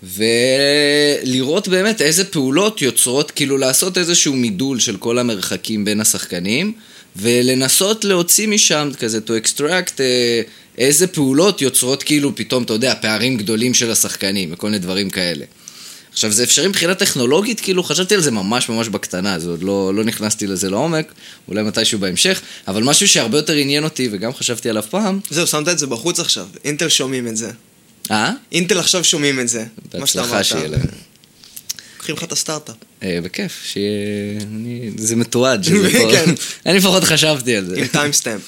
[0.04, 6.74] ולראות באמת איזה פעולות יוצרות, כאילו לעשות איזשהו מידול של כל המרחקים בין השחקנים,
[7.16, 10.42] ולנסות להוציא משם כזה, to extract אה,
[10.78, 15.46] איזה פעולות יוצרות כאילו פתאום, אתה יודע, פערים גדולים של השחקנים וכל מיני דברים כאלה.
[16.14, 19.92] עכשיו, זה אפשרי מבחינה טכנולוגית, כאילו, חשבתי על זה ממש ממש בקטנה, זה עוד לא,
[19.96, 21.14] לא נכנסתי לזה לעומק,
[21.48, 25.20] אולי מתישהו בהמשך, אבל משהו שהרבה יותר עניין אותי, וגם חשבתי עליו פעם.
[25.30, 27.52] זהו, שמת את זה בחוץ עכשיו, אינטל שומעים את זה.
[28.12, 28.32] אה?
[28.52, 30.46] אינטל עכשיו שומעים את זה, מה שאתה בהצלחה אמרת.
[30.46, 30.82] שיהיה להם.
[31.98, 32.76] לוקחים לך את הסטארט-אפ.
[33.04, 34.40] אה, בכיף, שיהיה...
[34.98, 36.12] זה מתועד, שזה פה...
[36.12, 36.34] כן.
[36.66, 37.76] אני לפחות חשבתי על זה.
[37.78, 38.42] עם timestamp.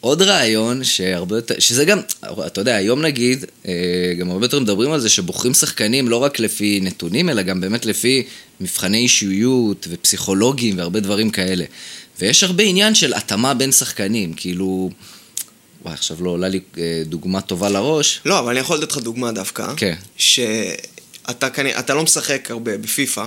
[0.00, 2.00] עוד רעיון שהרבה יותר, שזה גם,
[2.46, 3.72] אתה יודע, היום נגיד, אה,
[4.18, 7.86] גם הרבה יותר מדברים על זה שבוחרים שחקנים לא רק לפי נתונים, אלא גם באמת
[7.86, 8.22] לפי
[8.60, 11.64] מבחני אישיות ופסיכולוגים והרבה דברים כאלה.
[12.20, 14.90] ויש הרבה עניין של התאמה בין שחקנים, כאילו...
[15.82, 18.20] וואי, עכשיו לא עולה לי אה, דוגמה טובה לראש.
[18.24, 19.66] לא, אבל אני יכול לתת לך דוגמה דווקא.
[19.76, 19.94] כן.
[20.16, 23.26] שאתה כנראה, אתה לא משחק הרבה בפיפא,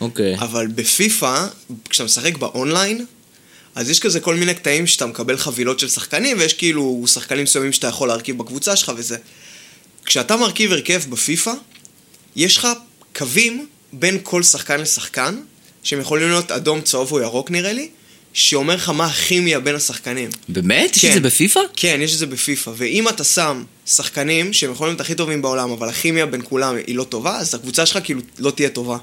[0.00, 0.38] אוקיי.
[0.38, 1.46] אבל בפיפא,
[1.88, 3.04] כשאתה משחק באונליין,
[3.74, 7.72] אז יש כזה כל מיני קטעים שאתה מקבל חבילות של שחקנים, ויש כאילו שחקנים מסוימים
[7.72, 9.16] שאתה יכול להרכיב בקבוצה שלך וזה.
[10.04, 11.52] כשאתה מרכיב הרכב בפיפא,
[12.36, 12.68] יש לך
[13.16, 15.40] קווים בין כל שחקן לשחקן,
[15.82, 17.88] שהם יכולים להיות אדום, צהוב או ירוק נראה לי,
[18.32, 20.30] שאומר לך מה הכימיה בין השחקנים.
[20.48, 20.96] באמת?
[20.96, 21.08] יש כן.
[21.08, 21.60] את זה בפיפא?
[21.76, 25.70] כן, יש את זה בפיפא, ואם אתה שם שחקנים שהם יכולים להיות הכי טובים בעולם,
[25.70, 28.96] אבל הכימיה בין כולם היא לא טובה, אז הקבוצה שלך כאילו לא תהיה טובה.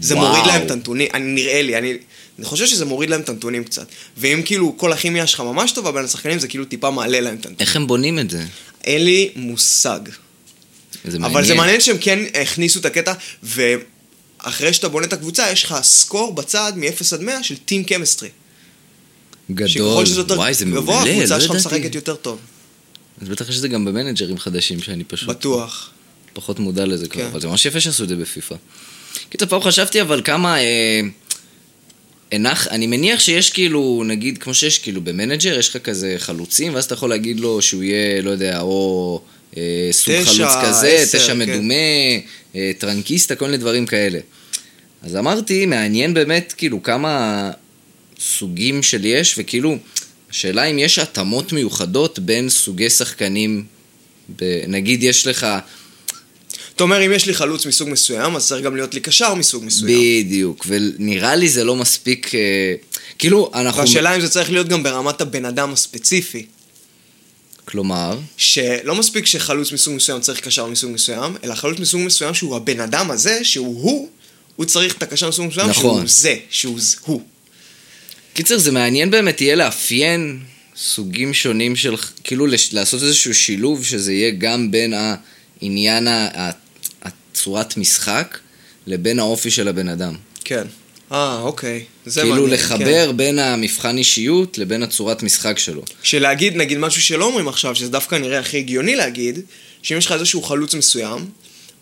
[0.00, 0.28] זה וואו.
[0.28, 1.98] מוריד להם את הנתונים, אני, נראה לי, אני,
[2.38, 3.86] אני חושב שזה מוריד להם את הנתונים קצת.
[4.16, 7.46] ואם כאילו כל הכימיה שלך ממש טובה בין השחקנים, זה כאילו טיפה מעלה להם את
[7.46, 7.56] הנתונים.
[7.60, 8.44] איך הם בונים את זה?
[8.84, 10.00] אין לי מושג.
[11.04, 13.12] זה אבל זה מעניין שהם כן הכניסו את הקטע,
[13.42, 18.28] ואחרי שאתה בונה את הקבוצה, יש לך סקור בצד מ-0 עד 100 של טים קמסטרי.
[19.50, 20.06] גדול.
[20.06, 21.54] שזה יותר וואי, זה גבוה, מעולה, הקבוצה לא שלך.
[21.54, 22.38] משחקת יותר טוב.
[23.22, 25.90] אז בטח יש את זה גם במנג'רים חדשים שאני פשוט בטוח.
[26.32, 27.28] פחות מודע לזה כבר, כן.
[27.28, 28.54] אבל זה ממש יפה שעשו את זה בפיפא.
[29.30, 30.56] קיצור, פעם חשבתי אבל כמה...
[32.32, 36.84] הנח, אני מניח שיש כאילו, נגיד, כמו שיש כאילו במנג'ר, יש לך כזה חלוצים, ואז
[36.84, 39.20] אתה יכול להגיד לו שהוא יהיה, לא יודע, או
[39.56, 41.38] אה, סוג תשע, חלוץ כזה, עשר, תשע כן.
[41.38, 41.74] מדומה,
[42.54, 44.18] אה, טרקוויסטה, כל מיני דברים כאלה.
[45.02, 47.50] אז אמרתי, מעניין באמת, כאילו, כמה
[48.20, 49.76] סוגים של יש, וכאילו,
[50.30, 53.64] השאלה אם יש התאמות מיוחדות בין סוגי שחקנים,
[54.36, 55.46] ב, נגיד יש לך...
[56.78, 59.64] אתה אומר, אם יש לי חלוץ מסוג מסוים, אז צריך גם להיות לי קשר מסוג
[59.64, 60.24] מסוים.
[60.24, 62.74] בדיוק, ונראה לי זה לא מספיק, אה,
[63.18, 63.80] כאילו, אנחנו...
[63.80, 66.46] והשאלה אם זה צריך להיות גם ברמת הבן אדם הספציפי.
[67.64, 72.56] כלומר, שלא מספיק שחלוץ מסוג מסוים צריך קשר מסוג מסוים, אלא חלוץ מסוג מסוים שהוא
[72.56, 74.08] הבן אדם הזה, שהוא הוא,
[74.56, 75.94] הוא צריך את הקשר מסוג מסוים נכון.
[75.94, 77.22] שהוא זה, שהוא הוא.
[78.34, 80.40] קיצר, זה מעניין באמת יהיה לאפיין
[80.76, 84.94] סוגים שונים של, כאילו לש, לעשות איזשהו שילוב שזה יהיה גם בין
[85.62, 86.08] העניין,
[87.32, 88.38] הצורת משחק,
[88.86, 90.14] לבין האופי של הבן אדם.
[90.44, 90.64] כן.
[91.12, 91.84] אה, אוקיי.
[92.06, 93.16] זה כאילו מעניין, לחבר כן.
[93.16, 95.82] בין המבחן אישיות לבין הצורת משחק שלו.
[96.02, 99.40] שלהגיד, נגיד, משהו שלא אומרים עכשיו, שזה דווקא נראה הכי הגיוני להגיד,
[99.82, 101.26] שאם יש לך איזשהו חלוץ מסוים,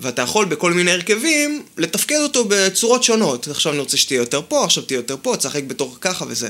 [0.01, 3.49] ואתה יכול בכל מיני הרכבים לתפקד אותו בצורות שונות.
[3.49, 6.49] עכשיו אני רוצה שתהיה יותר פה, עכשיו תהיה יותר פה, תשחק בתור ככה וזה.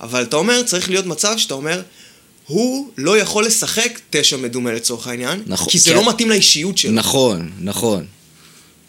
[0.00, 1.82] אבל אתה אומר, צריך להיות מצב שאתה אומר,
[2.46, 5.96] הוא לא יכול לשחק תשע מדומה לצורך העניין, נכון, כי זה כן.
[5.96, 6.92] לא מתאים לאישיות שלו.
[6.92, 8.06] נכון, נכון.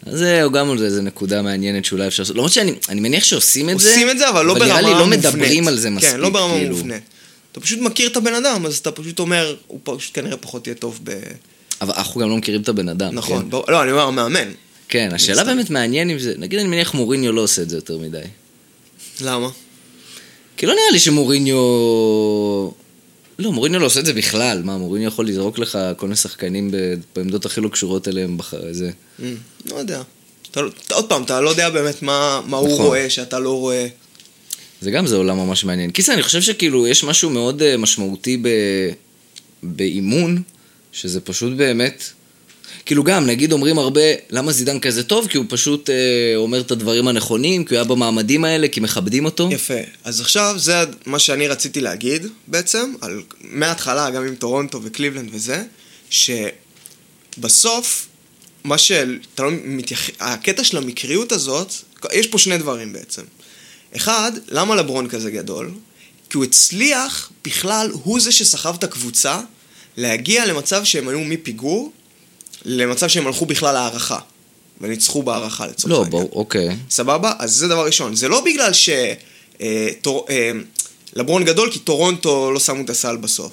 [0.06, 2.36] אז זהו, גם על זה איזה נקודה מעניינת שאולי אפשר לעשות.
[2.36, 4.96] למרות שאני אני מניח שעושים את זה, עושים את זה, אבל לא ברמה נראה מובנית.
[4.96, 6.10] לי לא מדברים על זה מספיק.
[6.10, 6.76] כן, לא ברמה כאילו.
[6.76, 7.02] מובנית.
[7.52, 10.74] אתה פשוט מכיר את הבן אדם, אז אתה פשוט אומר, הוא פשוט כנראה פחות יהיה
[10.74, 11.10] טוב ב...
[11.80, 13.14] אבל אנחנו גם לא מכירים את הבן אדם.
[13.14, 13.42] נכון.
[13.42, 13.50] כן?
[13.50, 14.48] בוא- לא, אני אומר, המאמן.
[14.88, 15.44] כן, השאלה.
[15.44, 16.34] באמת מעניין אם זה...
[16.38, 18.18] נגיד אני מניח מוריניו לא עושה את זה יותר מדי.
[19.20, 19.48] למה?
[20.56, 21.56] כי לא נראה לי שמוריניו...
[23.40, 24.62] לא, מוריניו לא עושה את זה בכלל.
[24.64, 26.70] מה, מוריניו יכול לזרוק לך כל מיני שחקנים
[27.16, 28.54] בעמדות הכי לא קשורות אליהם בח...
[28.70, 28.90] זה...
[29.20, 29.22] Mm,
[29.70, 30.02] לא יודע.
[30.56, 32.86] לא- עוד פעם, אתה לא יודע באמת מה, הוא נכון.
[32.86, 33.86] רואה שאתה לא רואה.
[34.80, 35.90] זה גם זה עולם ממש מעניין.
[35.90, 38.42] קיצר, אני חושב שכאילו יש משהו מאוד אה, משמעותי.
[39.62, 40.42] באימון,
[40.92, 42.04] שזה פשוט באמת...
[42.86, 44.00] כאילו גם, נגיד אומרים הרבה,
[44.30, 45.26] למה זידן כזה טוב?
[45.26, 45.94] כי הוא פשוט אה,
[46.36, 49.48] אומר את הדברים הנכונים, כי הוא היה במעמדים האלה, כי מכבדים אותו.
[49.52, 49.74] יפה.
[50.04, 50.74] אז עכשיו זה
[51.06, 55.62] מה שאני רציתי להגיד בעצם, על, מההתחלה, גם עם טורונטו וקליבלנד וזה,
[57.40, 58.06] שבסוף
[58.64, 58.92] מה ש...
[59.34, 60.10] אתה לא מתייח...
[60.20, 61.72] הקטע של המקריות הזאת,
[62.12, 63.22] יש פה שני דברים בעצם.
[63.96, 65.70] אחד, למה לברון כזה גדול?
[66.30, 69.40] כי הוא הצליח, בכלל, הוא זה שסחב את הקבוצה
[69.96, 71.92] להגיע למצב שהם היו מפיגור,
[72.64, 74.18] למצב שהם הלכו בכלל להערכה.
[74.80, 76.10] וניצחו בהערכה לצורך לא, העניין.
[76.10, 76.76] ברור, אוקיי.
[76.90, 77.32] סבבה?
[77.38, 78.16] אז זה דבר ראשון.
[78.16, 78.88] זה לא בגלל ש...
[79.60, 80.26] אה, טור...
[80.30, 80.50] אה,
[81.16, 83.52] לברון גדול, כי טורונטו לא שמו את הסל בסוף.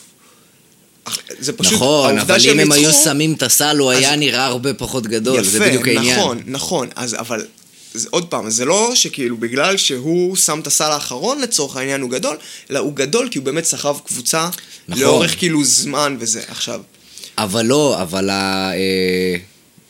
[1.40, 1.74] זה פשוט...
[1.74, 5.44] נכון, אבל אם הם היו שמים את הסל, הוא אז- היה נראה הרבה פחות גדול,
[5.44, 6.20] זה בדיוק יפה, העניין.
[6.20, 6.88] נכון, נכון.
[6.96, 7.46] אז אבל...
[7.94, 12.10] זה, עוד פעם, זה לא שכאילו בגלל שהוא שם את הסל האחרון לצורך העניין הוא
[12.10, 12.38] גדול,
[12.72, 14.50] אלא הוא גדול כי הוא באמת סחב קבוצה
[14.88, 15.04] נכון.
[15.04, 16.42] לאורך כאילו זמן וזה.
[16.48, 16.82] עכשיו,
[17.38, 18.30] אבל לא, אבל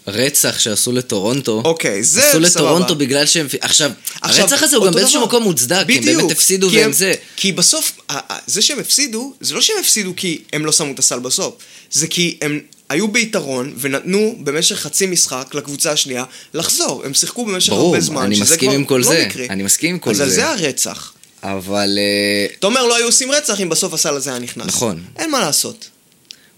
[0.08, 2.48] הרצח שעשו לטורונטו, אוקיי, זה עשו סבבה.
[2.48, 3.48] לטורונטו בגלל שהם...
[3.62, 3.92] עכשיו,
[4.22, 5.26] עכשיו, הרצח הזה הוא גם באיזשהו.
[5.26, 7.14] מקום מוצדק, כי הם בדיוק, באמת הפסידו והם הם- זה.
[7.36, 8.00] כי בסוף,
[8.48, 11.56] זה שהם הפסידו, זה לא שהם הפסידו כי הם לא שמו את הסל בסוף.
[11.92, 16.24] זה כי הם היו ביתרון ונתנו במשך חצי משחק לקבוצה השנייה
[16.54, 17.02] לחזור.
[17.06, 19.26] הם שיחקו במשך ברור, הרבה זמן, שזה כבר לא זה.
[19.28, 19.50] מקרי.
[19.50, 20.30] אני מסכים עם כל אז זה.
[20.30, 21.14] זה הרצח.
[21.44, 21.98] אבל...
[21.98, 24.68] אה, אתה אומר, לא היו עושים רצח אם בסוף הסל הזה היה נכנס.
[24.68, 25.04] נכון.
[25.18, 25.90] אין מה לעשות.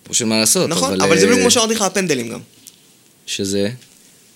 [0.10, 1.02] פה של מה לעשות, נכון?
[1.02, 2.40] אבל זה אה, בדיוק כמו שאמרתי לך, הפנדלים גם.
[3.26, 3.70] שזה...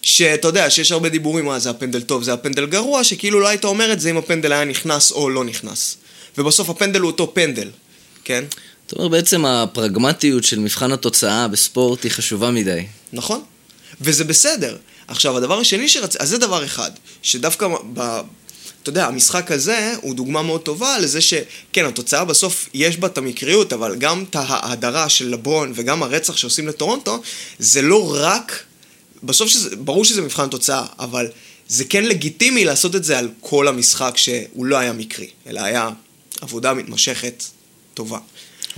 [0.02, 3.66] שאתה יודע, שיש הרבה דיבורים, מה זה הפנדל טוב, זה הפנדל גרוע, שכאילו לא היית
[3.66, 5.98] אומר את זה אם הפנדל היה נכנס או לא נכנס.
[6.38, 7.70] ובסוף הפנדל הוא אותו פנדל,
[8.24, 8.44] כן?
[8.88, 12.86] זאת אומרת, בעצם הפרגמטיות של מבחן התוצאה בספורט היא חשובה מדי.
[13.14, 13.44] נכון?
[14.02, 14.78] וזה בסדר.
[15.08, 16.16] עכשיו, הדבר השני שרצ...
[16.16, 18.20] אז זה דבר אחד, שדווקא ב...
[18.84, 23.18] אתה יודע, המשחק הזה הוא דוגמה מאוד טובה לזה שכן, התוצאה בסוף יש בה את
[23.18, 27.22] המקריות, אבל גם את ההדרה של לברון וגם הרצח שעושים לטורונטו,
[27.60, 28.64] זה לא רק...
[29.24, 31.28] בסוף שזה, ברור שזה מבחן תוצאה, אבל
[31.68, 35.90] זה כן לגיטימי לעשות את זה על כל המשחק שהוא לא היה מקרי, אלא היה
[36.42, 37.44] עבודה מתמשכת
[37.94, 38.20] טובה.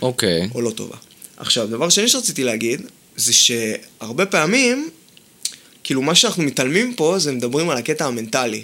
[0.01, 0.49] אוקיי.
[0.55, 0.97] או לא טובה.
[1.37, 2.81] עכשיו, דבר שני שרציתי להגיד,
[3.15, 4.89] זה שהרבה פעמים,
[5.83, 8.63] כאילו מה שאנחנו מתעלמים פה, זה מדברים על הקטע המנטלי.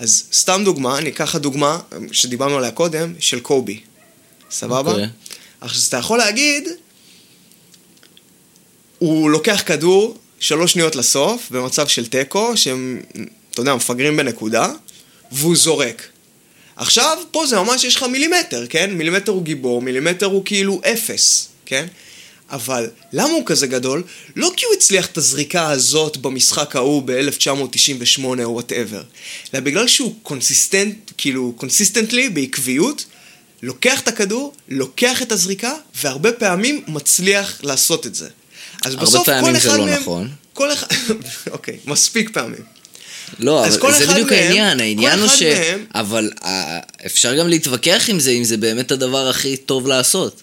[0.00, 1.78] אז סתם דוגמה, אני אקח לך דוגמה
[2.12, 3.80] שדיברנו עליה קודם, של קובי.
[4.50, 4.90] סבבה?
[4.90, 5.06] אוקיי.
[5.60, 6.68] עכשיו, אתה יכול להגיד,
[8.98, 13.00] הוא לוקח כדור שלוש שניות לסוף, במצב של תיקו, שהם,
[13.50, 14.72] אתה יודע, מפגרים בנקודה,
[15.32, 16.08] והוא זורק.
[16.76, 18.90] עכשיו, פה זה ממש, יש לך מילימטר, כן?
[18.94, 21.86] מילימטר הוא גיבור, מילימטר הוא כאילו אפס, כן?
[22.50, 24.02] אבל למה הוא כזה גדול?
[24.36, 29.02] לא כי הוא הצליח את הזריקה הזאת במשחק ההוא ב-1998 או whatever,
[29.54, 33.04] אלא בגלל שהוא consistent, כאילו, consistently, בעקביות,
[33.62, 35.72] לוקח את הכדור, לוקח את הזריקה,
[36.02, 38.28] והרבה פעמים מצליח לעשות את זה.
[38.84, 40.00] אז הרבה בסוף פעמים כל זה אחד לא מהם...
[40.00, 40.28] נכון.
[40.54, 40.86] כל אחד...
[41.52, 42.62] אוקיי, מספיק פעמים.
[43.38, 45.42] לא, אבל זה בדיוק מהם- העניין, העניין הוא ש...
[45.42, 50.42] מהם- אבל אה, אפשר גם להתווכח עם זה, אם זה באמת הדבר הכי טוב לעשות.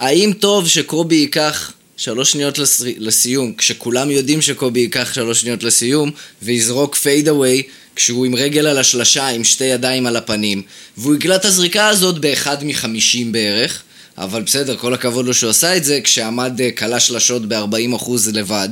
[0.00, 2.82] האם טוב שקובי ייקח שלוש שניות לס...
[2.98, 6.10] לסיום, כשכולם יודעים שקובי ייקח שלוש שניות לסיום,
[6.42, 7.62] ויזרוק פייד אווי,
[7.96, 10.62] כשהוא עם רגל על השלשה, עם שתי ידיים על הפנים,
[10.96, 13.82] והוא יקלע את הזריקה הזאת באחד מחמישים בערך,
[14.18, 18.68] אבל בסדר, כל הכבוד לו שהוא עשה את זה, כשעמד אה, כלה שלשות ב-40% לבד.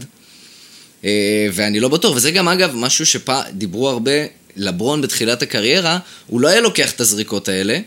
[1.04, 4.12] אה, ואני לא בטוח, וזה גם אגב משהו שפעם דיברו הרבה,
[4.56, 7.78] לברון בתחילת הקריירה, הוא לא היה לוקח את הזריקות האלה,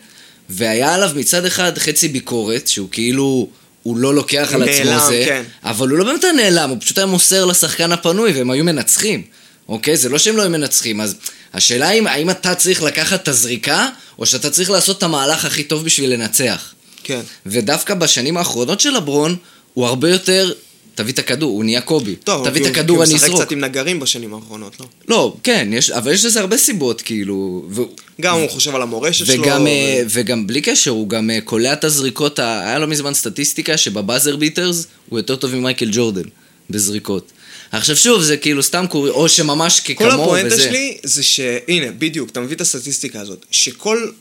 [0.52, 3.48] והיה עליו מצד אחד חצי ביקורת, שהוא כאילו,
[3.84, 5.44] הוא לא לוקח על עצמו נעלם, זה, כן.
[5.64, 9.24] אבל הוא לא באמת היה נעלם, הוא פשוט היה מוסר לשחקן הפנוי, והם היו מנצחים,
[9.70, 9.98] אוקיי?
[9.98, 11.16] זה לא שהם לא היו מנצחים, אז
[11.54, 13.88] השאלה היא, האם אתה צריך לקחת את הזריקה,
[14.20, 16.74] או שאתה צריך לעשות את המהלך הכי טוב בשביל לנצח.
[17.04, 17.22] כן.
[17.46, 19.36] ודווקא בשנים האחרונות של לברון,
[19.74, 20.54] הוא הרבה יותר,
[21.02, 22.16] תביא את הכדור, הוא נהיה קובי.
[22.16, 23.42] טוב, תביא את הכדור, אני הוא משחק אזרוק.
[23.42, 24.86] קצת עם נגרים בשנים האחרונות, לא?
[25.08, 27.66] לא, כן, יש, אבל יש לזה הרבה סיבות, כאילו.
[27.70, 27.82] ו...
[28.22, 29.44] גם הוא חושב על המורשת שלו.
[29.44, 32.88] וגם, ו- אה, וגם בלי קשר, הוא גם אה, קולע את הזריקות, ה- היה לא
[32.88, 36.24] מזמן סטטיסטיקה שבבאזר ביטרס הוא יותר טוב ממייקל ג'ורדן
[36.70, 37.32] בזריקות.
[37.72, 40.24] עכשיו שוב, זה כאילו סתם קורי, או שממש כל ככמוהו וזה.
[40.24, 41.40] הפואנטה שלי זה ש...
[41.68, 43.46] הנה, בדיוק, אתה מביא את הסטטיסטיקה הזאת.
[43.52, 44.12] שכל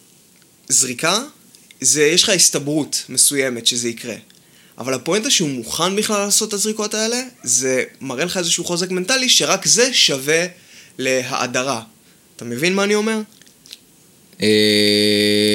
[0.68, 1.18] זריקה,
[1.80, 4.14] זה, יש לך הסתברות מסוימת שזה יקרה.
[4.80, 9.28] אבל הפואנטה שהוא מוכן בכלל לעשות את הזריקות האלה, זה מראה לך איזשהו חוזק מנטלי,
[9.28, 10.46] שרק זה שווה
[10.98, 11.82] להאדרה.
[12.36, 13.18] אתה מבין מה אני אומר?
[14.42, 14.46] אה,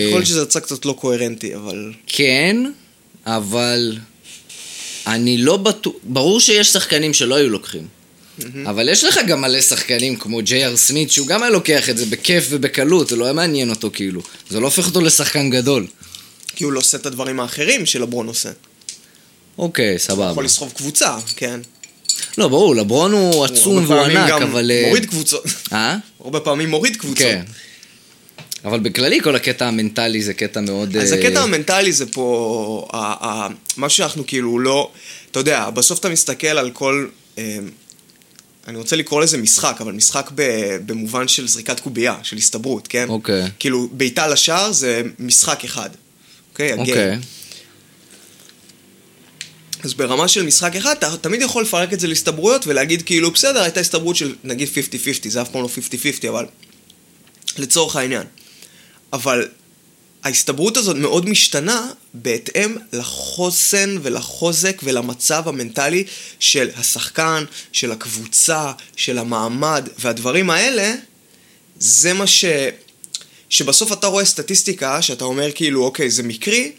[0.08, 1.94] יכול להיות שזה יצא קצת לא קוהרנטי, אבל...
[2.08, 2.58] כן,
[3.26, 3.98] אבל
[5.08, 7.88] אני לא בטוח, ברור שיש שחקנים שלא היו לוקחים.
[8.66, 11.98] אבל יש לך גם מלא שחקנים כמו ג'יי אר סמית, שהוא גם היה לוקח את
[11.98, 14.22] זה בכיף ובקלות, זה לא היה מעניין אותו כאילו.
[14.50, 15.88] זה לא הופך אותו לשחקן גדול.
[16.56, 18.50] כי הוא לא עושה את הדברים האחרים שלברון עושה.
[19.58, 20.32] אוקיי, סבבה.
[20.32, 21.60] יכול לסחוב קבוצה, כן.
[22.38, 24.72] לא, ברור, לברון הוא עצום הרבה והוא פעמים ענק, גם אבל...
[24.72, 25.44] אה, מוריד קבוצות.
[25.74, 25.98] אה?
[26.24, 27.18] הרבה פעמים מוריד קבוצות.
[27.18, 27.44] כן.
[28.66, 30.98] אבל בכללי כל הקטע המנטלי זה קטע מאוד...
[30.98, 33.48] אז אה, הקטע המנטלי זה פה, ה- ה-
[33.78, 34.92] מה שאנחנו כאילו לא,
[35.32, 37.58] אתה יודע, בסוף אתה מסתכל על כל, אה,
[38.68, 40.42] אני רוצה לקרוא לזה משחק, אבל משחק ב,
[40.86, 43.10] במובן של זריקת קובייה, של הסתברות, כן?
[43.10, 43.44] אוקיי.
[43.60, 45.90] כאילו, בעיטה לשער זה משחק אחד.
[46.52, 46.72] אוקיי?
[46.72, 46.90] הגיים.
[46.90, 47.18] אוקיי.
[49.86, 53.62] אז ברמה של משחק אחד, אתה תמיד יכול לפרק את זה להסתברויות ולהגיד כאילו, בסדר,
[53.62, 55.70] הייתה הסתברות של נגיד 50-50, זה אף פעם לא
[56.24, 56.46] 50-50, אבל
[57.58, 58.24] לצורך העניין.
[59.14, 59.48] אבל
[60.24, 66.04] ההסתברות הזאת מאוד משתנה בהתאם לחוסן ולחוזק ולמצב המנטלי
[66.40, 70.96] של השחקן, של הקבוצה, של המעמד, והדברים האלה,
[71.80, 72.46] זה מה ש...
[73.50, 76.72] שבסוף אתה רואה סטטיסטיקה, שאתה אומר כאילו, אוקיי, זה מקרי,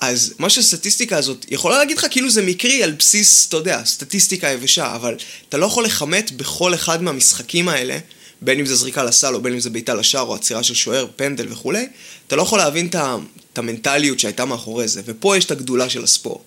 [0.00, 4.48] אז מה שהסטטיסטיקה הזאת יכולה להגיד לך כאילו זה מקרי על בסיס, אתה יודע, סטטיסטיקה
[4.48, 5.16] יבשה, אבל
[5.48, 7.98] אתה לא יכול לכמת בכל אחד מהמשחקים האלה,
[8.42, 11.06] בין אם זה זריקה לסל או בין אם זה בעיטה לשער או עצירה של שוער,
[11.16, 11.86] פנדל וכולי,
[12.26, 16.42] אתה לא יכול להבין את, המנטליות שהייתה מאחורי זה, ופה יש את הגדולה של הספורט.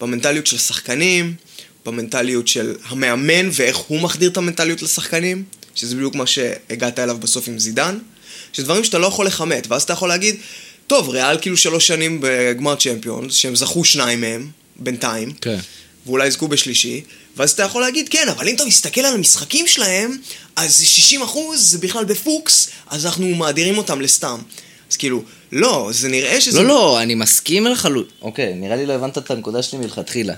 [0.00, 1.34] במנטליות של השחקנים,
[1.86, 5.44] במנטליות של המאמן ואיך הוא מחדיר את המנטליות לשחקנים,
[5.74, 7.98] שזה בדיוק מה שהגעת אליו בסוף עם זידן,
[8.52, 10.36] שזה דברים שאתה לא יכול לכמת, ואז אתה יכול להגיד,
[10.90, 15.58] טוב, ריאל כאילו שלוש שנים בגמר צ'מפיונס, שהם זכו שניים מהם, בינתיים, כן.
[16.06, 17.00] ואולי יזכו בשלישי,
[17.36, 20.16] ואז אתה יכול להגיד, כן, אבל אם אתה מסתכל על המשחקים שלהם,
[20.56, 24.38] אז 60 אחוז זה בכלל בפוקס, אז אנחנו מאדירים אותם לסתם.
[24.90, 25.22] אז כאילו,
[25.52, 26.62] לא, זה נראה שזה...
[26.62, 28.16] לא, לא, אני מסכים לחלוטין.
[28.22, 30.34] אוקיי, נראה לי לא הבנת את הנקודה שלי מלכתחילה.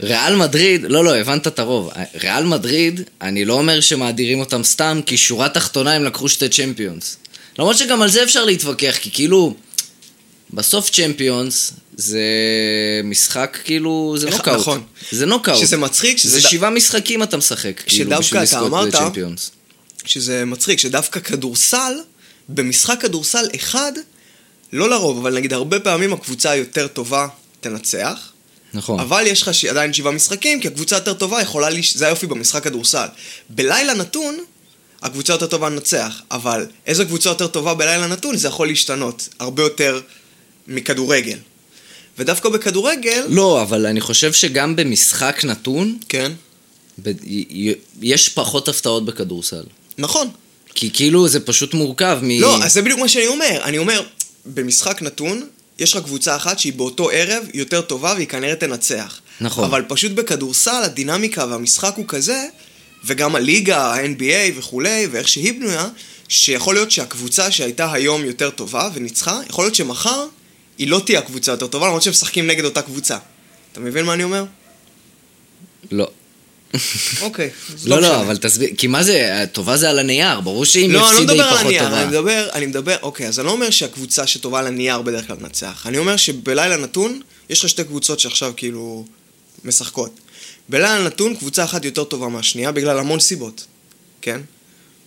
[0.00, 1.90] ריאל מדריד, לא, לא, הבנת את הרוב.
[2.22, 7.16] ריאל מדריד, אני לא אומר שמאדירים אותם סתם, כי שורה תחתונה הם לקחו שתי צ'מפיונס.
[7.58, 9.54] למרות שגם על זה אפשר להתווכח, כי כאילו,
[10.52, 12.20] בסוף צ'מפיונס זה
[13.04, 14.56] משחק כאילו, זה איך- נוקאוט.
[14.60, 14.82] נכון.
[15.10, 15.58] זה נוקאוט.
[15.58, 19.50] שזה מצחיק, שזה זה ד- שבעה משחקים אתה משחק, כאילו, בשביל לזכות בצ'מפיונס.
[20.04, 21.92] שזה מצחיק, שדווקא כדורסל,
[22.48, 23.92] במשחק כדורסל אחד,
[24.72, 27.26] לא לרוב, אבל נגיד הרבה פעמים הקבוצה היותר טובה
[27.60, 28.32] תנצח,
[28.74, 29.00] נכון.
[29.00, 31.96] אבל יש לך עדיין שבעה משחקים, כי הקבוצה יותר טובה יכולה, לש...
[31.96, 33.06] זה היופי במשחק כדורסל.
[33.50, 34.38] בלילה נתון,
[35.04, 39.62] הקבוצה יותר טובה לנצח, אבל איזו קבוצה יותר טובה בלילה נתון, זה יכול להשתנות הרבה
[39.62, 40.00] יותר
[40.68, 41.38] מכדורגל.
[42.18, 46.32] ודווקא בכדורגל, לא, אבל אני חושב שגם במשחק נתון, כן,
[47.02, 47.10] ב-
[48.02, 49.62] יש פחות הפתעות בכדורסל.
[49.98, 50.28] נכון.
[50.74, 52.40] כי כאילו זה פשוט מורכב מ...
[52.40, 53.60] לא, אז זה בדיוק מה שאני אומר.
[53.64, 54.02] אני אומר,
[54.46, 55.46] במשחק נתון,
[55.78, 59.20] יש לך קבוצה אחת שהיא באותו ערב יותר טובה והיא כנראה תנצח.
[59.40, 59.64] נכון.
[59.64, 62.48] אבל פשוט בכדורסל, הדינמיקה והמשחק הוא כזה,
[63.06, 65.88] וגם הליגה, ה-NBA וכולי, ואיך שהיא בנויה,
[66.28, 70.26] שיכול להיות שהקבוצה שהייתה היום יותר טובה וניצחה, יכול להיות שמחר
[70.78, 73.18] היא לא תהיה הקבוצה יותר טובה, למרות שהם משחקים נגד אותה קבוצה.
[73.72, 74.44] אתה מבין מה אני אומר?
[75.90, 76.08] לא.
[77.20, 77.50] אוקיי.
[77.86, 78.20] לא, לא, משנה.
[78.20, 81.32] אבל תסביר, כי מה זה, טובה זה על הנייר, ברור שאם לא, אני לא הפסידה
[81.32, 82.00] היא מדבר על פחות הנייר, טובה.
[82.02, 85.36] אני מדבר, אני מדבר, אוקיי, אז אני לא אומר שהקבוצה שטובה על הנייר בדרך כלל
[85.36, 85.86] תנצח.
[85.86, 89.04] אני אומר שבלילה נתון, יש לך שתי קבוצות שעכשיו כאילו
[89.64, 90.20] משחקות.
[90.68, 93.66] בלילה נתון, קבוצה אחת יותר טובה מהשנייה, בגלל המון סיבות,
[94.22, 94.40] כן?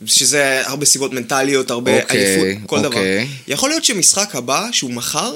[0.06, 2.88] שזה הרבה סיבות מנטליות, הרבה אוקיי, עייפות, כל דבר.
[2.88, 3.28] אוקיי.
[3.48, 5.36] יכול להיות שמשחק הבא, שהוא מחר,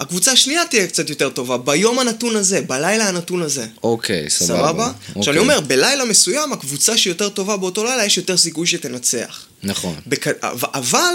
[0.00, 3.66] הקבוצה השנייה תהיה קצת יותר טובה, ביום הנתון הזה, בלילה הנתון הזה.
[3.82, 4.58] אוקיי, סבבה.
[4.58, 4.86] סבבה?
[4.86, 5.20] אוקיי.
[5.20, 9.46] עכשיו אני אומר, בלילה מסוים, הקבוצה שיותר טובה באותו לילה, יש יותר סיכוי שתנצח.
[9.62, 9.94] נכון.
[10.06, 10.26] בק...
[10.74, 11.14] אבל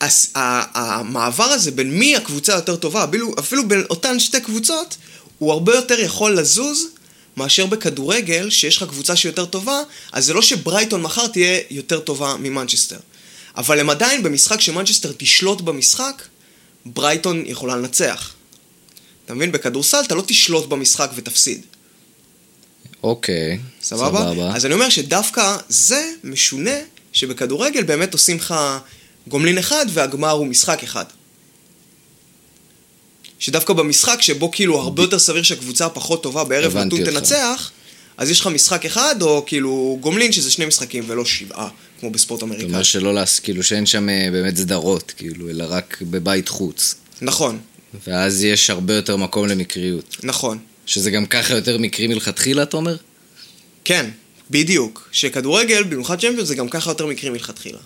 [0.00, 0.30] הס...
[0.34, 4.96] המעבר הזה בין מי הקבוצה היותר טובה, אפילו, אפילו בין אותן שתי קבוצות,
[5.38, 6.86] הוא הרבה יותר יכול לזוז
[7.36, 9.80] מאשר בכדורגל, שיש לך קבוצה שיותר טובה,
[10.12, 12.98] אז זה לא שברייטון מחר תהיה יותר טובה ממנצ'סטר.
[13.56, 16.22] אבל הם עדיין במשחק שמנצ'סטר תשלוט במשחק,
[16.86, 18.34] ברייטון יכולה לנצח.
[19.24, 19.52] אתה מבין?
[19.52, 21.62] בכדורסל אתה לא תשלוט במשחק ותפסיד.
[23.02, 23.58] אוקיי.
[23.82, 24.20] סבבה?
[24.20, 24.56] סבבה.
[24.56, 26.76] אז אני אומר שדווקא זה משונה
[27.12, 28.54] שבכדורגל באמת עושים לך
[29.28, 31.04] גומלין אחד והגמר הוא משחק אחד.
[33.38, 37.04] שדווקא במשחק שבו כאילו הרבה יותר סביר שהקבוצה הפחות טובה בערב נתון.
[37.04, 37.70] תנצח,
[38.16, 41.68] אז יש לך משחק אחד או כאילו גומלין שזה שני משחקים ולא שבעה,
[42.00, 42.66] כמו בספורט זאת אמריקאי.
[42.68, 43.38] אומרת שלא להס...
[43.38, 46.94] כאילו שאין שם אה, באמת סדרות, כאילו, אלא רק בבית חוץ.
[47.22, 47.58] נכון,
[48.06, 50.16] ואז יש הרבה יותר מקום למקריות.
[50.22, 50.58] נכון.
[50.86, 52.96] שזה גם ככה יותר מקרי מלכתחילה, אתה אומר?
[53.84, 54.10] כן,
[54.50, 55.08] בדיוק.
[55.12, 57.78] שכדורגל, במיוחד צ'מפיון, זה גם ככה יותר מקרים מלכתחילה.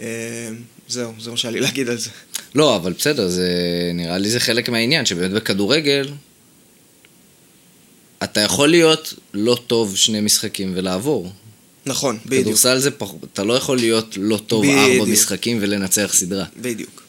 [0.00, 0.48] אה,
[0.88, 2.10] זהו, זה מה שהיה לי להגיד על זה.
[2.54, 3.48] לא, אבל בסדר, זה...
[3.94, 6.08] נראה לי זה חלק מהעניין, שבאמת בכדורגל,
[8.22, 11.32] אתה יכול להיות לא טוב שני משחקים ולעבור.
[11.86, 12.42] נכון, בדיוק.
[12.42, 14.78] כדורסל זה פחות, אתה לא יכול להיות לא טוב בדיוק.
[14.78, 16.44] ארבע משחקים ולנצח סדרה.
[16.56, 17.02] בדיוק.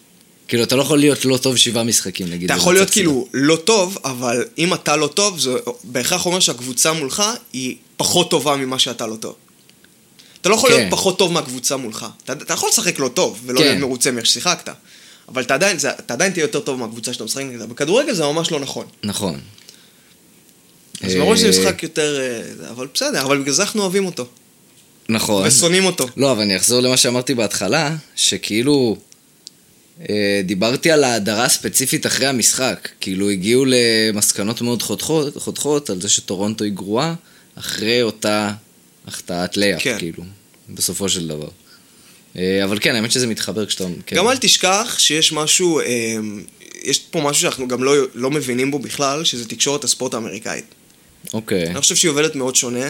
[0.48, 2.52] כאילו, אתה לא יכול להיות לא טוב שבעה משחקים, נגיד.
[2.52, 2.96] אתה יכול להיות סדרה.
[3.04, 5.52] כאילו לא טוב, אבל אם אתה לא טוב, זה
[5.84, 7.24] בהכרח אומר שהקבוצה מולך
[7.54, 9.36] היא פחות טובה ממה שאתה לא טוב.
[10.44, 10.76] אתה לא יכול כן.
[10.76, 12.06] להיות פחות טוב מהקבוצה מולך.
[12.24, 13.66] אתה, אתה יכול לשחק לא טוב, ולא כן.
[13.66, 14.74] להיות מרוצה מאיך ששיחקת.
[15.30, 17.66] אבל אתה עדיין, זה, אתה עדיין תהיה יותר טוב מהקבוצה שאתה משחק נגדה.
[17.66, 18.86] בכדורגל זה ממש לא נכון.
[19.04, 19.40] נכון.
[21.02, 22.20] אז מראש זה משחק יותר...
[22.22, 24.26] אה, אבל בסדר, אבל בגלל זה אנחנו אוהבים אותו.
[25.10, 25.48] נכון.
[25.48, 26.08] ושונאים אותו.
[26.18, 28.98] לא, אבל אני אחזור למה שאמרתי בהתחלה, שכאילו...
[30.10, 32.90] אה, דיברתי על ההדרה הספציפית אחרי המשחק.
[33.02, 37.14] כאילו, הגיעו למסקנות מאוד חותכות, חותכות על זה שטורונטו היא גרועה,
[37.56, 38.52] אחרי אותה
[39.08, 39.98] החטאת לייאפ, כן.
[40.00, 40.24] כאילו,
[40.70, 41.50] בסופו של דבר.
[42.38, 43.84] אה, אבל כן, האמת שזה מתחבר כשאתה...
[44.06, 44.16] כן.
[44.16, 45.86] גם אל תשכח שיש משהו, אה,
[46.84, 50.66] יש פה משהו שאנחנו גם לא, לא מבינים בו בכלל, שזה תקשורת הספורט האמריקאית.
[51.34, 51.68] אוקיי.
[51.68, 52.90] אני חושב שהיא עובדת מאוד שונה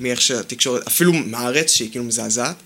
[0.00, 2.56] מאיך שהתקשורת, אפילו מהארץ, שהיא כאילו מזעזעת,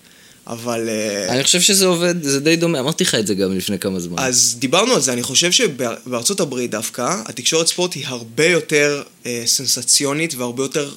[0.47, 0.89] אבל...
[0.89, 3.99] אה, אני חושב שזה עובד, זה די דומה, אמרתי לך את זה גם לפני כמה
[3.99, 4.15] זמן.
[4.19, 9.43] אז דיברנו על זה, אני חושב שבארצות הברית דווקא, התקשורת ספורט היא הרבה יותר אה,
[9.45, 10.91] סנסציונית והרבה יותר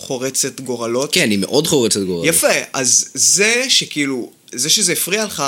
[0.00, 1.12] חורצת גורלות.
[1.12, 2.28] כן, היא מאוד חורצת גורל.
[2.28, 5.42] יפה, אז זה שכאילו, זה שזה הפריע לך,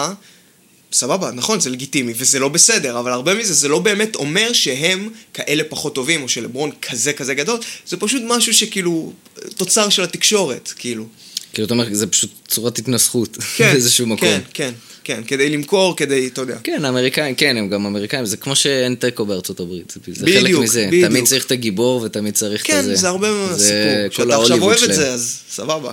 [0.92, 5.08] סבבה, נכון, זה לגיטימי, וזה לא בסדר, אבל הרבה מזה זה לא באמת אומר שהם
[5.34, 9.12] כאלה פחות טובים, או שלברון כזה כזה גדול, זה פשוט משהו שכאילו,
[9.56, 11.06] תוצר של התקשורת, כאילו.
[11.52, 14.28] כאילו, אתה אומר, זה פשוט צורת התנסחות כן, באיזשהו מקום.
[14.28, 14.72] כן, כן,
[15.04, 16.58] כן, כדי למכור, כדי, אתה יודע.
[16.64, 20.40] כן, האמריקאים, כן, הם גם אמריקאים, זה כמו שאין תיקו בארצות הברית, זה, זה בדיוק,
[20.46, 20.86] חלק מזה.
[20.86, 21.08] בדיוק.
[21.08, 22.94] תמיד צריך את הגיבור ותמיד צריך את כן, הזה.
[22.94, 23.56] זה הרבה מהסיפור.
[23.56, 24.96] זה כל כשאתה עכשיו ההוליווד אוהב את שלהם.
[24.96, 25.92] זה, אז סבבה.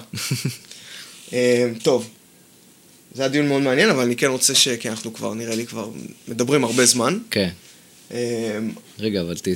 [1.34, 2.10] אה, טוב,
[3.16, 4.68] זה היה דיון מאוד מעניין, אבל אני כן רוצה ש...
[4.68, 5.90] כי אנחנו כבר, נראה לי, כבר
[6.28, 7.20] מדברים הרבה זמן.
[7.32, 7.50] כן.
[8.12, 8.60] אה,
[9.00, 9.48] רגע, אבל ת...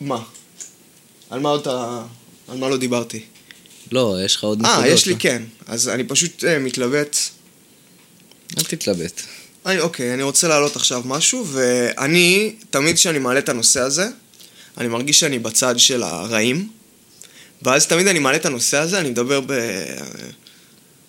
[0.00, 0.22] מה?
[1.30, 2.02] על מה עוד אתה...
[2.48, 3.20] על מה לא דיברתי?
[3.92, 4.84] לא, יש לך עוד נקודות.
[4.84, 5.16] אה, יש לי?
[5.18, 5.42] כן.
[5.66, 7.16] אז אני פשוט אה, מתלבט.
[8.58, 9.22] אל תתלבט.
[9.66, 14.08] אני, אוקיי, אני רוצה להעלות עכשיו משהו, ואני, תמיד כשאני מעלה את הנושא הזה,
[14.78, 16.68] אני מרגיש שאני בצד של הרעים,
[17.62, 19.52] ואז תמיד אני מעלה את הנושא הזה, אני מדבר ב...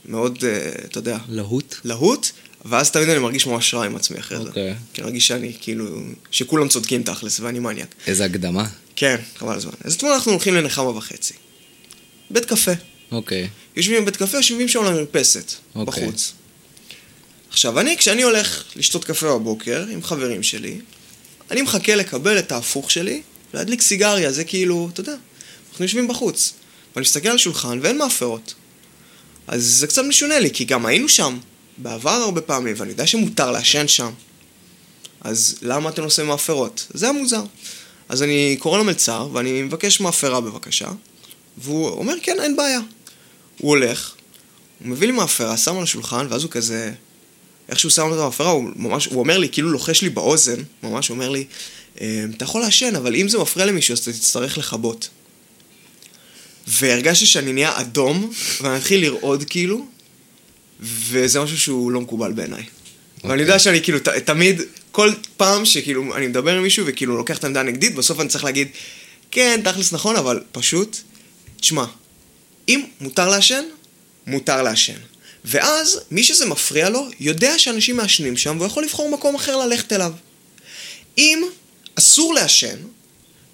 [0.06, 1.76] מאוד, אה, אתה יודע, להוט?
[1.84, 2.28] להוט,
[2.65, 4.48] ואז תמיד אני מרגיש ממש רע עם עצמי אחרי זה.
[4.48, 4.76] אוקיי.
[4.94, 5.86] כי אני מרגיש שאני, כאילו,
[6.32, 7.95] שכולם צודקים תכלס, ואני מניאק.
[8.07, 8.68] איזה הקדמה.
[8.95, 9.72] כן, חבל הזמן.
[9.84, 11.34] אז אתמול אנחנו הולכים לנחמה וחצי.
[12.30, 12.72] בית קפה.
[13.11, 13.48] אוקיי.
[13.76, 16.03] יושבים בבית קפה, יושבים שם על המרפסת, אוקיי.
[16.03, 16.34] בחוץ.
[17.49, 20.80] עכשיו, אני, כשאני הולך לשתות קפה בבוקר עם חברים שלי,
[21.52, 23.22] אני מחכה לקבל את ההפוך שלי,
[23.53, 25.15] להדליק סיגריה, זה כאילו, אתה יודע,
[25.72, 26.53] אנחנו יושבים בחוץ.
[26.95, 28.53] ואני מסתכל על השולחן ואין מאפרות.
[29.48, 31.38] אז זה קצת משונה לי, כי גם היינו שם
[31.78, 34.11] בעבר הרבה פעמים, ואני יודע שמותר לעשן שם.
[35.22, 36.88] אז למה אתם עושים מאפרות?
[36.94, 37.44] זה היה מוזר.
[38.10, 40.88] אז אני קורא למלצר, ואני מבקש מאפרה בבקשה,
[41.57, 42.80] והוא אומר, כן, אין בעיה.
[43.57, 44.14] הוא הולך,
[44.80, 46.94] הוא מביא לי מאפרה, שם על השולחן, ואז הוא כזה...
[47.69, 51.10] איך שהוא שם את המאפרה, הוא ממש, הוא אומר לי, כאילו לוחש לי באוזן, ממש,
[51.10, 51.45] אומר לי,
[52.02, 52.06] "אמ,
[52.38, 55.10] אתה יכול לעשן, אבל אם זה מפריע למישהו, אז אתה תצטרך לכבות.
[56.68, 58.31] והרגשתי שאני נהיה אדום,
[58.61, 59.85] ואני מתחיל לרעוד כאילו,
[60.80, 62.64] וזה משהו שהוא לא מקובל בעיניי.
[63.23, 63.41] ואני אוקיי.
[63.41, 64.61] יודע שאני כאילו, ת, תמיד,
[64.91, 68.44] כל פעם שכאילו אני מדבר עם מישהו וכאילו לוקח את העמדה הנגדית, בסוף אני צריך
[68.44, 68.68] להגיד,
[69.31, 70.98] כן, תכלס נכון, אבל פשוט,
[71.60, 71.85] תשמע,
[72.69, 73.64] אם מותר לעשן,
[74.27, 74.98] מותר לעשן.
[75.49, 79.94] ואז, מי שזה מפריע לו, יודע שאנשים מעשנים שם, והוא יכול לבחור מקום אחר ללכת
[79.94, 80.14] אליו.
[81.18, 81.44] אם
[81.95, 82.78] אסור לעשן,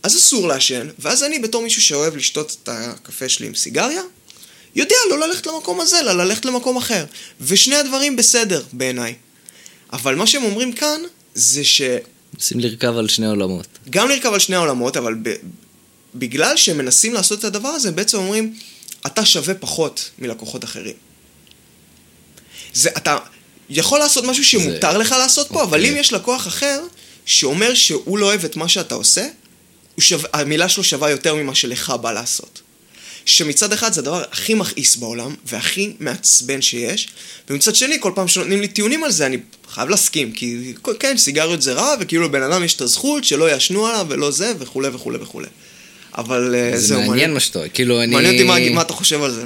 [0.03, 4.01] אז אסור לעשן, ואז אני בתור מישהו שאוהב לשתות את הקפה שלי עם סיגריה,
[4.75, 7.05] יודע לא ללכת למקום הזה, אלא ללכת למקום אחר.
[7.41, 9.15] ושני הדברים בסדר, בעיניי.
[9.93, 11.01] אבל מה שהם אומרים כאן,
[11.33, 11.81] זה ש...
[12.33, 13.67] מנסים לרכב על שני עולמות.
[13.89, 15.33] גם לרכב על שני העולמות, אבל ב...
[16.15, 18.53] בגלל שהם מנסים לעשות את הדבר הזה, הם בעצם אומרים,
[19.05, 21.12] אתה שווה פחות מלקוחות אחרים.
[22.73, 23.17] זה, אתה
[23.69, 25.91] יכול לעשות משהו שמותר זה- לך לעשות פה, אבל אוקיי.
[25.93, 26.81] אם יש לקוח אחר
[27.25, 29.27] שאומר שהוא לא אוהב את מה שאתה עושה,
[29.99, 32.61] שווה, המילה שלו שווה יותר ממה שלך בא לעשות.
[33.25, 37.07] שמצד אחד זה הדבר הכי מכעיס בעולם, והכי מעצבן שיש,
[37.49, 39.37] ומצד שני, כל פעם שנותנים לי טיעונים על זה, אני
[39.69, 43.87] חייב להסכים, כי כן, סיגריות זה רע, וכאילו לבן אדם יש את הזכות שלא יעשנו
[43.87, 45.47] עליו ולא זה, וכולי וכולי וכולי.
[46.17, 47.69] אבל אה, זה זהו, מעניין מה שאתה.
[47.69, 48.13] כאילו, אני...
[48.15, 49.45] מעניין אותי מה, מה אתה חושב על זה.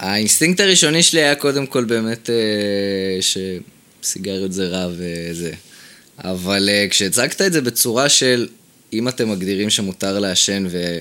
[0.00, 3.18] האינסטינקט הראשוני שלי היה קודם כל באמת אה,
[4.02, 5.52] שסיגריות זה רע וזה.
[6.18, 8.48] אבל אה, כשהצגת את זה בצורה של
[8.92, 10.98] אם אתם מגדירים שמותר לעשן ו...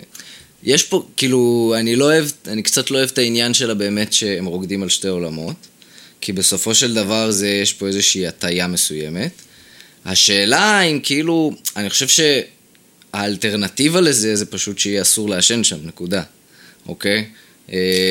[0.64, 4.46] יש פה, כאילו, אני לא אוהב, אני קצת לא אוהב את העניין שלה באמת שהם
[4.46, 5.56] רוקדים על שתי עולמות.
[6.22, 9.32] כי בסופו של דבר זה, יש פה איזושהי הטיה מסוימת.
[10.06, 12.08] השאלה אם כאילו, אני חושב
[13.14, 16.24] שהאלטרנטיבה לזה זה פשוט שיהיה אסור לעשן שם, נקודה.
[16.88, 17.26] אוקיי?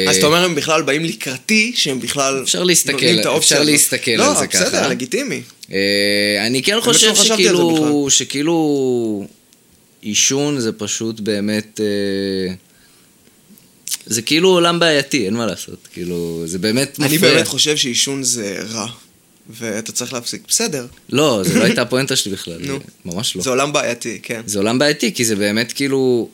[0.08, 3.62] אז אתה אומר הם בכלל באים לקראתי, שהם בכלל אפשר להסתכל- אפשר.
[3.62, 4.88] להסתכל על זה לא, בסדר, ככה.
[4.88, 5.42] לגיטימי.
[5.72, 9.26] אה, אני כן לא חושב זה שכאילו, שכאילו
[10.02, 12.54] עישון זה פשוט באמת, אה,
[14.06, 17.34] זה כאילו עולם בעייתי, אין מה לעשות, כאילו, זה באמת אני מפריע.
[17.34, 18.86] באמת חושב שעישון זה רע,
[19.50, 20.42] ואתה צריך להפסיק.
[20.48, 22.78] בסדר, לא, זו לא הייתה הפואנטה שלי בכלל, נו.
[23.04, 23.42] ממש לא.
[23.42, 24.40] זה עולם בעייתי, כן.
[24.46, 26.28] זה עולם בעייתי, כי זה באמת כאילו...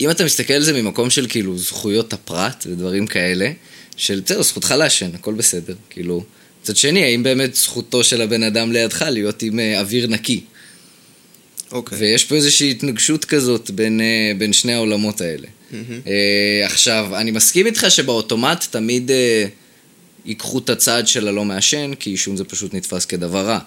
[0.00, 3.50] אם אתה מסתכל על זה ממקום של כאילו זכויות הפרט ודברים כאלה,
[3.96, 6.24] של בסדר, זכותך לעשן, הכל בסדר, כאילו.
[6.62, 10.40] מצד שני, האם באמת זכותו של הבן אדם לידך להיות עם אה, אוויר נקי?
[11.72, 11.98] אוקיי.
[11.98, 15.46] ויש פה איזושהי התנגשות כזאת בין, אה, בין שני העולמות האלה.
[16.06, 19.46] אה, עכשיו, אני מסכים איתך שבאוטומט תמיד אה,
[20.24, 23.58] ייקחו את הצעד של הלא מעשן, כי עישון זה פשוט נתפס כדבר רע.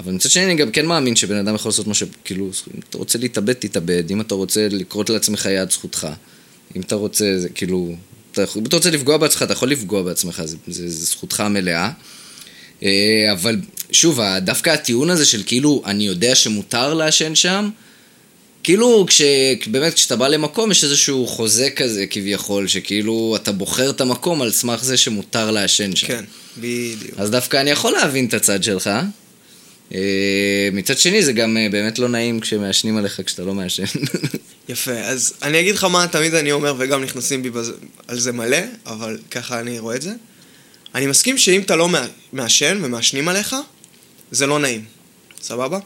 [0.00, 2.02] אבל מצד שני, אני גם כן מאמין שבן אדם יכול לעשות מה ש...
[2.24, 4.10] כאילו, אם אתה רוצה להתאבד, תתאבד.
[4.10, 6.08] אם אתה רוצה לקרות לעצמך יד, זכותך.
[6.76, 7.94] אם אתה רוצה, זה כאילו...
[8.32, 11.90] אתה, אם אתה רוצה לפגוע בעצמך, אתה יכול לפגוע בעצמך, זה, זה, זה זכותך המלאה.
[12.82, 13.56] אה, אבל
[13.92, 17.70] שוב, דווקא הטיעון הזה של כאילו, אני יודע שמותר לעשן שם,
[18.62, 19.22] כאילו, כש...
[19.66, 24.50] באמת, כשאתה בא למקום, יש איזשהו חוזה כזה, כביכול, שכאילו, אתה בוחר את המקום על
[24.50, 26.06] סמך זה שמותר לעשן שם.
[26.06, 26.24] כן,
[26.58, 27.14] בדיוק.
[27.16, 28.90] אז דווקא אני יכול להבין את הצד שלך.
[29.94, 29.98] אה,
[30.72, 33.82] מצד שני, זה גם אה, באמת לא נעים כשמעשנים עליך כשאתה לא מעשן.
[34.68, 37.72] יפה, אז אני אגיד לך מה תמיד אני אומר, וגם נכנסים בי בזה,
[38.08, 40.12] על זה מלא, אבל ככה אני רואה את זה.
[40.94, 43.56] אני מסכים שאם אתה לא מע- מעשן ומעשנים עליך,
[44.30, 44.84] זה לא נעים.
[45.42, 45.78] סבבה?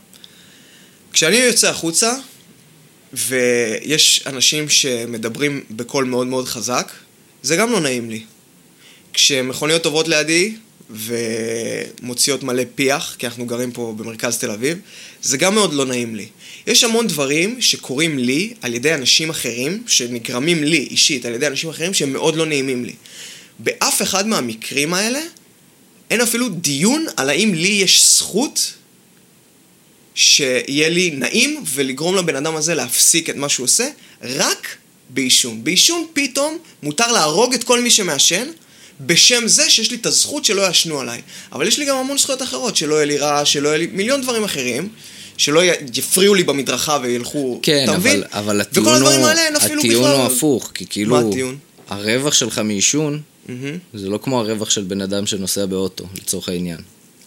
[1.13, 2.15] כשאני יוצא החוצה,
[3.13, 6.93] ויש אנשים שמדברים בקול מאוד מאוד חזק,
[7.43, 8.23] זה גם לא נעים לי.
[9.13, 10.55] כשמכוניות עוברות לידי
[10.91, 14.79] ומוציאות מלא פיח, כי אנחנו גרים פה במרכז תל אביב,
[15.23, 16.27] זה גם מאוד לא נעים לי.
[16.67, 21.71] יש המון דברים שקורים לי על ידי אנשים אחרים, שנגרמים לי אישית על ידי אנשים
[21.71, 22.93] אחרים, שהם מאוד לא נעימים לי.
[23.59, 25.21] באף אחד מהמקרים האלה
[26.11, 28.73] אין אפילו דיון על האם לי יש זכות
[30.15, 33.89] שיהיה לי נעים ולגרום לבן אדם הזה להפסיק את מה שהוא עושה,
[34.23, 34.77] רק
[35.11, 35.65] בעישון.
[35.65, 38.49] בעישון פתאום מותר להרוג את כל מי שמעשן,
[39.01, 41.21] בשם זה שיש לי את הזכות שלא יעשנו עליי.
[41.53, 44.23] אבל יש לי גם המון זכויות אחרות, שלא יהיה לי רע, שלא יהיה לי מיליון
[44.23, 44.89] דברים אחרים,
[45.37, 45.63] שלא
[45.95, 48.17] יפריעו לי במדרכה וילכו, כן, אתה מבין?
[48.17, 50.17] אבל, אבל הטיעון, וכל הדברים הוא, האלה אין אפילו הטיעון בכלל...
[50.17, 51.59] הוא הפוך, כי כאילו, מה הטיעון?
[51.89, 53.79] הרווח שלך מעישון, מהמם.
[53.95, 56.79] זה לא כמו הרווח של בן אדם שנוסע באוטו, לצורך העניין.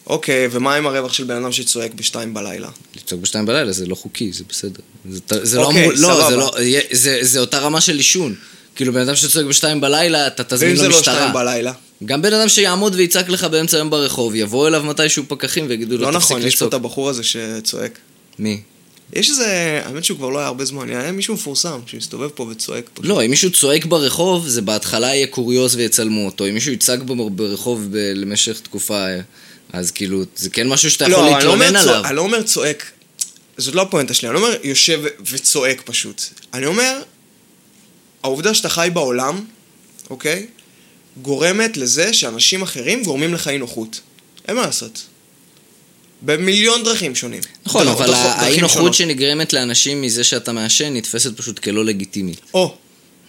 [0.07, 2.69] אוקיי, ומה עם הרווח של בן אדם שצועק בשתיים בלילה?
[2.95, 4.79] לצעוק בשתיים בלילה זה לא חוקי, זה בסדר.
[5.09, 6.29] זה, זה לא אוקיי, אמור, לא.
[6.29, 6.51] זה לא,
[6.91, 8.35] זה, זה אותה רמה של עישון.
[8.81, 11.15] כאילו, בן אדם שצועק בשתיים בלילה, אתה תזמין ואם זה לא למשטרה.
[11.15, 11.73] שתיים בלילה?
[12.05, 16.11] גם בן אדם שיעמוד ויצעק לך באמצע היום ברחוב, יבוא אליו מתישהו פקחים ויגידו לו,
[16.11, 16.69] לא תפסיק נכון, יש פה לצעוק.
[16.69, 17.99] את הבחור הזה שצועק.
[18.39, 18.61] מי?
[19.13, 22.89] יש איזה, האמת שהוא כבר לא היה הרבה זמן, היה מישהו מפורסם שמסתובב פה וצועק
[22.93, 23.05] פשוט.
[23.05, 26.45] לא, אם מישהו צועק ברחוב, זה בהתחלה יהיה קוריוז ויצלמו אותו.
[26.47, 26.99] אם מישהו יצעק
[27.35, 29.05] ברחוב ב- למשך תקופה,
[29.73, 32.05] אז כאילו, זה כן משהו שאתה יכול לא, אני לא אומר להתלונן צוע- עליו.
[32.09, 32.91] אני לא אומר צועק,
[33.57, 35.01] זאת לא הפואנטה שלי, אני לא אומר יושב
[35.31, 36.21] וצועק פשוט.
[36.53, 37.01] אני אומר,
[38.23, 39.45] העובדה שאתה חי בעולם,
[40.09, 40.45] אוקיי?
[41.21, 43.99] גורמת לזה שאנשים אחרים גורמים לך אי נוחות.
[44.47, 45.03] אין מה לעשות.
[46.21, 47.41] במיליון דרכים שונים.
[47.65, 48.93] נכון, דר- אבל האי נוחות.
[48.93, 52.41] שנגרמת לאנשים מזה שאתה מעשן נתפסת פשוט כלא לגיטימית.
[52.53, 52.75] או,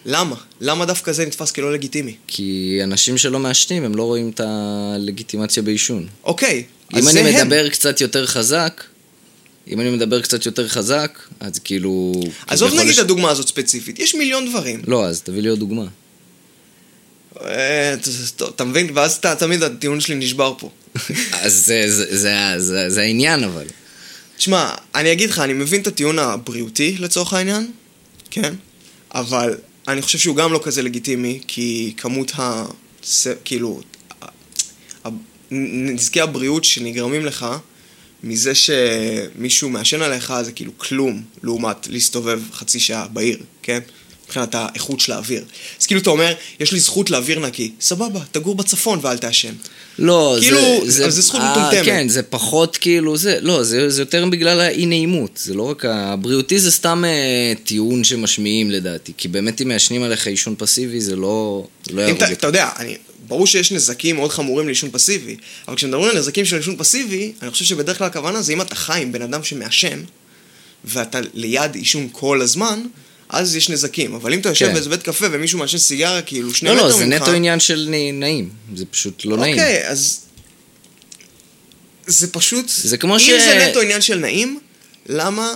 [0.05, 0.35] למה?
[0.61, 2.15] למה דווקא זה נתפס כלא לגיטימי?
[2.27, 6.07] כי אנשים שלא מעשנים, הם לא רואים את הלגיטימציה בעישון.
[6.23, 6.63] אוקיי,
[6.93, 7.35] אז אם זה אני הם.
[7.47, 8.83] מדבר קצת יותר חזק,
[9.67, 12.13] אם אני מדבר קצת יותר חזק, אז כאילו...
[12.47, 14.81] עזוב נגיד את הדוגמה הזאת ספציפית, יש מיליון דברים.
[14.87, 15.85] לא, אז תביא לי עוד דוגמה.
[17.41, 17.95] אה,
[18.49, 18.89] אתה מבין?
[18.93, 20.69] ואז תמיד הטיעון שלי נשבר פה.
[21.43, 21.73] אז
[22.09, 23.65] זה, העניין אבל.
[24.37, 27.71] תשמע, אני אגיד לך, אני מבין את הטיעון הבריאותי לצורך העניין,
[28.31, 28.53] כן?
[29.13, 29.57] אבל
[29.87, 32.65] אני חושב שהוא גם לא כזה לגיטימי, כי כמות ה...
[33.45, 33.81] כאילו...
[35.51, 37.45] נזקי הבריאות שנגרמים לך
[38.23, 43.79] מזה שמישהו מעשן עליך זה כאילו כלום לעומת להסתובב חצי שעה בעיר, כן?
[44.25, 45.43] מבחינת האיכות של האוויר.
[45.81, 47.71] אז כאילו אתה אומר, יש לי זכות לאוויר נקי.
[47.81, 49.53] סבבה, תגור בצפון ואל תעשן.
[49.99, 51.03] לא, כאילו, זה...
[51.03, 51.85] אבל זה זכות אה, מטומטמת.
[51.85, 53.37] כן, זה פחות כאילו, זה...
[53.41, 55.39] לא, זה, זה יותר בגלל האי נעימות.
[55.43, 59.11] זה לא רק הבריאותי, זה סתם אה, טיעון שמשמיעים לדעתי.
[59.17, 61.67] כי באמת אם מעשנים עליך עישון פסיבי, זה לא...
[61.83, 62.31] זה לא אם יהרוג אתה.
[62.31, 62.95] אתה יודע, אני,
[63.33, 65.35] ברור שיש נזקים מאוד חמורים לעישון פסיבי,
[65.67, 68.75] אבל כשמדברים על נזקים של עישון פסיבי, אני חושב שבדרך כלל הכוונה זה אם אתה
[68.75, 70.03] חי עם בן אדם שמעשן,
[70.85, 72.83] ואתה ליד עישון כל הזמן,
[73.29, 74.13] אז יש נזקים.
[74.13, 74.73] אבל אם אתה יושב כן.
[74.73, 77.21] באיזה בית קפה ומישהו מעשן סיגריה כאילו שני לא, מטר לא, זה ממך...
[77.21, 78.49] נטו עניין של נעים.
[78.75, 79.53] זה פשוט לא נעים.
[79.53, 80.19] אוקיי, אז...
[82.07, 82.69] זה פשוט...
[82.69, 84.59] זה כמו אם ש- זה נטו עניין של נעים,
[85.09, 85.53] למה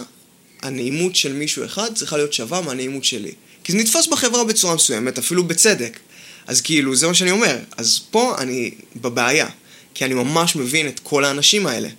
[0.61, 3.31] הנעימות של מישהו אחד צריכה להיות שווה מהנעימות שלי?
[3.63, 5.99] כי זה נתפס בחברה בצורה מסוימת, אפילו בצדק.
[6.47, 7.57] אז כאילו, זה מה שאני אומר.
[7.77, 9.47] אז פה אני בבעיה,
[9.93, 11.89] כי אני ממש מבין את כל האנשים האלה.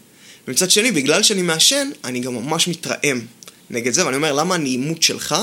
[0.48, 3.20] ומצד שני, בגלל שאני מעשן, אני גם ממש מתרעם
[3.70, 5.36] נגד זה, ואני אומר, למה הנעימות שלך,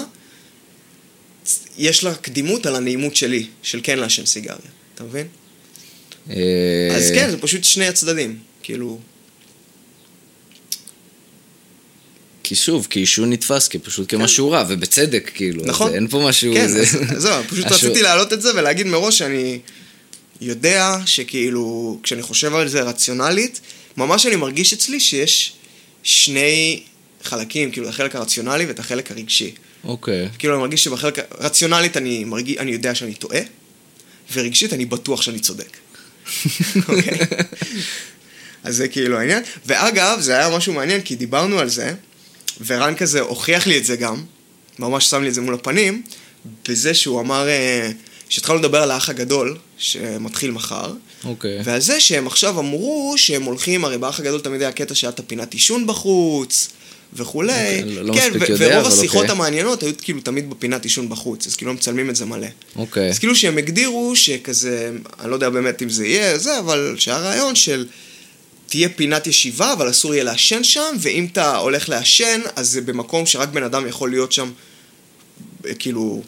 [1.77, 4.57] יש לה קדימות על הנעימות שלי, של כן לעשן סיגריה.
[4.95, 5.27] אתה מבין?
[6.29, 6.35] אה,
[6.95, 8.37] אז כן, זה פשוט שני הצדדים.
[8.63, 8.99] כאילו...
[12.47, 15.65] כי שוב, כי עישון נתפס כפשוט כמשהו רע, ובצדק, כאילו.
[15.65, 15.93] נכון.
[15.93, 16.53] אין פה משהו...
[16.53, 16.83] כן, זה-
[17.19, 19.59] זהו, פשוט משהו- רציתי להעלות את זה ולהגיד מראש שאני
[20.41, 23.61] יודע שכאילו, כשאני חושב על זה רציונלית,
[23.97, 25.53] ממש אני מרגיש אצלי שיש
[26.03, 26.83] שני
[27.23, 29.51] חלקים, כאילו, החלק הרציונלי ואת החלק הרגשי.
[29.83, 30.29] אוקיי.
[30.39, 33.39] כאילו, אני מרגיש שבחלק הרציונלית אני, מרגיש, אני יודע שאני טועה,
[34.33, 35.77] ורגשית אני בטוח שאני צודק.
[36.89, 37.17] אוקיי?
[38.63, 39.43] אז זה כאילו העניין.
[39.65, 41.93] ואגב, זה היה משהו מעניין, כי דיברנו על זה,
[42.65, 44.23] ורן כזה הוכיח לי את זה גם,
[44.79, 46.01] ממש שם לי את זה מול הפנים,
[46.69, 47.91] בזה שהוא אמר, אה,
[48.29, 51.61] שהתחלנו לדבר על האח הגדול, שמתחיל מחר, אוקיי.
[51.63, 55.19] ועל זה שהם עכשיו אמרו שהם הולכים, הרי באח הגדול תמיד היה קטע שהיה את
[55.19, 56.69] הפינת עישון בחוץ,
[57.13, 57.51] וכולי.
[57.51, 59.31] אוקיי, לא- לא כן, מספיק יודע, ורוב אבל השיחות אוקיי.
[59.35, 62.47] המעניינות היו כאילו תמיד בפינת עישון בחוץ, אז כאילו הם מצלמים את זה מלא.
[62.75, 63.09] אוקיי.
[63.09, 67.17] אז כאילו שהם הגדירו שכזה, אני לא יודע באמת אם זה יהיה זה, אבל שהיה
[67.17, 67.85] רעיון של
[68.67, 73.25] תהיה פינת ישיבה, אבל אסור יהיה לעשן שם, ואם אתה הולך לעשן, אז זה במקום
[73.25, 74.51] שרק בן אדם יכול להיות שם,
[75.79, 76.23] כאילו,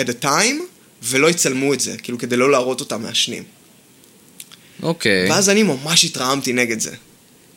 [0.00, 0.62] at a time,
[1.02, 3.42] ולא יצלמו את זה, כאילו, כדי לא להראות אותם מעשנים.
[4.82, 5.30] אוקיי.
[5.30, 6.94] ואז אני ממש התרעמתי נגד זה.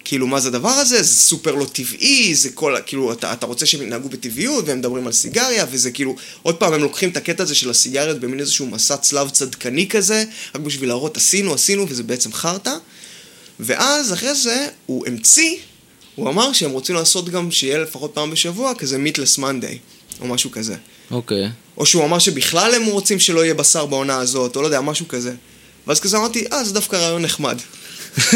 [0.03, 1.03] כאילו, מה זה הדבר הזה?
[1.03, 5.07] זה סופר לא טבעי, זה כל, כאילו, אתה, אתה רוצה שהם יתנהגו בטבעיות, והם מדברים
[5.07, 8.67] על סיגריה, וזה כאילו, עוד פעם, הם לוקחים את הקטע הזה של הסיגריות במין איזשהו
[8.67, 10.23] מסע צלב צדקני כזה,
[10.55, 12.73] רק בשביל להראות, עשינו, עשינו, וזה בעצם חרטא.
[13.61, 15.57] ואז, אחרי זה, הוא המציא,
[16.15, 19.77] הוא אמר שהם רוצים לעשות גם, שיהיה לפחות פעם בשבוע, כזה מיטלס מנדיי,
[20.21, 20.75] או משהו כזה.
[21.11, 21.49] אוקיי.
[21.77, 25.07] או שהוא אמר שבכלל הם רוצים שלא יהיה בשר בעונה הזאת, או לא יודע, משהו
[25.07, 25.33] כזה.
[25.87, 27.57] ואז כזה אמרתי, אה, זה דווקא רעיון נחמד.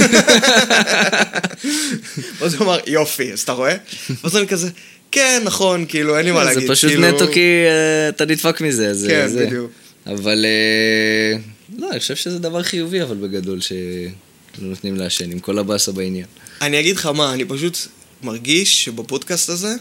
[2.39, 3.75] ואז הוא אמר, יופי, אז אתה רואה?
[4.23, 4.69] ואז אני כזה,
[5.11, 6.71] כן, נכון, כאילו, אין לי מה זה להגיד.
[6.71, 7.07] פשוט כאילו...
[7.07, 9.45] נטו כי אה, אתה נדפק מזה, אז כן, זה.
[9.45, 9.71] בדיוק.
[10.07, 11.37] אבל אה,
[11.77, 13.61] לא, אני חושב שזה דבר חיובי, אבל בגדול,
[14.55, 16.25] שלא נותנים לעשן, עם כל הבאסה בעניין.
[16.61, 17.77] אני אגיד לך מה, אני פשוט
[18.23, 19.75] מרגיש שבפודקאסט הזה,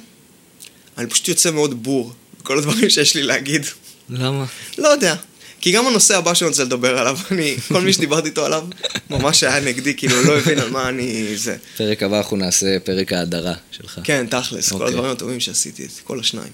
[0.98, 2.12] אני פשוט יוצא מאוד בור.
[2.42, 3.66] כל הדברים שיש לי להגיד.
[4.10, 4.44] למה?
[4.78, 5.16] לא יודע.
[5.60, 8.66] כי גם הנושא הבא שאני רוצה לדבר עליו, אני, כל מי שדיברתי איתו עליו,
[9.10, 11.36] ממש היה נגדי, כאילו, לא הבין על מה אני...
[11.36, 11.56] זה.
[11.76, 14.00] פרק הבא אנחנו נעשה פרק ההדרה שלך.
[14.04, 14.88] כן, תכלס, כל אוקיי.
[14.88, 16.52] הדברים הטובים שעשיתי, כל השניים.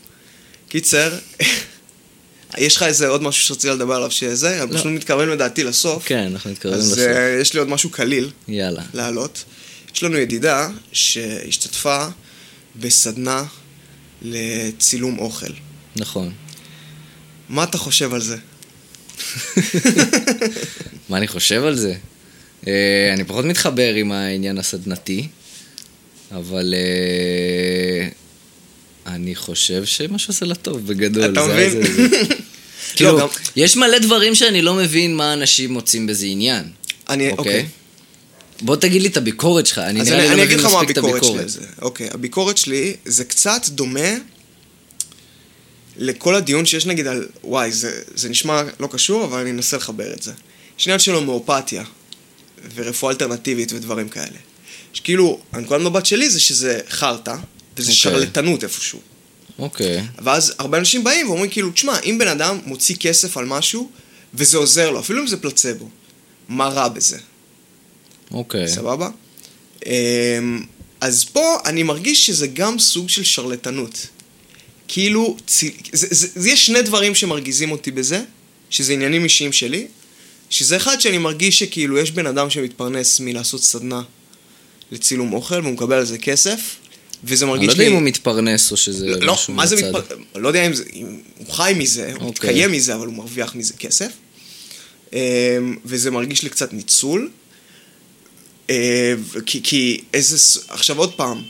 [0.69, 1.13] קיצר,
[2.59, 4.63] יש לך איזה עוד משהו שרציתי לדבר עליו שזה?
[4.63, 4.77] אני לא.
[4.77, 6.03] פשוט מתקרבים לדעתי לסוף.
[6.07, 6.99] כן, אנחנו מתקרבים אז לסוף.
[7.07, 8.83] אה, יש לי עוד משהו קליל יאללה.
[8.95, 9.45] להעלות.
[9.95, 12.07] יש לנו ידידה שהשתתפה
[12.77, 13.45] בסדנה
[14.23, 15.53] לצילום אוכל.
[15.97, 16.33] נכון.
[17.49, 18.37] מה אתה חושב על זה?
[21.09, 21.95] מה אני חושב על זה?
[22.67, 25.29] אה, אני פחות מתחבר עם העניין הסדנתי,
[26.33, 28.09] אבל אה,
[29.15, 31.33] אני חושב שמה שעושה לה טוב בגדול.
[31.33, 31.71] אתה מבין?
[31.71, 32.19] זה-
[32.97, 33.19] כאילו,
[33.57, 36.65] יש מלא דברים שאני לא מבין מה אנשים מוצאים בזה עניין.
[37.09, 37.67] אני, אוקיי.
[38.63, 40.73] בוא תגיד לי את הביקורת שלך, אני נראה אני, לי אני לא אגיד מבין לך
[40.73, 41.51] מה מספיק את הביקורת שלי על הביקורת.
[41.51, 41.83] זה.
[41.83, 44.09] אוקיי, הביקורת שלי זה קצת דומה
[45.97, 50.13] לכל הדיון שיש נגיד על, וואי, זה, זה נשמע לא קשור, אבל אני אנסה לחבר
[50.13, 50.33] את זה.
[50.79, 51.85] יש עניין של הומאופתיה,
[52.75, 54.39] ורפואה אלטרנטיבית ודברים כאלה.
[54.93, 57.35] שכאילו, הנקודת מבט שלי זה שזה חרטא,
[57.81, 58.13] וזה אוקיי.
[58.13, 59.01] שרלטנות איפשהו.
[59.59, 63.91] אוקיי, ואז הרבה אנשים באים ואומרים כאילו, תשמע, אם בן אדם מוציא כסף על משהו,
[64.35, 65.89] וזה עוזר לו, אפילו אם זה פלצבו,
[66.49, 67.19] מה רע בזה?
[68.31, 68.69] אוקיי.
[68.69, 69.09] סבבה?
[69.87, 70.63] אמ,
[71.01, 74.07] אז פה אני מרגיש שזה גם סוג של שרלטנות.
[74.89, 75.77] כאילו, צי...
[75.93, 78.23] זה, זה, זה, יש שני דברים שמרגיזים אותי בזה,
[78.71, 79.87] שזה עניינים אישיים שלי,
[80.51, 84.03] שזה אחד שאני מרגיש שכאילו יש בן אדם שמתפרנס מלעשות סדנה
[84.93, 86.77] לצילום אוכל, והוא מקבל על זה כסף,
[87.25, 87.83] וזה אני מרגיש לא לי...
[87.83, 89.89] יודע אם הוא מתפרנס או שזה לא, משהו מה זה מהצד.
[89.89, 90.27] מתפרנס?
[90.35, 90.85] לא יודע אם זה...
[90.93, 92.29] אם הוא חי מזה, הוא אוקיי.
[92.29, 94.11] מתקיים מזה, אבל הוא מרוויח מזה כסף.
[95.13, 95.19] אמ,
[95.85, 97.31] וזה מרגיש לי קצת ניצול.
[98.71, 99.15] אה,
[99.47, 100.61] כי, כי איזה...
[100.69, 101.43] עכשיו עוד פעם,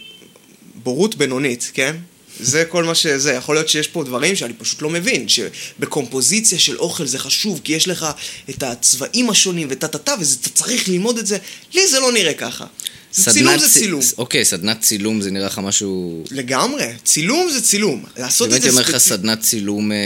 [0.75, 1.97] בורות בינונית, כן?
[2.41, 3.33] זה כל מה שזה.
[3.33, 7.73] יכול להיות שיש פה דברים שאני פשוט לא מבין, שבקומפוזיציה של אוכל זה חשוב, כי
[7.73, 8.07] יש לך
[8.51, 11.39] את הצבעים השונים וטה-טה-טה, ואתה צריך ללמוד את זה.
[11.75, 12.67] לי זה לא נראה ככה.
[13.13, 14.01] סדנת צילום זה צי- צילום.
[14.19, 16.25] אוקיי, סדנת צילום זה נראה לך משהו...
[16.31, 16.85] לגמרי.
[17.05, 18.05] צילום זה צילום.
[18.19, 18.97] לעשות את באמת זה אומר לך.
[18.97, 19.97] סדנת צילום אה,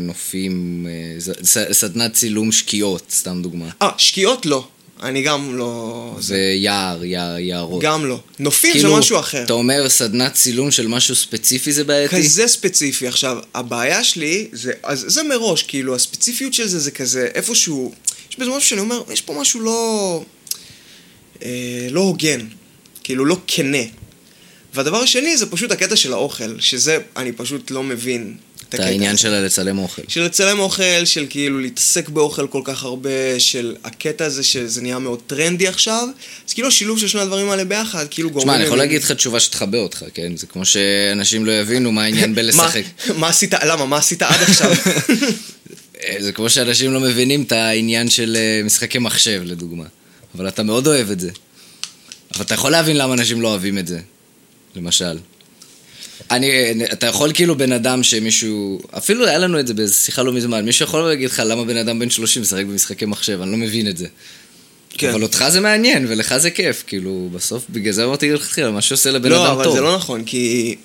[0.00, 3.68] נופים, אה, ס- סדנת צילום שקיעות, סתם דוגמה.
[3.82, 4.68] אה, שקיעות לא.
[5.02, 6.16] אני גם לא...
[6.20, 7.82] זה יער, יער, יערות.
[7.82, 8.20] גם לא.
[8.38, 9.42] נופים כאילו, זה משהו אחר.
[9.44, 12.16] אתה אומר סדנת צילום של משהו ספציפי זה בעייתי?
[12.16, 13.06] כזה ספציפי.
[13.06, 17.92] עכשיו, הבעיה שלי, זה, אז זה מראש, כאילו, הספציפיות של זה זה כזה, איפשהו,
[18.30, 20.24] יש בזה משהו שאני אומר, יש פה משהו לא,
[21.44, 21.48] אה,
[21.90, 22.40] לא הוגן,
[23.04, 23.78] כאילו, לא כנה.
[24.74, 28.34] והדבר השני זה פשוט הקטע של האוכל, שזה, אני פשוט לא מבין.
[28.68, 30.02] את העניין של לצלם אוכל.
[30.08, 34.98] של לצלם אוכל, של כאילו להתעסק באוכל כל כך הרבה, של הקטע הזה שזה נהיה
[34.98, 36.08] מאוד טרנדי עכשיו,
[36.48, 38.48] אז כאילו השילוב של שני הדברים האלה ביחד, כאילו גורמים...
[38.48, 40.36] תשמע, אני יכול להגיד לך תשובה שתחבא אותך, כן?
[40.36, 42.82] זה כמו שאנשים לא יבינו מה העניין בלשחק.
[43.08, 44.72] מה- מה עשית, למה, מה עשית עד עכשיו?
[46.04, 49.84] אה, זה כמו שאנשים לא מבינים את העניין של אה, משחקי מחשב, לדוגמה.
[50.34, 51.30] אבל אתה מאוד אוהב את זה.
[52.34, 54.00] אבל אתה יכול להבין למה אנשים לא אוהבים את זה,
[54.76, 55.18] למשל.
[56.30, 60.32] אני, אתה יכול כאילו בן אדם שמישהו, אפילו היה לנו את זה באיזו שיחה לא
[60.32, 63.56] מזמן, מישהו יכול להגיד לך למה בן אדם בן 30 משחק במשחקי מחשב, אני לא
[63.56, 64.06] מבין את זה.
[64.90, 65.10] כן.
[65.10, 69.10] אבל אותך זה מעניין, ולך זה כיף, כאילו, בסוף, בגלל זה אמרתי לכתחילה, מה שעושה
[69.10, 69.74] לבן לא, אדם אבל טוב.
[69.74, 70.76] זה לא נכון, כי...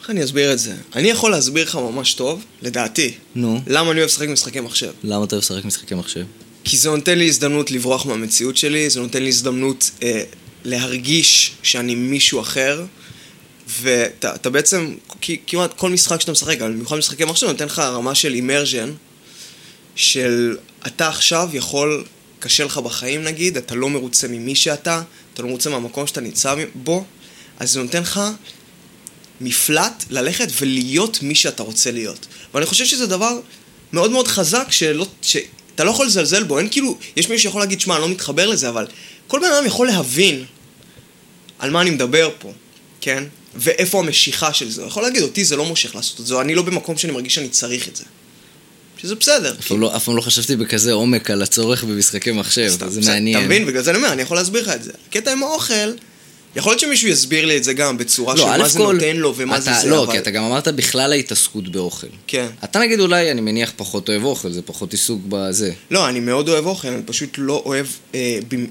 [0.00, 0.74] איך אני אסביר את זה?
[0.94, 4.90] אני יכול להסביר לך ממש טוב, לדעתי, נו, למה אני אוהב לשחק משחקי מחשב.
[5.04, 6.24] למה אתה אוהב לשחק משחקי מחשב?
[6.64, 10.22] כי זה נותן לי הזדמנות לברוח מהמציאות שלי, זה נותן לי הזדמנות אה,
[10.64, 12.84] להרגיש שאני מישהו אחר,
[13.80, 14.94] ואתה אתה בעצם,
[15.46, 18.92] כמעט כל משחק שאתה משחק, במיוחד משחקי מחשב, נותן לך רמה של אימרז'ן,
[19.96, 22.04] של אתה עכשיו יכול,
[22.38, 25.02] קשה לך בחיים נגיד, אתה לא מרוצה ממי שאתה,
[25.34, 27.04] אתה לא מרוצה מהמקום שאתה נמצא בו,
[27.58, 28.20] אז זה נותן לך
[29.40, 32.26] מפלט ללכת ולהיות מי שאתה רוצה להיות.
[32.54, 33.40] ואני חושב שזה דבר
[33.92, 35.06] מאוד מאוד חזק שלא,
[35.74, 38.46] שאתה לא יכול לזלזל בו, אין כאילו, יש מישהו שיכול להגיד, שמע, אני לא מתחבר
[38.46, 38.86] לזה, אבל
[39.26, 40.44] כל בן אדם יכול להבין
[41.58, 42.52] על מה אני מדבר פה,
[43.00, 43.24] כן?
[43.56, 44.80] ואיפה המשיכה של זה.
[44.82, 47.34] הוא יכול להגיד, אותי זה לא מושך לעשות את זה, אני לא במקום שאני מרגיש
[47.34, 48.04] שאני צריך את זה.
[49.02, 49.54] שזה בסדר.
[49.58, 53.36] אף פעם לא- לא חשבתי בכזה עומק על הצורך במשחקי מחשב, סתם, זה מעניין.
[53.38, 53.66] אתה מבין?
[53.66, 54.92] בגלל זה אני אומר, אני יכול להסביר לך את זה.
[55.08, 55.74] הקטע עם האוכל,
[56.56, 58.92] יכול להיות שמישהו יסביר לי את זה גם בצורה של לא, מה א' זה כל,
[58.94, 60.12] נותן לו ומה זה אתה- זה, לא, אבל...
[60.12, 62.06] כי אתה גם אמרת בכלל ההתעסקות באוכל.
[62.26, 62.46] כן.
[62.64, 65.72] אתה נגיד אולי, אני מניח, פחות אוהב אוכל, זה פחות עיסוק בזה.
[65.90, 67.86] לא, אני מאוד אוהב אוכל, אני פשוט לא אוהב...
[68.14, 68.66] אה, במ...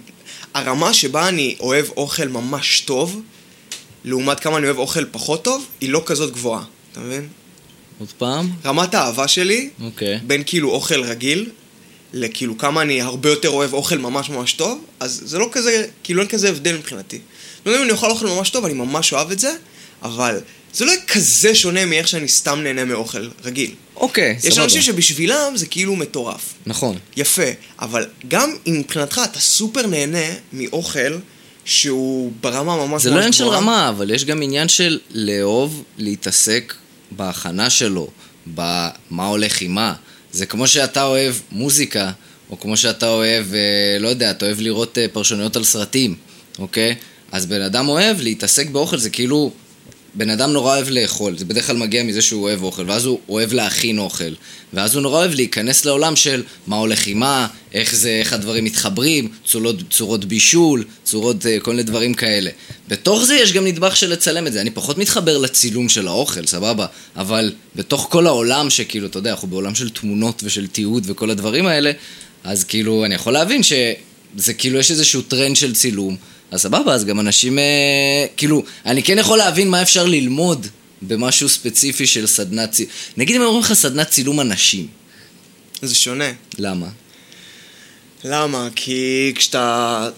[0.53, 3.21] הרמה שבה אני אוהב אוכל ממש טוב,
[4.05, 6.63] לעומת כמה אני אוהב אוכל פחות טוב, היא לא כזאת גבוהה.
[6.91, 7.27] אתה מבין?
[7.99, 8.49] עוד פעם?
[8.65, 10.19] רמת האהבה שלי, אוקיי.
[10.27, 11.49] בין כאילו אוכל רגיל,
[12.13, 16.21] לכאילו כמה אני הרבה יותר אוהב אוכל ממש ממש טוב, אז זה לא כזה, כאילו
[16.21, 17.19] אין כזה הבדל מבחינתי.
[17.65, 19.51] לא יודע אם אני אוכל אוכל ממש טוב, אני ממש אוהב את זה,
[20.03, 20.39] אבל
[20.73, 23.71] זה לא יהיה כזה שונה מאיך שאני סתם נהנה מאוכל רגיל.
[23.95, 24.53] אוקיי, סבבה.
[24.53, 26.53] יש אנשים שבשבילם זה כאילו מטורף.
[26.65, 26.97] נכון.
[27.17, 31.17] יפה, אבל גם אם מבחינתך אתה סופר נהנה מאוכל
[31.65, 35.83] שהוא ברמה ממש ממש זה לא עניין של רמה, אבל יש גם עניין של לאהוב
[35.97, 36.73] להתעסק
[37.11, 38.07] בהכנה שלו,
[38.47, 39.93] במה הולך עם מה.
[40.33, 42.11] זה כמו שאתה אוהב מוזיקה,
[42.49, 46.15] או כמו שאתה אוהב, אה, לא יודע, אתה אוהב לראות אה, פרשנויות על סרטים,
[46.59, 46.95] אוקיי?
[47.31, 49.51] אז בן אדם אוהב להתעסק באוכל, זה כאילו...
[50.15, 53.19] בן אדם נורא אוהב לאכול, זה בדרך כלל מגיע מזה שהוא אוהב אוכל, ואז הוא
[53.29, 54.33] אוהב להכין אוכל,
[54.73, 58.63] ואז הוא נורא אוהב להיכנס לעולם של מה הולך עם מה, איך זה, איך הדברים
[58.63, 62.49] מתחברים, צורות, צורות בישול, צורות, אה, כל מיני דברים כאלה.
[62.87, 66.45] בתוך זה יש גם נדבך של לצלם את זה, אני פחות מתחבר לצילום של האוכל,
[66.45, 66.85] סבבה,
[67.15, 71.65] אבל בתוך כל העולם שכאילו, אתה יודע, אנחנו בעולם של תמונות ושל תיעוד וכל הדברים
[71.65, 71.91] האלה,
[72.43, 76.17] אז כאילו, אני יכול להבין שזה כאילו, יש איזשהו טרנד של צילום.
[76.53, 80.67] אז סבבה, אז גם אנשים, אה, כאילו, אני כן יכול להבין מה אפשר ללמוד
[81.01, 82.91] במשהו ספציפי של סדנת צילום.
[83.17, 84.87] נגיד אם אומרים לך סדנת צילום אנשים,
[85.81, 86.31] זה שונה.
[86.57, 86.87] למה?
[88.23, 88.67] למה?
[88.75, 90.09] כי כשאתה...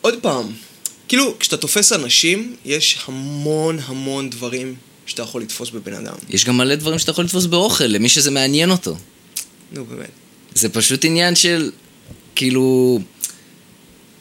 [0.00, 0.46] עוד פעם,
[1.08, 4.74] כאילו, כשאתה תופס אנשים, יש המון המון דברים
[5.06, 6.14] שאתה יכול לתפוס בבן אדם.
[6.30, 8.96] יש גם מלא דברים שאתה יכול לתפוס באוכל, למי שזה מעניין אותו.
[9.72, 10.10] נו, באמת.
[10.54, 11.70] זה פשוט עניין של,
[12.34, 12.98] כאילו,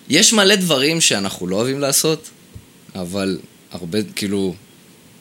[0.10, 2.30] יש מלא דברים שאנחנו לא אוהבים לעשות,
[2.96, 3.40] אבל
[3.72, 4.56] הרבה, כאילו,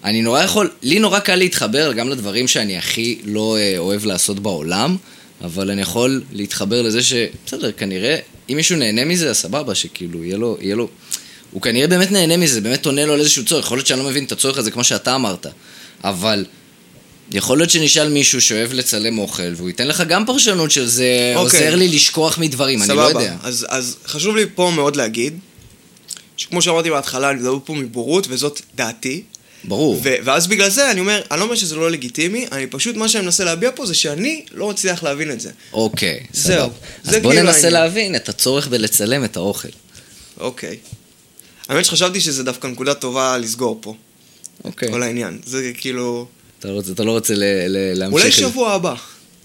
[0.05, 4.41] אני נורא יכול, לי נורא קל להתחבר גם לדברים שאני הכי לא אה, אוהב לעשות
[4.41, 4.97] בעולם,
[5.45, 7.13] אבל אני יכול להתחבר לזה ש...
[7.47, 8.19] בסדר, כנראה,
[8.51, 10.89] אם מישהו נהנה מזה, אז סבבה, שכאילו, יהיה לו, יהיה לו...
[11.51, 13.65] הוא כנראה באמת נהנה מזה, באמת עונה לו על איזשהו צורך.
[13.65, 15.47] יכול להיות שאני לא מבין את הצורך הזה כמו שאתה אמרת,
[16.05, 16.45] אבל
[17.33, 21.61] יכול להיות שנשאל מישהו שאוהב לצלם אוכל, והוא ייתן לך גם פרשנות של זה אוקיי.
[21.61, 23.37] עוזר לי לשכוח מדברים, אני לא יודע.
[23.43, 25.39] אז, אז חשוב לי פה מאוד להגיד,
[26.37, 29.23] שכמו שאמרתי בהתחלה, אני מדבר פה מבורות, וזאת דעתי.
[29.65, 30.01] ברור.
[30.05, 33.09] ו- ואז בגלל זה אני אומר, אני לא אומר שזה לא לגיטימי, אני פשוט, מה
[33.09, 35.51] שאני מנסה להביע פה זה שאני לא מצליח להבין את זה.
[35.73, 36.57] אוקיי, זהו.
[36.57, 36.75] סבבה.
[37.05, 37.73] זה אז בוא כאילו ננסה העניין.
[37.73, 39.69] להבין את הצורך בלצלם את האוכל.
[40.41, 40.77] אוקיי.
[41.69, 43.95] האמת שחשבתי שזה דווקא נקודה טובה לסגור פה,
[44.65, 44.91] אוקיי.
[44.91, 45.39] כל העניין.
[45.47, 46.27] זה כאילו...
[46.63, 48.23] אתה רוצה- אתה לא רוצה ל- ל- להמשיך...
[48.23, 48.33] אולי.
[48.33, 48.95] שבוע הבא.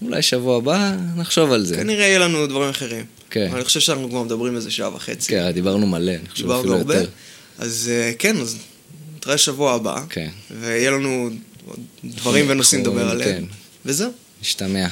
[0.02, 1.76] אולי שבוע הבא, נחשוב על זה.
[1.76, 3.04] כנראה יהיה לנו דברים אחרים.
[3.30, 3.50] כן.
[3.54, 5.28] אני חושב שאנחנו כבר מדברים איזה שעה וחצי.
[5.28, 6.94] כן, דיברנו מלא, אני חושב דיברנו אפילו הרבה.
[6.94, 7.10] יותר.
[7.58, 8.56] אז אה, כן, אז
[9.16, 10.02] נתראה שבוע הבא.
[10.10, 10.28] כן.
[10.60, 11.30] ויהיה לנו
[12.04, 13.46] דברים ונושאים אנחנו- לדבר עליהם.
[13.46, 13.54] כן.
[13.86, 14.10] וזהו.
[14.42, 14.86] נשתמע.